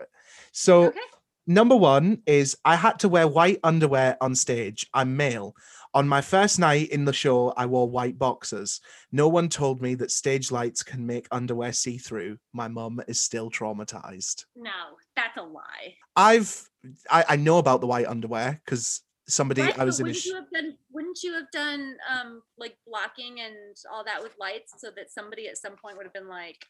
So, 0.52 0.90
okay 0.90 1.00
Number 1.46 1.76
one 1.76 2.22
is 2.26 2.56
I 2.64 2.76
had 2.76 3.00
to 3.00 3.10
wear 3.10 3.28
white 3.28 3.60
underwear 3.64 4.18
on 4.22 4.34
stage. 4.36 4.88
I'm 4.94 5.18
male. 5.18 5.56
On 5.94 6.08
my 6.08 6.22
first 6.22 6.58
night 6.58 6.90
in 6.90 7.06
the 7.06 7.14
show, 7.14 7.54
I 7.58 7.66
wore 7.66 7.88
white 7.90 8.18
boxers. 8.18 8.80
No 9.12 9.28
one 9.28 9.50
told 9.50 9.82
me 9.82 9.94
that 9.96 10.10
stage 10.10 10.52
lights 10.52 10.82
can 10.84 11.06
make 11.06 11.28
underwear 11.32 11.74
see 11.74 11.98
through. 11.98 12.38
My 12.54 12.68
mum 12.68 13.02
is 13.08 13.20
still 13.20 13.52
traumatized. 13.52 14.46
no 14.56 14.72
that's 15.16 15.38
a 15.38 15.42
lie 15.44 15.96
I've 16.16 16.68
I, 17.10 17.24
I 17.30 17.36
know 17.36 17.58
about 17.60 17.82
the 17.82 17.88
white 17.88 18.08
underwear 18.08 18.60
because 18.66 19.02
somebody 19.28 19.62
Right, 19.62 19.78
I 19.80 19.84
was 19.84 20.00
in 20.00 20.06
wouldn't 20.06 20.22
sh- 20.22 20.26
you 20.28 20.36
have 20.36 20.50
done 20.52 20.78
wouldn't 20.92 21.20
you 21.24 21.34
have 21.34 21.52
done 21.52 21.96
um 22.12 22.42
like 22.58 22.76
blocking 22.88 23.40
and 23.42 23.76
all 23.94 24.04
that 24.06 24.24
with 24.24 24.34
lights 24.40 24.74
so 24.78 24.90
that 24.96 25.12
somebody 25.12 25.48
at 25.48 25.58
some 25.58 25.76
point 25.76 25.98
would 25.98 26.06
have 26.06 26.14
been 26.14 26.28
like 26.28 26.66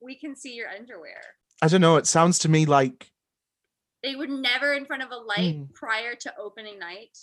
we 0.00 0.14
can 0.16 0.34
see 0.34 0.54
your 0.54 0.68
underwear 0.68 1.20
I 1.62 1.68
don't 1.68 1.80
know. 1.80 1.96
It 1.96 2.06
sounds 2.06 2.38
to 2.40 2.48
me 2.48 2.66
like 2.66 3.12
they 4.04 4.14
would 4.14 4.30
never 4.30 4.68
in 4.74 4.84
front 4.84 5.02
of 5.02 5.10
a 5.10 5.16
light 5.32 5.56
Mm. 5.56 5.72
prior 5.74 6.14
to 6.24 6.28
opening 6.38 6.78
night 6.78 7.16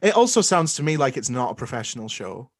it 0.00 0.14
also 0.14 0.40
sounds 0.40 0.74
to 0.76 0.82
me 0.82 0.96
like 0.96 1.16
it's 1.18 1.28
not 1.28 1.50
a 1.50 1.54
professional 1.54 2.08
show. 2.08 2.50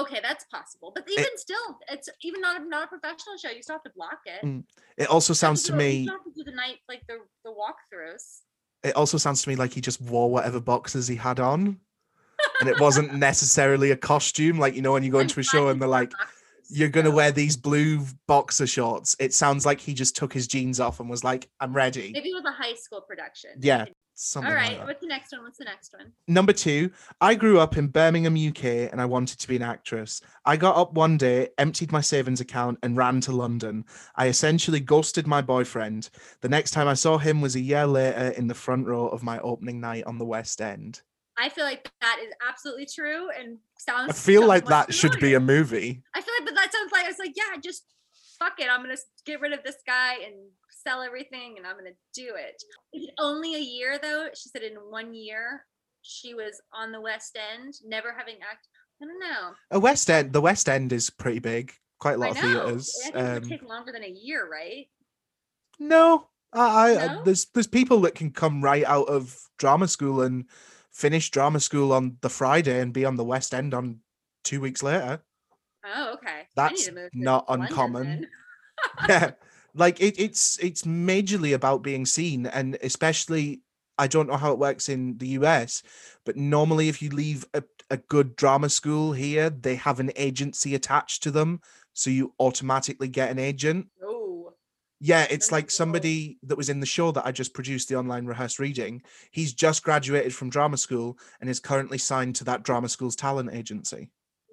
okay 0.00 0.20
that's 0.22 0.44
possible 0.56 0.90
but 0.94 1.04
even 1.10 1.32
still 1.36 1.66
it's 1.94 2.08
even 2.22 2.40
not 2.40 2.54
a, 2.60 2.64
not 2.64 2.84
a 2.84 2.86
professional 2.86 3.36
show 3.42 3.50
you 3.50 3.62
still 3.62 3.74
have 3.78 3.82
to 3.82 3.94
block 4.00 4.20
it 4.34 4.40
Mm, 4.46 4.62
It 4.96 5.08
also 5.08 5.32
sounds 5.42 5.62
to 5.64 5.72
do 5.72 5.78
it- 5.78 5.84
you 5.92 6.00
me 6.00 6.06
have 6.16 6.24
to 6.24 6.32
do 6.38 6.44
the 6.50 6.56
night 6.64 6.78
like 6.88 7.02
the 7.08 7.16
the 7.44 7.50
walkthroughs 7.62 8.26
it 8.88 8.94
also 8.96 9.18
sounds 9.18 9.42
to 9.42 9.48
me 9.50 9.56
like 9.56 9.72
he 9.74 9.80
just 9.82 10.00
wore 10.00 10.30
whatever 10.30 10.58
boxes 10.60 11.06
he 11.06 11.16
had 11.16 11.38
on. 11.38 11.78
And 12.60 12.68
it 12.70 12.80
wasn't 12.80 13.12
necessarily 13.28 13.90
a 13.90 13.96
costume, 14.12 14.58
like 14.58 14.74
you 14.74 14.80
know, 14.80 14.92
when 14.92 15.02
you 15.02 15.10
go 15.12 15.18
into 15.18 15.38
a 15.40 15.42
show 15.42 15.68
and 15.68 15.78
they're 15.78 15.86
like, 16.00 16.10
you're 16.70 16.88
gonna 16.88 17.10
wear 17.10 17.32
these 17.32 17.56
blue 17.56 18.04
boxer 18.26 18.66
shorts. 18.66 19.16
It 19.18 19.34
sounds 19.34 19.66
like 19.66 19.80
he 19.80 19.94
just 19.94 20.16
took 20.16 20.32
his 20.32 20.46
jeans 20.46 20.80
off 20.80 21.00
and 21.00 21.10
was 21.10 21.24
like, 21.24 21.48
I'm 21.60 21.74
ready. 21.74 22.12
maybe 22.12 22.30
it 22.30 22.34
was 22.34 22.44
a 22.44 22.52
high 22.52 22.74
school 22.74 23.00
production 23.00 23.50
Yeah, 23.58 23.86
all 24.36 24.42
like 24.42 24.54
right 24.54 24.86
what's 24.86 25.00
the 25.00 25.06
next 25.06 25.32
one 25.32 25.42
what's 25.42 25.58
the 25.58 25.64
next 25.64 25.94
one 25.94 26.12
Number 26.28 26.52
two, 26.52 26.90
I 27.20 27.34
grew 27.34 27.58
up 27.58 27.76
in 27.76 27.88
Birmingham, 27.88 28.34
UK, 28.36 28.64
and 28.92 29.00
I 29.00 29.04
wanted 29.06 29.38
to 29.40 29.48
be 29.48 29.56
an 29.56 29.62
actress. 29.62 30.20
I 30.44 30.56
got 30.56 30.76
up 30.76 30.92
one 30.92 31.16
day, 31.16 31.48
emptied 31.58 31.90
my 31.90 32.00
savings 32.00 32.40
account, 32.40 32.78
and 32.82 32.96
ran 32.96 33.20
to 33.22 33.32
London. 33.32 33.84
I 34.14 34.28
essentially 34.28 34.78
ghosted 34.80 35.26
my 35.26 35.40
boyfriend. 35.42 36.10
The 36.40 36.48
next 36.48 36.70
time 36.70 36.86
I 36.86 36.94
saw 36.94 37.18
him 37.18 37.40
was 37.40 37.56
a 37.56 37.60
year 37.60 37.86
later 37.86 38.28
in 38.36 38.46
the 38.46 38.54
front 38.54 38.86
row 38.86 39.08
of 39.08 39.22
my 39.22 39.40
opening 39.40 39.80
night 39.80 40.04
on 40.04 40.18
the 40.18 40.24
West 40.24 40.60
End. 40.60 41.02
I 41.40 41.48
feel 41.48 41.64
like 41.64 41.90
that 42.00 42.18
is 42.22 42.32
absolutely 42.46 42.86
true 42.86 43.28
and 43.30 43.58
sounds. 43.78 44.10
I 44.10 44.12
feel 44.12 44.46
like 44.46 44.66
that 44.66 44.92
should 44.92 45.18
be 45.20 45.34
a 45.34 45.40
movie. 45.40 46.02
I 46.14 46.20
feel 46.20 46.34
like, 46.38 46.46
but 46.46 46.54
that 46.54 46.72
sounds 46.72 46.92
like 46.92 47.06
it's 47.08 47.18
like, 47.18 47.32
yeah, 47.34 47.58
just 47.62 47.84
fuck 48.38 48.54
it. 48.58 48.68
I'm 48.70 48.82
gonna 48.82 48.96
get 49.24 49.40
rid 49.40 49.52
of 49.52 49.62
this 49.64 49.76
guy 49.86 50.14
and 50.24 50.34
sell 50.70 51.02
everything, 51.02 51.54
and 51.56 51.66
I'm 51.66 51.76
gonna 51.76 51.90
do 52.14 52.34
it. 52.36 52.62
Only 53.18 53.54
a 53.54 53.58
year 53.60 53.98
though? 54.02 54.28
She 54.34 54.48
said 54.50 54.62
in 54.62 54.74
one 54.74 55.14
year 55.14 55.64
she 56.02 56.34
was 56.34 56.60
on 56.72 56.92
the 56.92 57.00
West 57.00 57.36
End, 57.52 57.74
never 57.86 58.14
having 58.16 58.36
acted. 58.36 58.68
I 59.02 59.06
don't 59.06 59.18
know. 59.20 59.54
A 59.70 59.80
West 59.80 60.10
End, 60.10 60.32
the 60.32 60.40
West 60.42 60.68
End 60.68 60.92
is 60.92 61.08
pretty 61.10 61.38
big. 61.38 61.72
Quite 61.98 62.16
a 62.16 62.18
lot 62.18 62.30
of 62.30 62.38
theaters. 62.38 62.94
I 63.00 63.10
think 63.10 63.14
it 63.14 63.18
would 63.34 63.42
Um, 63.44 63.48
take 63.48 63.62
longer 63.62 63.92
than 63.92 64.04
a 64.04 64.08
year, 64.08 64.48
right? 64.50 64.86
No, 65.78 66.28
I, 66.52 66.60
I, 66.60 66.90
I 67.04 67.06
No? 67.14 67.22
there's 67.24 67.46
there's 67.54 67.66
people 67.66 68.00
that 68.02 68.14
can 68.14 68.30
come 68.30 68.62
right 68.62 68.84
out 68.84 69.08
of 69.08 69.38
drama 69.58 69.88
school 69.88 70.22
and 70.22 70.46
finish 70.92 71.30
drama 71.30 71.60
school 71.60 71.92
on 71.92 72.16
the 72.20 72.28
Friday 72.28 72.80
and 72.80 72.92
be 72.92 73.04
on 73.04 73.16
the 73.16 73.24
West 73.24 73.54
End 73.54 73.74
on 73.74 74.00
two 74.44 74.60
weeks 74.60 74.82
later. 74.82 75.22
Oh, 75.84 76.14
okay. 76.14 76.46
That's 76.56 76.86
to 76.86 76.92
move 76.92 77.10
to 77.12 77.18
not 77.18 77.44
uncommon. 77.48 78.26
yeah, 79.08 79.32
like 79.74 80.00
it, 80.00 80.18
it's 80.18 80.58
it's 80.62 80.82
majorly 80.82 81.54
about 81.54 81.82
being 81.82 82.06
seen, 82.06 82.46
and 82.46 82.76
especially 82.82 83.62
I 83.98 84.06
don't 84.06 84.28
know 84.28 84.36
how 84.36 84.52
it 84.52 84.58
works 84.58 84.88
in 84.88 85.18
the 85.18 85.28
US, 85.28 85.82
but 86.24 86.36
normally 86.36 86.88
if 86.88 87.02
you 87.02 87.10
leave 87.10 87.44
a, 87.54 87.62
a 87.90 87.96
good 87.96 88.36
drama 88.36 88.68
school 88.68 89.12
here, 89.12 89.50
they 89.50 89.76
have 89.76 90.00
an 90.00 90.10
agency 90.16 90.74
attached 90.74 91.22
to 91.24 91.30
them, 91.30 91.60
so 91.92 92.10
you 92.10 92.34
automatically 92.38 93.08
get 93.08 93.30
an 93.30 93.38
agent. 93.38 93.88
Oh, 94.02 94.19
Yeah, 95.02 95.26
it's 95.30 95.50
like 95.50 95.70
somebody 95.70 96.38
that 96.42 96.58
was 96.58 96.68
in 96.68 96.80
the 96.80 96.86
show 96.86 97.10
that 97.12 97.24
I 97.26 97.32
just 97.32 97.54
produced 97.54 97.88
the 97.88 97.96
online 97.96 98.26
rehearsed 98.26 98.58
reading. 98.58 99.02
He's 99.30 99.54
just 99.54 99.82
graduated 99.82 100.34
from 100.34 100.50
drama 100.50 100.76
school 100.76 101.18
and 101.40 101.48
is 101.48 101.58
currently 101.58 101.96
signed 101.96 102.36
to 102.36 102.44
that 102.44 102.62
drama 102.64 102.88
school's 102.88 103.16
talent 103.16 103.50
agency. 103.52 104.10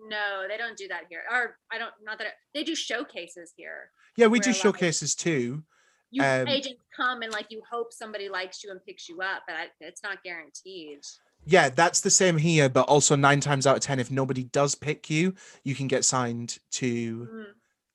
no, 0.10 0.46
they 0.48 0.56
don't 0.56 0.78
do 0.78 0.88
that 0.88 1.04
here. 1.10 1.24
Or 1.30 1.58
I 1.70 1.78
don't. 1.78 1.92
Not 2.02 2.18
that 2.20 2.28
it, 2.28 2.34
they 2.54 2.64
do 2.64 2.76
showcases 2.76 3.54
here. 3.58 3.92
Yeah, 4.16 4.28
we 4.28 4.40
do 4.40 4.54
showcases 4.54 5.16
too. 5.16 5.64
you 6.12 6.24
Um, 6.24 6.48
agents 6.48 6.82
come 6.96 7.22
and 7.24 7.32
like 7.34 7.48
you 7.50 7.62
hope 7.70 7.92
somebody 7.92 8.30
likes 8.30 8.64
you 8.64 8.72
and 8.72 8.80
picks 8.86 9.10
you 9.10 9.20
up, 9.22 9.44
but 9.46 9.58
I, 9.58 9.66
it's 9.82 10.02
not 10.02 10.24
guaranteed. 10.24 11.00
Yeah, 11.46 11.70
that's 11.70 12.00
the 12.02 12.10
same 12.10 12.38
here, 12.38 12.70
but 12.70 12.88
also 12.88 13.16
nine 13.16 13.42
times 13.42 13.68
out 13.68 13.76
of 13.76 13.82
ten, 13.84 14.00
if 14.00 14.10
nobody 14.10 14.44
does 14.44 14.76
pick 14.76 15.10
you, 15.10 15.34
you 15.64 15.76
can 15.76 15.88
get 15.88 16.06
signed 16.06 16.60
to 16.72 17.28
Mm, 17.32 17.46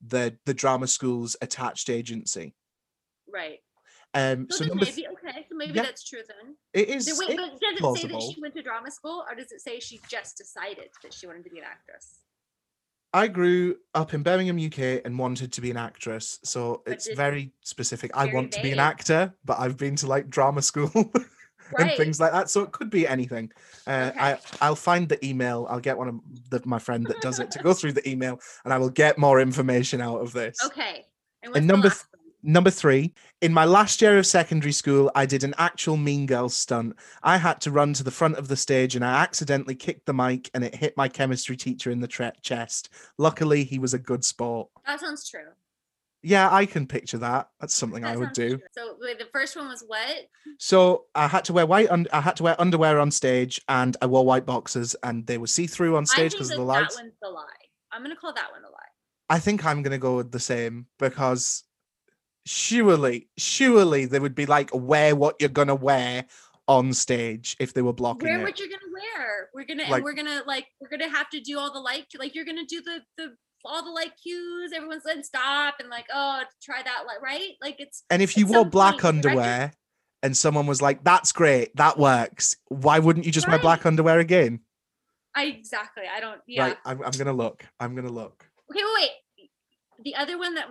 the 0.07 0.37
the 0.47 0.55
drama 0.55 0.87
school's 0.87 1.37
attached 1.41 1.89
agency. 1.91 2.55
right. 3.33 3.59
Um, 4.15 4.47
So, 4.51 4.57
so 4.59 4.65
then 4.65 4.69
number 4.69 4.85
th- 4.85 4.97
maybe 4.97 5.09
okay. 5.09 5.47
So 5.49 5.57
maybe 5.57 5.73
yeah. 5.73 5.83
that's 5.85 6.05
true 6.05 6.21
then. 6.29 6.55
it 6.75 6.89
is 6.91 7.07
wait, 7.19 7.31
it- 7.31 7.37
but 7.37 7.61
does 7.61 7.97
it 7.97 8.01
say 8.03 8.09
that 8.09 8.23
she 8.35 8.41
went 8.43 8.55
to 8.57 8.63
drama 8.63 8.91
school, 8.91 9.25
or 9.29 9.35
does 9.35 9.51
it 9.53 9.61
say 9.63 9.81
she 9.81 10.01
just 10.09 10.37
decided 10.37 10.91
that 11.03 11.15
she 11.15 11.27
wanted 11.27 11.45
to 11.45 11.51
be 11.51 11.59
an 11.59 11.65
actress? 11.65 12.19
I 13.15 13.29
grew 13.29 13.77
up 13.95 14.15
in 14.15 14.23
Birmingham, 14.23 14.59
UK, 14.59 15.03
and 15.05 15.19
wanted 15.19 15.53
to 15.53 15.61
be 15.61 15.71
an 15.71 15.77
actress. 15.77 16.41
So 16.45 16.83
But 16.85 16.95
it's 16.95 17.09
very 17.15 17.53
specific. 17.63 18.11
I 18.15 18.25
Very 18.25 18.35
want 18.37 18.53
to 18.53 18.63
be 18.63 18.73
an 18.73 18.79
actor, 18.79 19.35
but 19.45 19.59
I've 19.59 19.77
been 19.77 19.97
to 19.97 20.07
like 20.07 20.29
drama 20.31 20.63
school 20.63 20.91
and 21.79 21.91
things 21.97 22.21
like 22.21 22.33
that. 22.33 22.51
So 22.51 22.63
it 22.63 22.73
could 22.73 22.91
be 22.91 23.07
anything. 23.07 23.51
Uh, 23.87 24.11
Okay. 24.13 24.21
I 24.21 24.39
I'll 24.61 24.77
find 24.77 25.09
the 25.09 25.25
email. 25.25 25.67
I'll 25.71 25.81
get 25.81 25.97
one 25.99 26.09
of 26.09 26.21
the, 26.51 26.61
my 26.65 26.79
friend 26.79 27.07
that 27.07 27.21
does 27.21 27.39
it 27.39 27.51
to 27.53 27.59
go 27.61 27.73
through 27.79 27.93
the 27.93 28.09
email, 28.09 28.41
and 28.65 28.73
I 28.73 28.79
will 28.79 28.91
get 28.91 29.19
more 29.19 29.41
information 29.41 30.01
out 30.01 30.19
of 30.21 30.33
this. 30.33 30.59
Okay. 30.65 31.05
And, 31.43 31.55
the 31.55 31.61
number 31.61 31.89
one? 31.89 31.97
Number 32.45 32.71
three, 32.71 33.15
in 33.41 33.53
my 33.53 33.65
last 33.65 34.03
year 34.03 34.19
of 34.19 34.27
secondary 34.27 34.73
school, 34.73 35.13
I 35.15 35.27
did 35.27 35.45
an 35.45 35.55
actual 35.59 35.97
Mean 35.97 36.27
Girls 36.27 36.57
stunt. 36.57 36.97
I 37.23 37.37
had 37.37 37.61
to 37.61 37.71
run 37.71 37.93
to 37.95 38.03
the 38.03 38.11
front 38.11 38.37
of 38.37 38.49
the 38.49 38.57
stage 38.57 38.97
and 38.97 39.05
I 39.05 39.23
accidentally 39.23 39.77
kicked 39.77 40.07
the 40.07 40.13
mic 40.13 40.51
and 40.53 40.65
it 40.65 40.75
hit 40.75 40.97
my 40.97 41.07
chemistry 41.07 41.57
teacher 41.57 41.93
in 41.93 42.01
the 42.01 42.09
tre- 42.09 42.33
chest. 42.43 42.89
Luckily, 43.17 43.63
he 43.63 43.79
was 43.79 43.95
a 43.95 43.99
good 43.99 44.25
sport. 44.25 44.71
That 44.85 44.99
sounds 44.99 45.29
true. 45.29 45.51
Yeah, 46.23 46.49
I 46.53 46.67
can 46.67 46.87
picture 46.87 47.19
that. 47.19 47.49
That's 47.61 47.75
something 47.75 48.03
That 48.03 48.13
I 48.15 48.17
would 48.17 48.33
do. 48.33 48.51
true. 48.59 48.67
So 48.77 48.97
wait, 49.01 49.19
the 49.19 49.27
first 49.33 49.57
one 49.57 49.67
was 49.69 49.83
what? 49.87 50.17
So 50.59 51.07
I 51.15 51.27
had 51.27 51.45
to 51.47 51.53
wear 51.53 51.67
white. 51.67 51.91
Un- 51.91 52.07
I 52.13 52.21
had 52.21 52.37
to 52.37 52.45
wear 52.45 52.61
underwear 52.61 53.01
on 53.01 53.11
stage, 53.11 53.61
and 53.69 53.97
I 54.01 54.07
wore 54.07 54.25
white 54.25 54.47
boxers, 54.47 54.95
and 55.03 55.27
they 55.27 55.37
were 55.39 55.49
see 55.49 55.67
through 55.67 55.97
on 55.97 56.07
stage 56.07 56.33
because 56.33 56.51
of 56.53 56.59
the 56.59 56.63
lights. 56.63 56.95
that 56.97 57.03
one's 57.03 57.15
the 57.21 57.29
lie. 57.29 57.43
I'm 57.91 58.03
gonna 58.03 58.17
call 58.17 58.33
that 58.35 58.53
one 58.53 58.63
a 58.63 58.69
lie. 58.71 58.79
I 59.31 59.39
think 59.41 59.65
I'm 59.67 59.83
gonna 59.83 59.99
go 59.99 60.17
with 60.17 60.31
the 60.31 60.39
same 60.41 60.87
because 60.99 61.65
surely, 62.47 63.29
surely 63.37 64.05
they 64.05 64.19
would 64.21 64.35
be 64.35 64.47
like, 64.47 64.71
wear 64.73 65.15
what 65.17 65.37
you're 65.41 65.49
gonna 65.49 65.75
wear 65.75 66.27
on 66.69 66.93
stage 66.93 67.57
if 67.59 67.75
they 67.75 67.83
were 67.83 67.93
blocking 67.93 68.29
Wear 68.29 68.41
it. 68.41 68.43
what 68.45 68.59
you're 68.61 68.69
gonna 68.69 68.93
wear. 68.93 69.49
We're 69.55 69.65
gonna 69.65 69.83
Like- 69.85 69.95
and 69.95 70.05
we're 70.05 70.13
gonna 70.15 70.43
like 70.47 70.67
we're 70.81 70.89
gonna 70.89 71.09
have 71.11 71.29
to 71.31 71.41
do 71.41 71.59
all 71.59 71.73
the 71.73 71.81
like 71.81 72.07
like 72.19 72.35
you're 72.35 72.45
gonna 72.45 72.65
do 72.67 72.81
the 72.81 73.01
the 73.19 73.37
all 73.65 73.85
the 73.85 73.91
like 73.91 74.13
cues. 74.23 74.73
Everyone's 74.75 75.05
like 75.05 75.25
stop 75.25 75.75
and 75.81 75.89
like 75.89 76.07
oh 76.13 76.43
try 76.63 76.83
that 76.83 77.05
like 77.07 77.23
right 77.23 77.53
like 77.61 77.77
it's 77.79 78.05
And 78.11 78.23
if 78.23 78.37
you 78.37 78.47
wore 78.47 78.65
black 78.65 78.99
point, 78.99 79.03
right, 79.03 79.15
underwear 79.15 79.73
and 80.23 80.37
someone 80.37 80.67
was 80.67 80.81
like, 80.81 81.03
"That's 81.03 81.33
great, 81.33 81.75
that 81.77 81.99
works," 81.99 82.57
why 82.69 82.99
wouldn't 82.99 83.27
you 83.27 83.33
just 83.33 83.49
wear 83.49 83.59
black 83.59 83.85
underwear 83.87 84.19
again? 84.19 84.61
I 85.35 85.45
exactly 85.45 86.05
I 86.15 86.21
don't 86.21 86.41
yeah 86.47 86.65
Right, 86.65 86.77
I'm, 86.85 87.03
I'm 87.03 87.13
gonna 87.13 87.33
look. 87.33 87.65
I'm 87.81 87.95
gonna 87.95 88.11
look. 88.11 88.47
okay 88.71 88.83
wait, 88.85 89.11
wait 89.39 89.51
the 90.05 90.15
other 90.17 90.39
one 90.39 90.55
that 90.55 90.69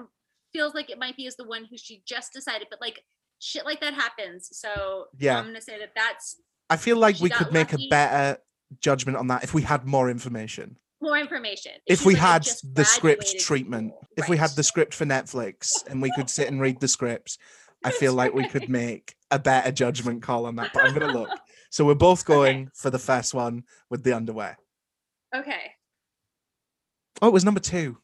feels 0.53 0.73
like 0.73 0.89
it 0.89 0.99
might 0.99 1.15
be 1.15 1.25
is 1.25 1.35
the 1.35 1.43
one 1.45 1.65
who 1.65 1.77
she 1.77 2.03
just 2.05 2.33
decided 2.33 2.67
but 2.69 2.81
like 2.81 3.03
shit 3.39 3.65
like 3.65 3.79
that 3.81 3.93
happens 3.93 4.49
so 4.51 5.05
Yeah. 5.17 5.37
I'm 5.39 5.45
gonna 5.45 5.61
say 5.61 5.79
that 5.79 5.91
that's 5.95 6.39
I 6.69 6.77
feel 6.77 6.97
like 6.97 7.19
we 7.19 7.29
could 7.29 7.51
make 7.51 7.73
a 7.73 7.77
better 7.89 8.39
judgment 8.79 9.17
on 9.17 9.27
that 9.27 9.43
if 9.43 9.53
we 9.53 9.63
had 9.63 9.85
more 9.85 10.09
information. 10.09 10.77
More 11.01 11.17
information 11.17 11.73
If 11.87 12.01
she 12.01 12.07
we 12.07 12.15
had 12.15 12.47
the 12.73 12.85
script 12.85 13.39
treatment, 13.39 13.91
school, 13.91 14.07
if 14.17 14.29
we 14.29 14.37
had 14.37 14.51
the 14.51 14.63
script 14.63 14.93
for 14.93 15.05
Netflix 15.05 15.85
and 15.89 16.01
we 16.01 16.11
could 16.11 16.29
sit 16.29 16.47
and 16.47 16.61
read 16.61 16.79
the 16.79 16.87
scripts, 16.87 17.37
I 17.83 17.91
feel 18.01 18.13
like 18.13 18.33
we 18.33 18.45
could 18.45 18.69
make 18.69 19.15
a 19.31 19.39
better 19.39 19.71
judgment 19.71 20.21
call 20.21 20.45
on 20.45 20.55
that. 20.57 20.71
But 20.73 20.83
I'm 20.83 20.93
gonna 20.93 21.13
look. 21.13 21.29
So 21.73 21.85
we're 21.85 21.95
both 21.95 22.23
Okay. 22.29 22.33
going 22.35 22.69
for 22.75 22.89
the 22.89 22.99
first 22.99 23.33
one 23.33 23.63
with 23.89 24.03
the 24.03 24.11
underwear. 24.11 24.57
okay 25.33 25.71
Oh, 27.21 27.27
it 27.29 27.33
was 27.33 27.45
number 27.45 27.61
two. 27.61 27.97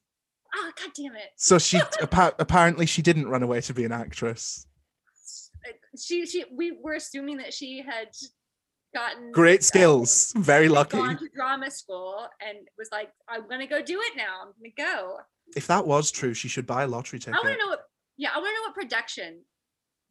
oh 0.55 0.71
god 0.81 0.91
damn 0.95 1.15
it 1.17 1.31
So 1.35 1.59
she 1.59 1.77
appa- 2.01 2.35
apparently 2.39 2.85
she 2.85 3.01
didn't 3.01 3.27
run 3.27 3.43
away 3.43 3.59
to 3.59 3.73
be 3.73 3.83
an 3.83 3.91
actress. 3.91 4.65
she 5.99 6.25
she 6.25 6.45
we 6.49 6.77
were 6.81 6.93
assuming 6.93 7.35
that 7.39 7.53
she 7.53 7.81
had 7.85 8.07
gotten 8.99 9.31
Great 9.31 9.59
uh, 9.61 9.63
skills. 9.71 10.33
Very 10.37 10.63
had 10.65 10.71
lucky. 10.79 10.97
gone 10.97 11.17
to 11.17 11.29
drama 11.35 11.69
school 11.71 12.27
and 12.47 12.57
was 12.77 12.89
like 12.91 13.09
i'm 13.29 13.43
gonna 13.51 13.67
go 13.75 13.79
do 13.81 13.97
it 14.07 14.13
now 14.17 14.33
i'm 14.43 14.51
gonna 14.59 14.73
go 14.93 15.17
If 15.55 15.65
that 15.67 15.85
was 15.93 16.05
true, 16.19 16.33
she 16.33 16.47
should 16.53 16.67
buy 16.73 16.81
a 16.83 16.87
lottery 16.95 17.19
ticket. 17.19 17.35
i 17.35 17.45
want 17.45 17.57
to 17.59 17.63
know 17.63 17.69
what 17.73 17.83
yeah 18.17 18.29
i 18.35 18.37
want 18.37 18.49
to 18.49 18.53
know 18.57 18.65
what 18.67 18.75
production 18.83 19.31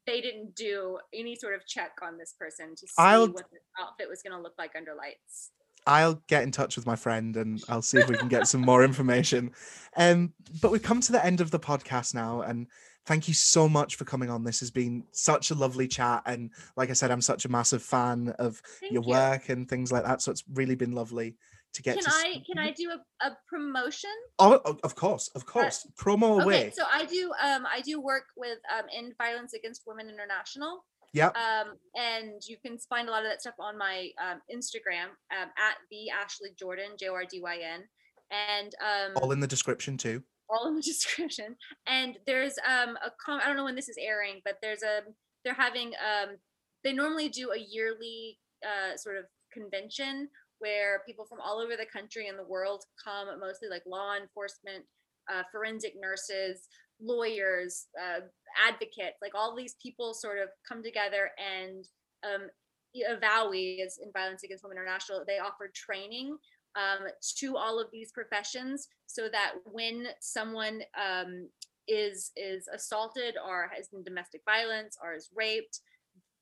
they 0.07 0.21
didn't 0.21 0.55
do 0.55 0.99
any 1.13 1.35
sort 1.35 1.55
of 1.55 1.67
check 1.67 1.93
on 2.07 2.17
this 2.17 2.33
person 2.39 2.67
to 2.81 2.85
see 2.87 2.95
I'll- 2.99 3.27
what 3.39 3.47
the 3.51 3.59
outfit 3.83 4.09
was 4.09 4.21
gonna 4.23 4.41
look 4.41 4.55
like 4.59 4.73
under 4.77 4.95
lights 4.95 5.51
I'll 5.89 6.21
get 6.27 6.43
in 6.43 6.51
touch 6.51 6.75
with 6.75 6.85
my 6.85 6.97
friend 6.97 7.37
and 7.37 7.63
I'll 7.69 7.81
see 7.81 7.99
if 7.99 8.09
we 8.09 8.17
can 8.17 8.27
get 8.27 8.49
some 8.49 8.61
more 8.61 8.83
information. 8.91 9.53
Um, 9.97 10.33
but 10.61 10.73
we've 10.73 10.83
come 10.83 11.01
to 11.01 11.13
the 11.13 11.25
end 11.25 11.41
of 11.41 11.53
the 11.53 11.61
podcast 11.61 12.13
now, 12.13 12.41
and 12.41 12.67
thank 13.07 13.29
you 13.29 13.35
so 13.35 13.69
much 13.69 13.97
for 13.97 14.05
coming 14.05 14.31
on. 14.31 14.45
This 14.45 14.61
has 14.61 14.71
been 14.71 15.05
such 15.13 15.51
a 15.51 15.55
lovely 15.55 15.89
chat, 15.89 16.23
and 16.27 16.51
like 16.77 16.91
I 16.91 16.93
said, 16.93 17.11
I'm 17.11 17.21
such 17.23 17.45
a 17.45 17.49
massive 17.49 17.83
fan 17.83 18.35
of 18.39 18.61
Thank 18.81 18.93
your 18.93 19.03
you. 19.03 19.09
work 19.11 19.49
and 19.49 19.69
things 19.69 19.91
like 19.93 20.05
that. 20.05 20.23
So 20.23 20.31
it's 20.31 20.45
really 20.53 20.75
been 20.75 20.93
lovely 20.93 21.37
to 21.73 21.83
get 21.83 21.97
can 21.97 22.05
to. 22.05 22.11
i 22.11 22.43
can 22.47 22.59
i 22.59 22.71
do 22.71 22.91
a, 22.91 23.27
a 23.27 23.37
promotion 23.51 24.09
Oh, 24.39 24.59
of 24.83 24.95
course, 24.95 25.29
of 25.35 25.45
course. 25.45 25.87
Promo 26.01 26.43
away. 26.43 26.57
okay 26.69 26.73
so 26.75 26.85
i 26.91 27.05
do 27.05 27.31
um 27.43 27.67
i 27.71 27.83
do 27.83 28.01
work 28.01 28.25
with 28.35 28.57
um 28.75 28.87
end 28.97 29.13
violence 29.19 29.53
against 29.53 29.83
women 29.87 30.09
international 30.09 30.87
Yeah. 31.13 31.33
um, 31.37 31.75
and 31.95 32.41
you 32.49 32.57
can 32.65 32.79
find 32.79 33.09
a 33.09 33.11
lot 33.11 33.25
of 33.25 33.31
that 33.31 33.43
stuff 33.43 33.57
on 33.61 33.77
my 33.77 34.09
um, 34.25 34.41
Instagram 34.51 35.09
um, 35.37 35.49
at 35.69 35.77
the 35.91 36.09
Ashley 36.09 36.51
Jordyn 36.61 36.99
J 36.99 37.09
O 37.09 37.15
R 37.15 37.25
D 37.31 37.41
Y 37.43 37.59
N, 37.63 37.83
and 38.31 38.73
um, 38.81 39.13
All 39.23 39.33
in 39.33 39.41
the 39.41 39.47
description 39.47 39.99
too. 39.99 40.23
All 40.49 40.69
in 40.69 40.77
the 40.77 40.83
description. 40.93 41.57
And 41.87 42.19
there's 42.27 42.55
um 42.69 42.97
a 43.05 43.11
com- 43.25 43.41
I 43.43 43.47
don't 43.47 43.57
know 43.57 43.65
when 43.65 43.77
this 43.77 43.89
is 43.89 43.99
airing, 44.01 44.41
but 44.45 44.59
there's 44.63 44.83
a 44.83 45.01
they're 45.45 45.55
having 45.55 45.93
um 46.01 46.37
they 46.85 46.93
normally 46.93 47.29
do 47.29 47.53
a 47.53 47.59
yearly 47.59 48.39
uh 48.65 48.97
sort 48.97 49.17
of 49.17 49.25
convention 49.53 50.29
where 50.59 51.03
people 51.07 51.25
from 51.25 51.41
all 51.41 51.59
over 51.59 51.77
the 51.77 51.87
country 51.87 52.29
and 52.29 52.39
the 52.39 52.45
world 52.45 52.85
come, 53.03 53.29
mostly 53.39 53.69
like 53.69 53.83
law 53.87 54.15
enforcement, 54.17 54.85
uh, 55.31 55.43
forensic 55.53 55.95
nurses, 56.01 56.69
lawyers, 57.01 57.87
uh, 58.01 58.21
advocates, 58.67 59.19
like 59.21 59.35
all 59.35 59.55
these 59.55 59.77
people 59.83 60.15
sort 60.15 60.39
of 60.39 60.49
come 60.67 60.83
together 60.83 61.31
and 61.37 61.85
um, 62.25 62.49
EVAWI 62.97 63.85
is 63.85 63.99
in 64.03 64.11
Violence 64.13 64.43
Against 64.43 64.65
Women 64.65 64.79
International. 64.79 65.23
They 65.27 65.39
offer 65.39 65.71
training 65.75 66.37
um, 66.77 67.09
to 67.39 67.57
all 67.57 67.81
of 67.81 67.89
these 67.91 68.13
professions 68.13 68.89
so 69.07 69.29
that 69.33 69.55
when 69.65 70.09
someone 70.21 70.83
um, 70.97 71.49
is 71.89 72.33
is 72.37 72.69
assaulted 72.73 73.37
or 73.45 73.71
has 73.75 73.89
been 73.89 74.05
domestic 74.05 74.43
violence 74.45 74.97
or 75.03 75.15
is 75.15 75.31
raped, 75.35 75.81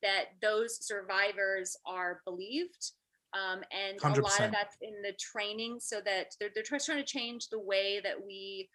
that 0.03 0.27
those 0.43 0.85
survivors 0.87 1.77
are 1.87 2.21
believed. 2.25 2.93
Um, 3.33 3.63
and 3.73 3.99
a 4.17 4.21
lot 4.21 4.41
of 4.41 4.53
that's 4.53 4.77
in 4.81 5.03
the 5.03 5.13
training 5.19 5.79
so 5.81 6.01
that 6.05 6.29
they're, 6.39 6.51
they're 6.55 6.63
trying 6.63 6.99
to 6.99 7.05
change 7.05 7.49
the 7.49 7.59
way 7.59 8.01
that 8.05 8.25
we 8.25 8.69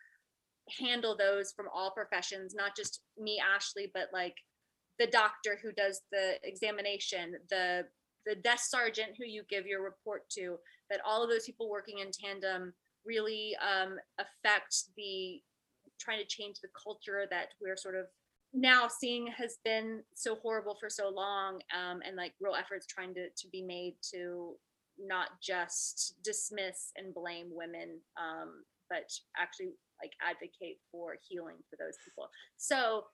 handle 0.77 1.15
those 1.15 1.53
from 1.53 1.67
all 1.73 1.91
professions, 1.91 2.53
not 2.53 2.75
just 2.75 3.01
me, 3.17 3.39
Ashley, 3.55 3.89
but 3.93 4.09
like 4.11 4.35
the 4.99 5.07
doctor 5.07 5.57
who 5.61 5.71
does 5.71 6.01
the 6.11 6.33
examination, 6.43 7.35
the 7.49 7.85
the 8.25 8.35
desk 8.35 8.69
sergeant 8.69 9.11
who 9.17 9.25
you 9.25 9.43
give 9.49 9.65
your 9.65 9.81
report 9.81 10.29
to, 10.29 10.57
that 10.89 11.01
all 11.05 11.23
of 11.23 11.29
those 11.29 11.45
people 11.45 11.69
working 11.69 11.99
in 11.99 12.11
tandem 12.11 12.73
really 13.05 13.55
um, 13.61 13.97
affect 14.17 14.85
the 14.97 15.41
trying 15.99 16.19
to 16.19 16.25
change 16.25 16.57
the 16.61 16.69
culture 16.81 17.25
that 17.29 17.47
we're 17.61 17.77
sort 17.77 17.95
of 17.95 18.05
now 18.53 18.87
seeing 18.87 19.27
has 19.27 19.57
been 19.63 20.01
so 20.15 20.35
horrible 20.35 20.75
for 20.79 20.89
so 20.89 21.09
long 21.09 21.59
um, 21.77 22.01
and 22.05 22.15
like 22.15 22.33
real 22.39 22.55
efforts 22.55 22.87
trying 22.87 23.13
to, 23.13 23.29
to 23.37 23.47
be 23.51 23.61
made 23.61 23.95
to 24.01 24.55
not 24.97 25.29
just 25.41 26.15
dismiss 26.23 26.91
and 26.97 27.13
blame 27.13 27.47
women 27.51 27.99
um, 28.17 28.63
but 28.89 29.11
actually 29.37 29.69
like 30.01 30.13
advocate 30.21 30.79
for 30.91 31.15
healing 31.27 31.57
for 31.69 31.75
those 31.77 31.95
people. 32.03 32.29
So 32.57 33.05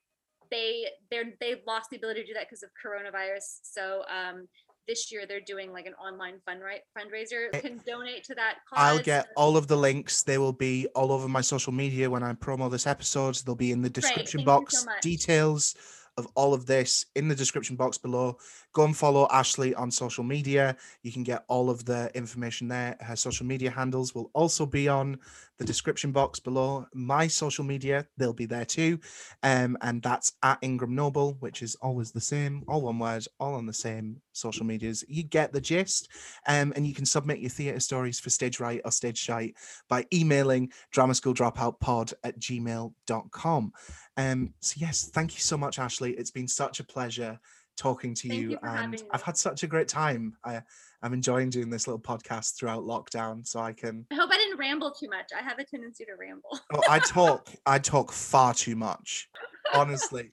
they 0.52 0.86
they're 1.10 1.34
they've 1.40 1.62
lost 1.68 1.90
the 1.90 1.98
ability 1.98 2.22
to 2.22 2.28
do 2.28 2.34
that 2.34 2.48
because 2.48 2.64
of 2.64 2.70
coronavirus. 2.74 3.60
So 3.64 4.04
um 4.10 4.48
this 4.88 5.12
year 5.12 5.26
they're 5.28 5.40
doing 5.40 5.72
like 5.72 5.86
an 5.86 5.94
online 5.94 6.36
fund 6.46 6.62
fundraiser 6.98 7.48
Eh, 7.54 7.60
can 7.60 7.82
donate 7.86 8.24
to 8.26 8.36
that 8.36 8.56
cause 8.70 8.78
I'll 8.80 9.00
get 9.00 9.28
all 9.36 9.58
of 9.58 9.68
the 9.68 9.76
links. 9.76 10.24
They 10.24 10.38
will 10.38 10.54
be 10.54 10.88
all 10.96 11.12
over 11.12 11.28
my 11.28 11.42
social 11.42 11.74
media 11.74 12.10
when 12.10 12.24
I 12.24 12.34
promo 12.34 12.70
this 12.70 12.88
episode. 12.88 13.36
They'll 13.46 13.56
be 13.56 13.72
in 13.72 13.82
the 13.82 13.90
description 13.90 14.46
thank 14.46 14.62
you 14.62 14.78
so 14.78 14.86
box. 14.86 15.02
Details 15.02 15.76
of 16.18 16.28
all 16.36 16.54
of 16.54 16.66
this 16.66 17.06
in 17.16 17.28
the 17.28 17.36
description 17.36 17.76
box 17.76 17.98
below. 17.98 18.38
Go 18.76 18.84
and 18.84 18.96
follow 18.96 19.26
Ashley 19.32 19.74
on 19.74 19.90
social 19.90 20.26
media. 20.26 20.76
You 21.02 21.10
can 21.14 21.24
get 21.24 21.46
all 21.48 21.70
of 21.70 21.86
the 21.86 22.12
information 22.14 22.68
there. 22.68 22.98
Her 23.00 23.16
social 23.16 23.46
media 23.46 23.72
handles 23.72 24.14
will 24.14 24.30
also 24.34 24.66
be 24.66 24.90
on 24.90 25.18
the 25.58 25.64
description 25.64 26.12
box 26.12 26.42
below. 26.42 26.86
My 26.94 27.28
social 27.28 27.64
media, 27.64 28.06
they'll 28.18 28.34
be 28.34 28.46
there 28.46 28.66
too. 28.66 29.00
Um, 29.44 29.78
and 29.80 30.04
that's 30.04 30.34
at 30.44 30.58
Ingram 30.62 30.94
Noble, 30.94 31.38
which 31.40 31.62
is 31.62 31.76
always 31.76 32.12
the 32.12 32.20
same, 32.20 32.66
all 32.68 32.82
one 32.82 33.00
word, 33.00 33.26
all 33.40 33.54
on 33.54 33.66
the 33.66 33.72
same 33.72 34.22
social 34.34 34.66
medias. 34.66 35.06
You 35.08 35.24
get 35.24 35.54
the 35.54 35.62
gist. 35.62 36.10
Um, 36.46 36.74
and 36.76 36.86
you 36.86 36.94
can 36.94 37.06
submit 37.06 37.40
your 37.40 37.52
theatre 37.52 37.80
stories 37.80 38.20
for 38.20 38.30
stage 38.30 38.60
right 38.60 38.82
or 38.84 38.92
stage 38.92 39.18
shite 39.18 39.56
by 39.88 40.06
emailing 40.14 40.70
drama 40.92 41.16
school 41.16 41.34
dropout 41.34 41.80
pod 41.80 42.12
at 42.26 42.38
gmail.com. 42.42 43.72
Um, 44.18 44.54
so 44.60 44.76
yes, 44.80 45.10
thank 45.14 45.34
you 45.34 45.40
so 45.40 45.56
much, 45.56 45.80
Ashley. 45.80 46.12
It's 46.12 46.32
been 46.32 46.50
such 46.50 46.82
a 46.82 46.84
pleasure 46.84 47.40
talking 47.78 48.14
to 48.16 48.28
Thank 48.30 48.42
you, 48.42 48.50
you 48.52 48.60
and 48.64 49.04
I've 49.12 49.22
had 49.22 49.38
such 49.38 49.64
a 49.64 49.68
great 49.68 49.88
time. 49.88 50.36
I, 50.44 50.62
I'm 51.02 51.14
enjoying 51.14 51.50
doing 51.50 51.70
this 51.70 51.88
little 51.88 52.00
podcast 52.00 52.58
throughout 52.58 52.84
lockdown, 52.84 53.46
so 53.46 53.60
I 53.60 53.74
can. 53.74 54.06
i 54.12 54.16
hope 54.16 54.30
i 54.32 54.38
didn't 54.38 54.58
ramble 54.58 54.92
too 54.92 55.10
much 55.10 55.30
i 55.38 55.44
have 55.44 55.60
a 55.60 55.64
tendency 55.64 56.06
to 56.06 56.12
ramble 56.20 56.60
Oh, 56.74 56.82
I 56.90 57.00
talk. 57.08 57.50
I 57.66 57.80
talk 57.80 58.12
far 58.12 58.54
too 58.54 58.76
much. 58.76 59.30
Honestly, 59.74 60.32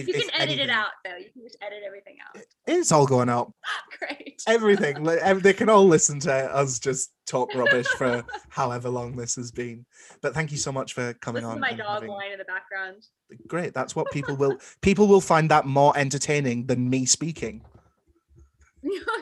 You 0.00 0.12
can 0.12 0.22
edit 0.22 0.32
anything. 0.40 0.58
it 0.60 0.70
out 0.70 0.88
though. 1.04 1.16
You 1.16 1.30
can 1.32 1.42
just 1.42 1.56
edit 1.62 1.80
everything 1.86 2.16
out. 2.26 2.42
It's 2.66 2.92
all 2.92 3.06
going 3.06 3.28
up. 3.28 3.52
Ah, 3.66 3.82
great. 3.98 4.42
Everything. 4.46 5.02
They 5.04 5.52
can 5.52 5.68
all 5.68 5.86
listen 5.86 6.20
to 6.20 6.32
us 6.32 6.78
just 6.78 7.12
talk 7.26 7.54
rubbish 7.54 7.86
for 7.96 8.24
however 8.50 8.88
long 8.90 9.16
this 9.16 9.36
has 9.36 9.50
been. 9.50 9.86
But 10.20 10.34
thank 10.34 10.50
you 10.52 10.58
so 10.58 10.70
much 10.72 10.92
for 10.92 11.14
coming 11.14 11.42
Listen 11.44 11.54
on. 11.56 11.60
my 11.60 11.72
dog 11.72 11.94
having- 12.02 12.10
whine 12.10 12.32
in 12.32 12.38
the 12.38 12.44
background. 12.44 13.04
Great. 13.48 13.72
That's 13.74 13.96
what 13.96 14.10
people 14.12 14.36
will 14.36 14.58
people 14.82 15.06
will 15.08 15.20
find 15.20 15.50
that 15.50 15.64
more 15.66 15.96
entertaining 15.96 16.66
than 16.66 16.88
me 16.90 17.06
speaking. 17.06 17.62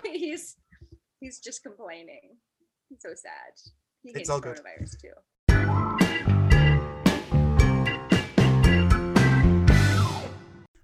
he's 0.04 0.56
he's 1.20 1.38
just 1.38 1.62
complaining. 1.62 2.36
He's 2.88 2.98
so 3.00 3.10
sad. 3.14 3.52
He 4.02 4.10
It's 4.10 4.28
all 4.28 4.40
good. 4.40 4.56
coronavirus 4.56 5.00
too. 5.00 5.12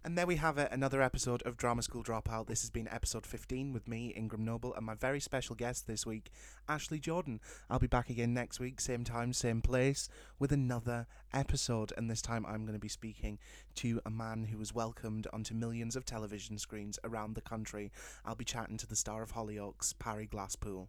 And 0.08 0.16
there 0.16 0.26
we 0.26 0.36
have 0.36 0.56
it, 0.56 0.72
another 0.72 1.02
episode 1.02 1.42
of 1.42 1.58
Drama 1.58 1.82
School 1.82 2.02
Dropout. 2.02 2.46
This 2.46 2.62
has 2.62 2.70
been 2.70 2.88
episode 2.88 3.26
15 3.26 3.74
with 3.74 3.86
me, 3.86 4.06
Ingram 4.16 4.42
Noble, 4.42 4.72
and 4.72 4.86
my 4.86 4.94
very 4.94 5.20
special 5.20 5.54
guest 5.54 5.86
this 5.86 6.06
week, 6.06 6.30
Ashley 6.66 6.98
Jordyn. 6.98 7.40
I'll 7.68 7.78
be 7.78 7.88
back 7.88 8.08
again 8.08 8.32
next 8.32 8.58
week, 8.58 8.80
same 8.80 9.04
time, 9.04 9.34
same 9.34 9.60
place, 9.60 10.08
with 10.38 10.50
another 10.50 11.06
episode. 11.34 11.92
And 11.94 12.10
this 12.10 12.22
time 12.22 12.46
I'm 12.46 12.62
going 12.62 12.72
to 12.72 12.78
be 12.78 12.88
speaking 12.88 13.38
to 13.74 14.00
a 14.06 14.10
man 14.10 14.44
who 14.44 14.56
was 14.56 14.74
welcomed 14.74 15.26
onto 15.30 15.52
millions 15.52 15.94
of 15.94 16.06
television 16.06 16.56
screens 16.56 16.98
around 17.04 17.34
the 17.34 17.42
country. 17.42 17.92
I'll 18.24 18.34
be 18.34 18.46
chatting 18.46 18.78
to 18.78 18.86
the 18.86 18.96
star 18.96 19.22
of 19.22 19.34
Hollyoaks, 19.34 19.92
Parry 19.98 20.26
Glasspool. 20.26 20.86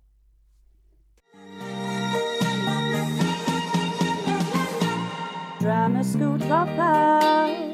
Drama 5.60 6.06
school 6.06 6.38
dropout. 6.38 7.69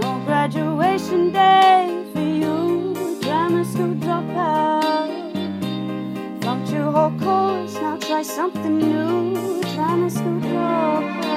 No 0.00 0.18
graduation 0.24 1.32
day 1.32 2.04
for 2.12 2.20
you. 2.20 2.94
Drama 3.20 3.64
school 3.64 3.94
dropout. 3.94 5.10
Funked 6.42 6.72
your 6.72 6.90
whole 6.90 7.12
course, 7.18 7.74
now 7.74 7.96
try 7.98 8.22
something 8.22 8.78
new. 8.78 9.62
Drama 9.74 10.08
school 10.10 10.40
dropout. 10.40 11.29